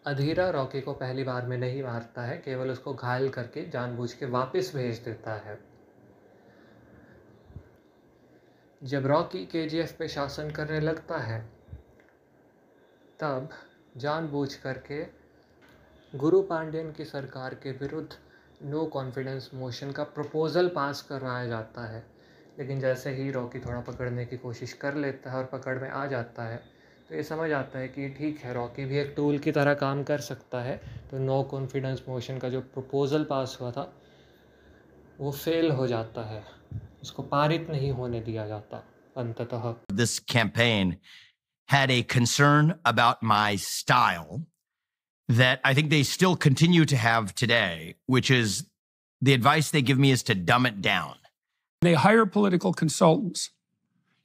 अधीरा 0.05 0.49
रॉकी 0.49 0.81
को 0.81 0.93
पहली 0.93 1.23
बार 1.23 1.45
में 1.45 1.57
नहीं 1.57 1.83
मारता 1.83 2.21
है, 2.21 2.37
केवल 2.37 2.71
उसको 2.71 2.93
घायल 2.93 3.29
करके 3.29 3.69
जानबूझ 3.69 4.13
के 4.13 4.25
वापस 4.25 4.71
भेज 4.75 4.99
देता 4.99 5.33
है। 5.33 5.59
जब 8.83 9.05
रॉकी 9.05 9.45
के 9.45 9.83
पे 9.85 10.07
शासन 10.07 10.51
करने 10.51 10.79
लगता 10.79 11.17
है 11.17 11.60
तब 13.21 13.49
जानबूझ 13.97 14.53
करके 14.55 15.03
गुरु 16.13 16.41
पांड्यन 16.41 16.91
की 16.91 17.05
सरकार 17.05 17.53
के 17.53 17.71
विरुद्ध 17.71 18.09
नो 18.63 18.85
कॉन्फिडेंस 18.85 19.49
मोशन 19.53 19.91
का 19.91 20.03
प्रपोज़ल 20.03 20.67
पास 20.67 21.01
करवाया 21.01 21.45
जाता 21.47 21.85
है। 21.87 22.03
लेकिन 22.59 22.79
जैसे 22.79 23.09
ही 23.09 23.29
रॉकी 23.31 23.59
थोड़ा 23.59 23.79
पकड़ने 23.81 24.25
की 24.25 24.37
कोशिश 24.37 24.73
कर 24.73 24.95
लेता 24.95 25.31
है 25.31 25.37
और 25.37 25.45
पकड़ 25.45 25.77
में 25.79 25.89
आ 25.89 26.05
जाता 26.05 26.43
है 26.43 26.57
तो 27.09 27.15
ये 27.15 27.23
समझ 27.23 27.51
आता 27.51 27.79
है 27.79 27.87
कि 27.87 28.09
ठीक 28.09 28.39
है, 28.39 28.53
रॉकी 28.53 28.85
भी 28.85 28.97
एक 28.97 29.13
टूल 29.15 29.37
की 29.39 29.51
तरह 29.51 29.73
काम 29.73 30.03
कर 30.03 30.19
सकता 30.19 30.61
है। 30.61 30.75
तो 31.11 31.17
नो 31.17 31.41
कॉन्फिडेंस 31.43 32.03
मोशन 32.09 32.37
का 32.37 32.49
जो 32.49 32.61
प्रपोज़ल 32.61 33.23
पास 33.23 33.57
हुआ 33.61 33.71
था, 33.71 33.93
वो 35.19 35.31
फेल 35.31 35.71
हो 35.71 35.87
जाता 35.87 36.23
है। 36.23 36.43
उसको 37.01 37.23
पारित 37.23 37.69
नहीं 37.69 37.91
होने 37.91 38.21
दिया 38.21 38.47
जाता, 38.47 38.83
अंततः। 39.17 39.75
This 39.91 40.19
campaign 40.25 40.93
had 41.71 41.89
a 41.89 42.03
concern 42.03 42.77
about 42.83 43.23
my 43.23 43.55
style 43.55 44.45
that 45.29 45.61
I 45.63 45.73
think 45.73 45.89
they 45.89 46.03
still 46.03 46.35
continue 46.35 46.83
to 46.83 46.97
have 46.97 47.33
today, 47.33 47.95
which 48.07 48.29
is 48.29 48.65
the 49.21 49.31
advice 49.31 49.71
they 49.71 49.81
give 49.81 49.97
me 49.97 50.11
is 50.11 50.21
to 50.23 50.35
dumb 50.35 50.65
it 50.65 50.81
down. 50.81 51.15
They 51.81 51.93
hire 51.93 52.25
political 52.25 52.73
consultants, 52.73 53.51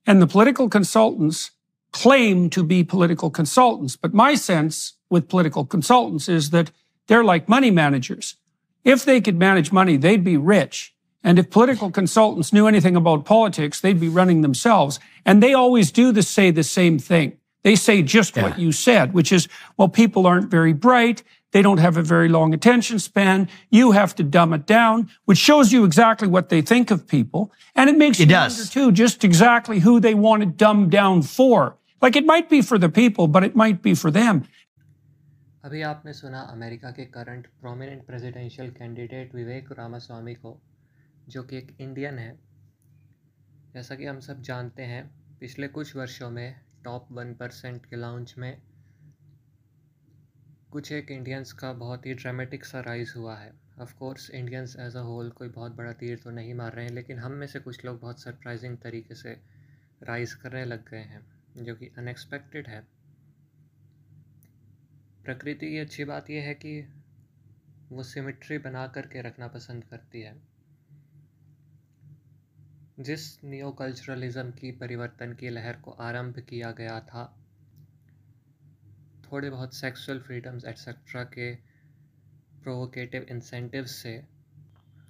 and 0.09 0.21
the 0.21 0.27
political 0.27 0.69
consultants 0.69 1.53
claim 1.93 2.51
to 2.51 2.65
be 2.65 2.83
political 2.83 3.31
consultants. 3.31 3.95
But 3.95 4.13
my 4.13 4.35
sense 4.35 4.95
with 5.09 5.29
political 5.29 5.65
consultants 5.65 6.29
is 6.29 6.51
that 6.51 6.73
they're 7.07 7.23
like 7.23 7.49
money 7.49 7.71
managers. 7.71 8.35
If 8.83 9.05
they 9.05 9.21
could 9.21 9.39
manage 9.39 9.71
money, 9.71 9.97
they'd 9.97 10.25
be 10.25 10.37
rich. 10.37 10.96
And 11.26 11.38
if 11.38 11.50
political 11.52 11.92
consultants 11.92 12.52
knew 12.52 12.66
anything 12.68 12.96
about 12.96 13.26
politics, 13.26 13.80
they'd 13.80 14.00
be 14.00 14.10
running 14.10 14.42
themselves. 14.42 15.00
And 15.26 15.42
they 15.42 15.54
always 15.54 15.92
do 15.92 16.12
the, 16.12 16.24
say 16.24 16.50
the 16.52 16.64
same 16.64 16.98
thing. 16.98 17.38
They 17.64 17.76
say 17.76 18.02
just 18.02 18.36
what 18.36 18.58
you 18.58 18.72
said, 18.72 19.14
which 19.14 19.32
is, 19.32 19.48
well, 19.78 19.88
people 19.88 20.26
aren't 20.26 20.50
very 20.50 20.74
bright. 20.74 21.22
They 21.52 21.62
don't 21.62 21.78
have 21.78 21.96
a 21.96 22.02
very 22.02 22.28
long 22.28 22.56
attention 22.56 22.98
span. 22.98 23.48
You 23.70 23.92
have 23.92 24.16
to 24.16 24.24
dumb 24.24 24.52
it 24.54 24.66
down, 24.66 25.12
which 25.26 25.38
shows 25.38 25.72
you 25.72 25.84
exactly 25.86 26.28
what 26.28 26.50
they 26.50 26.62
think 26.64 26.89
of 26.89 27.06
people. 27.08 27.52
And 27.76 27.88
it 27.89 27.98
makes 27.98 28.20
It 28.20 28.24
you 28.24 28.30
does. 28.30 28.58
wonder 28.58 28.72
too, 28.72 28.92
just 28.92 29.24
exactly 29.24 29.80
who 29.80 30.00
they 30.00 30.16
want 30.16 30.42
to 30.42 30.48
dumb 30.48 30.89
down 30.89 31.22
for. 31.22 31.78
Like 32.02 32.16
it 32.16 32.26
might 32.26 32.50
be 32.50 32.64
for 32.64 32.80
the 32.80 32.89
people, 32.89 33.28
but 33.28 33.44
it 33.44 33.56
might 33.56 33.84
be 33.84 33.94
for 33.94 34.10
them. 34.10 34.48
अभी 35.66 35.82
आपने 35.86 36.14
सुना 36.14 36.39
America 36.52 36.89
के 36.92 37.04
current 37.16 37.46
prominent 37.62 38.06
presidential 38.06 38.70
candidate 38.78 39.36
Vivek 39.36 39.68
Ramaswamy 39.80 40.34
को 40.34 40.60
जो 41.29 41.43
कि 41.43 41.57
एक 41.57 41.77
Indian 41.81 42.18
है। 42.18 42.39
जैसा 43.74 43.95
कि 43.95 44.05
हम 44.05 44.20
सब 44.20 44.43
जानते 44.43 44.83
हैं, 44.83 45.05
पिछले 45.39 45.68
कुछ 45.68 45.97
वर्षों 45.97 46.31
में 46.31 46.61
टॉप 46.85 47.09
वन 47.12 47.35
परसेंट 47.35 47.87
के 47.87 47.97
लाउंज 47.97 48.35
में 48.39 48.62
कुछ 50.72 50.93
एक 50.93 51.11
इंडियंस 51.11 51.53
का 51.53 51.72
बहुत 51.72 52.07
ही 52.07 52.14
ड्रामेटिक 52.14 52.64
सा 52.64 52.81
राइज 52.81 53.12
हुआ 53.16 53.37
है। 53.37 53.53
Of 53.81 53.95
course 53.95 54.31
Indians 54.31 54.77
as 54.79 54.97
a 54.97 55.01
whole 55.01 55.31
कोई 55.31 55.49
बहुत 55.49 55.72
बड़ा 55.72 55.93
तीर 55.93 56.18
तो 56.18 56.31
नहीं 56.31 56.55
मार 56.55 56.72
रहे 56.72 56.85
हैं, 56.85 56.93
लेकिन 56.93 57.18
हम 57.18 57.33
में 57.33 57.47
से 57.47 57.61
कुछ 57.61 57.85
लोग 57.85 58.01
बहुत 58.01 58.20
सरप्राइजिंग 58.20 58.79
तरीके 58.79 59.14
से 59.14 59.41
राइज 60.03 60.35
करने 60.35 60.64
लग 60.64 60.91
गए 60.91 61.03
हैं, 61.03 61.27
जो 61.57 61.74
कि 61.74 61.91
अनएक्सपेक्टेड 61.99 62.68
है। 62.68 62.81
प्रकृति 65.24 65.70
की 65.70 65.79
अच्छी 65.79 66.05
बात 66.05 66.31
यह 66.31 66.43
है 66.43 66.55
कि 66.55 66.81
वो 67.93 68.03
सिमिट्री 68.03 68.59
बना 68.59 68.87
करके 68.87 69.22
रखना 69.22 69.49
पसंद 69.49 69.85
करती 69.85 70.20
है। 70.20 70.56
जिस 73.01 73.45
नियो 73.45 73.71
कल्चरलिज्म 73.71 74.51
की 74.51 74.73
परिवर्तन 74.73 75.33
की 75.33 75.49
लहर 75.49 75.77
को 75.77 75.91
आरंभ 75.91 76.39
किया 76.39 76.71
गया 76.71 77.01
था, 77.01 77.39
थोड़े 79.25 79.51
बहुत 79.51 79.75
सेक्सुअल 79.75 80.21
फ्रीडम्स 80.21 80.65
एट्सट्रा 80.65 81.25
के 81.25 81.55
प्रोवोकेटिव 82.63 83.23
इंसेंटिव्स 83.23 83.91
से, 83.91 84.25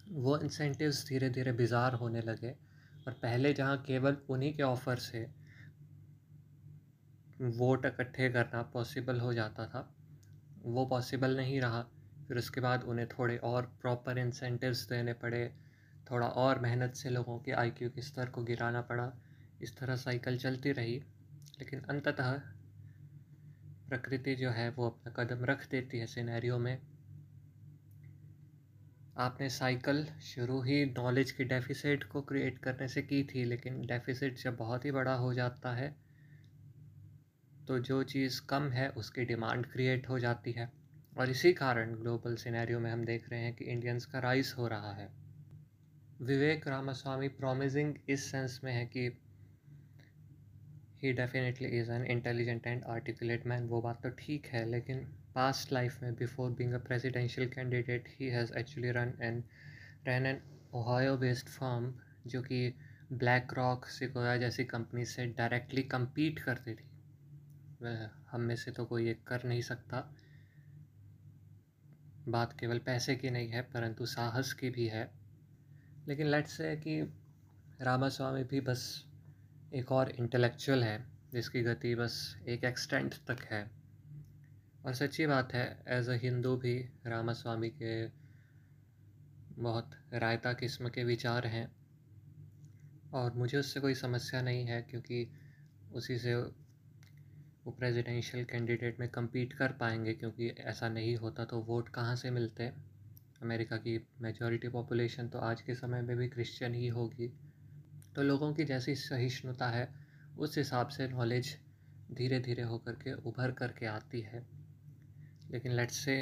वो 0.09 0.39
इंसेंटिव्स 0.39 1.09
धीरे 1.09 1.30
धीरे 1.30 1.53
बिजार 1.53 1.95
होने 1.95 2.20
लगे 2.20 2.51
और 3.07 3.12
पहले 3.12 3.53
जहाँ 3.55 3.82
केवल 3.82 4.16
उन्हीं 4.30 4.55
के 4.55 4.62
ऑफ़र 4.62 4.97
से 4.97 5.26
वोट 7.41 7.87
इकट्ठे 7.87 8.28
करना 8.30 8.62
पॉसिबल 8.62 9.20
हो 9.20 9.34
जाता 9.34 9.66
था, 9.66 9.95
वो 10.62 10.87
पॉसिबल 10.87 11.37
नहीं 11.37 11.61
रहा। 11.61 11.82
फिर 12.28 12.39
उसके 12.39 12.61
बाद 12.61 12.82
उन्हें 12.82 13.09
थोड़े 13.09 13.37
और 13.37 13.62
प्रॉपर 13.62 14.18
इंसेंटिव्स 14.18 14.89
देने 14.89 15.12
पड़े। 15.12 15.65
थोड़ा 16.07 16.26
और 16.26 16.59
मेहनत 16.59 16.94
से 16.94 17.11
लोगों 17.11 17.38
के 17.38 17.52
आईक्यू 17.52 17.88
के 17.90 18.02
स्तर 18.02 18.28
को 18.28 18.42
गिराना 18.42 18.80
पड़ा। 18.80 19.12
इस 19.62 19.76
तरह 19.76 19.96
साइकिल 19.96 20.38
चलती 20.38 20.72
रही, 20.72 20.96
लेकिन 21.59 21.80
अंततः 21.80 22.32
प्रकृति 23.88 24.34
जो 24.34 24.50
है 24.50 24.68
वो 24.70 24.86
अपना 24.86 25.12
कदम 25.14 25.44
रख 25.44 25.68
देती 25.70 25.98
है 25.98 26.07
सिनेरियो 26.07 26.59
में। 26.59 26.78
आपने 29.18 29.48
साइकिल 29.48 30.04
शुरू 30.22 30.61
ही 30.62 30.84
नॉलेज 30.86 31.30
की 31.32 31.44
डेफिसिट 31.44 32.04
को 32.04 32.20
क्रिएट 32.22 32.59
करने 32.59 32.88
से 32.88 33.02
की 33.02 33.22
थी, 33.24 33.44
लेकिन 33.44 33.80
डेफिसिट 33.82 34.38
जब 34.38 34.57
बहुत 34.57 34.84
ही 34.84 34.90
बड़ा 34.90 35.14
हो 35.14 35.32
जाता 35.34 35.74
है 35.74 35.94
तो 37.68 37.78
जो 37.78 38.02
चीज़ 38.02 38.40
कम 38.48 38.68
है 38.70 38.88
उसकी 38.88 39.24
डिमांड 39.24 39.66
क्रिएट 39.66 40.09
हो 40.09 40.18
जाती 40.18 40.52
है। 40.52 40.70
और 41.16 41.30
इसी 41.30 41.52
कारण 41.52 41.94
ग्लोबल 41.94 42.34
सिनेरियो 42.36 42.80
में 42.80 42.90
हम 42.90 43.04
देख 43.04 43.28
रहे 43.30 43.40
हैं 43.40 43.54
कि 43.54 43.64
इंडियंस 43.64 44.04
का 44.07 44.18
राइस 44.18 44.54
हो 44.59 44.66
रहा 44.68 44.92
है। 44.92 45.09
विवेक 46.20 46.66
रामास्वामी 46.68 47.28
प्रॉमिजिंग 47.28 47.94
इस 48.08 48.30
सेंस 48.30 48.60
में 48.64 48.72
है 48.72 48.84
कि 48.86 49.00
he 51.02 51.12
definitely 51.12 51.68
is 51.68 51.90
an 51.92 52.04
intelligent 52.04 52.66
and 52.66 52.84
articulate 52.84 53.46
man 53.46 53.66
वो 53.68 53.80
बात 53.82 54.02
तो 54.02 54.10
ठीक 54.10 54.46
है, 54.46 54.64
लेकिन 54.70 54.98
पास्ट 55.34 55.72
लाइफ 55.72 56.02
में 56.02 56.14
before 56.14 56.50
being 56.50 56.72
a 56.72 56.78
presidential 56.78 57.48
candidate 57.48 58.08
he 58.10 58.28
has 58.28 58.52
actually 58.58 58.90
run 58.90 59.12
and 59.20 59.42
run 60.08 60.26
an 60.26 60.40
Ohio 60.74 61.16
based 61.16 61.48
firm 61.48 61.92
जो 62.26 62.42
कि 62.42 62.72
ब्लैक 63.12 63.52
रॉक 63.54 63.86
सिकोया 63.86 64.36
जैसी 64.36 64.64
कंपनी 64.64 65.04
से 65.04 65.26
डायरेक्टली 65.26 65.88
compete 65.94 66.40
करती 66.40 66.74
थी। 66.74 66.88
वह 67.82 68.08
हम 68.30 68.40
में 68.40 68.56
से 68.56 68.70
तो 68.70 68.84
कोई 68.84 69.10
एक 69.10 69.22
कर 69.24 69.44
नहीं 69.44 69.62
सकता। 69.62 70.00
बात 72.28 72.58
केवल 72.60 72.78
पैसे 72.78 73.14
की 73.14 73.30
नहीं 73.30 73.48
है, 73.48 73.62
परंतु 73.62 74.06
साहस 74.06 74.52
की 74.52 74.70
भी 74.70 74.86
है। 74.86 75.25
लेकिन 76.09 76.26
लेट्स 76.26 76.52
से 76.52 76.76
कि 76.76 77.00
रामास्वामी 77.80 78.44
भी 78.44 78.61
बस 78.61 79.04
एक 79.74 79.92
और 79.92 80.11
इंटेलेक्चुअल 80.11 80.84
है, 80.84 81.07
जिसकी 81.32 81.62
गति 81.62 81.94
बस 81.94 82.36
एक 82.48 82.64
एक्सटेंट 82.64 83.14
तक 83.14 83.40
है। 83.40 83.70
और 84.84 84.94
सच्ची 84.94 85.26
बात 85.26 85.54
है 85.54 85.82
एज 85.88 86.09
अ 86.09 86.12
हिंदू 86.12 86.57
भी 86.57 86.88
रामास्वामी 87.07 87.68
के 87.70 88.07
बहुत 89.62 89.90
रायता 90.12 90.52
किस्म 90.52 90.88
के 90.88 91.04
विचार 91.04 91.46
हैं। 91.46 91.76
और 93.12 93.32
मुझे 93.32 93.59
उससे 93.59 93.80
कोई 93.80 93.94
समस्या 93.94 94.42
नहीं 94.42 94.64
है, 94.66 94.82
क्योंकि 94.82 95.28
उसी 95.92 96.18
से 96.18 96.34
वो 96.34 97.72
प्रेसिडेंशियल 97.72 98.44
कैंडिडेट 98.44 99.00
में 99.00 99.11
compete 99.11 99.52
कर 99.52 99.72
पाएँगे, 99.72 100.14
क्योंकि 100.14 100.48
ऐसा 100.48 100.88
नहीं 100.88 101.16
होता 101.16 101.44
तो 101.44 101.61
वोट 101.61 101.88
कहाँ 101.88 102.16
से 102.16 102.30
मिलते? 102.30 102.72
अमेरिका 103.43 103.76
की 103.76 103.99
मेजॉरिटी 104.20 104.68
पॉपुलेशन 104.68 105.28
तो 105.28 105.39
आज 105.39 105.62
के 105.62 105.74
समय 105.74 106.03
में 106.03 106.16
भी 106.16 106.28
क्रिश्चियन 106.28 106.74
ही 106.74 106.89
होगी। 106.89 107.28
तो 108.16 108.22
लोगों 108.22 108.53
की 108.55 108.64
जैसी 108.64 108.95
सहिष्णुता 108.95 109.68
है, 109.68 109.89
उस 110.39 110.59
हिसाब 110.59 110.89
से 110.89 111.09
नॉलेज 111.09 111.57
धीरे 112.12 112.41
धीरे 112.41 112.62
होकर 112.62 112.93
के, 112.93 113.12
उभर 113.12 113.51
करके 113.51 113.87
आती 113.87 114.20
है। 114.20 114.47
लेकिन 115.51 115.72
लेट्स 115.72 115.97
से 115.97 116.16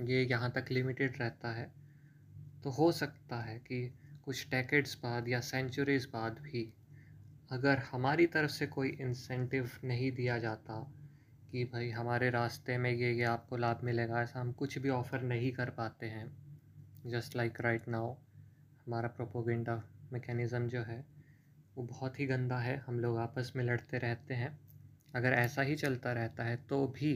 ये 0.00 0.22
यहाँ 0.24 0.50
तक 0.50 0.70
लिमिटेड 0.70 1.16
रहता 1.20 1.52
है 1.52 1.70
तो 2.64 2.70
हो 2.70 2.92
सकता 2.92 3.36
है 3.36 3.58
कि 3.58 3.94
कुछ 4.24 4.46
डेकेड्स 4.50 4.98
बाद 5.02 5.28
या 5.28 5.40
सेंचुरीज 5.40 6.06
बाद 6.12 6.38
भी 6.38 6.72
अगर 7.50 7.78
हमारी 7.78 8.26
तरफ़ 8.26 8.50
से 8.50 8.66
कोई 8.66 8.88
इंसेंटिव 9.00 9.70
नहीं 9.84 10.12
दिया 10.12 10.38
जाता 10.38 10.74
कि 11.52 11.64
भाई 11.64 11.88
हमारे 11.90 12.28
रास्ते 12.30 12.76
में 12.78 12.90
ये 12.90 13.12
ये 13.12 13.24
आपको 13.24 13.56
लाभ 13.56 13.80
मिलेगा, 13.84 14.20
ऐसा 14.22 14.40
हम 14.40 14.52
कुछ 14.52 14.76
भी 14.78 14.88
ऑफ़र 14.88 15.22
नहीं 15.22 15.50
कर 15.52 15.70
पाते 15.70 16.06
हैं। 16.06 16.26
जस्ट 17.06 17.36
लाइक 17.36 17.60
राइट 17.60 17.88
नाउ 17.88 18.14
हमारा 18.86 19.08
प्रोपोगेंडा 19.08 19.74
मैकेनिज़्म 20.12 20.68
जो 20.68 20.82
है, 20.82 21.04
वो 21.76 21.84
बहुत 21.84 22.20
ही 22.20 22.26
गंदा 22.26 22.58
है। 22.58 22.76
हम 22.76 23.00
लोग 23.00 23.18
आपस 23.18 23.52
में 23.56 23.64
लड़ते 23.64 23.98
रहते 23.98 24.34
हैं। 24.34 24.58
अगर 25.14 25.32
ऐसा 25.32 25.62
ही 25.62 25.76
चलता 25.76 26.12
रहता 26.12 26.44
है 26.44 26.56
तो 26.66 26.86
भी 26.86 27.12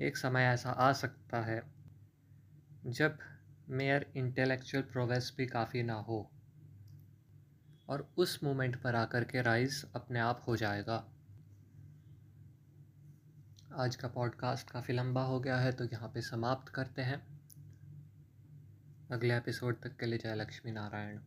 एक 0.00 0.16
समय 0.16 0.44
ऐसा 0.44 0.70
आ 0.70 0.92
सकता 0.92 1.40
है, 1.40 1.62
जब 2.86 3.18
मेयर 3.70 4.10
इंटेलेक्चुअल 4.16 4.82
प्रोग्रेस 4.82 5.32
भी 5.38 5.46
काफ़ी 5.46 5.82
ना 5.82 6.00
हो। 6.00 6.26
और 7.88 8.08
उस 8.16 8.42
मोमेंट 8.44 8.82
पर 8.82 8.94
आकर 8.94 9.24
के 9.24 9.42
राइज 9.42 9.84
अपने 9.94 10.20
आप 10.20 10.44
हो 10.48 10.56
जाएगा। 10.56 11.04
आज 13.74 13.96
का 13.96 14.08
पॉडकास्ट 14.08 14.70
काफ़ी 14.70 14.94
लंबा 14.94 15.22
हो 15.22 15.40
गया 15.40 15.56
है 15.56 15.72
तो 15.72 15.84
यहाँ 15.84 16.08
पे 16.08 16.22
समाप्त 16.22 16.68
करते 16.68 17.02
हैं। 17.02 17.40
अगले 19.10 19.36
एपिसोड 19.36 19.80
तक 19.80 19.96
के 19.96 20.06
लिए 20.06 20.18
जय 20.18 20.34
लक्ष्मी 20.34 20.72
नारायण। 20.72 21.18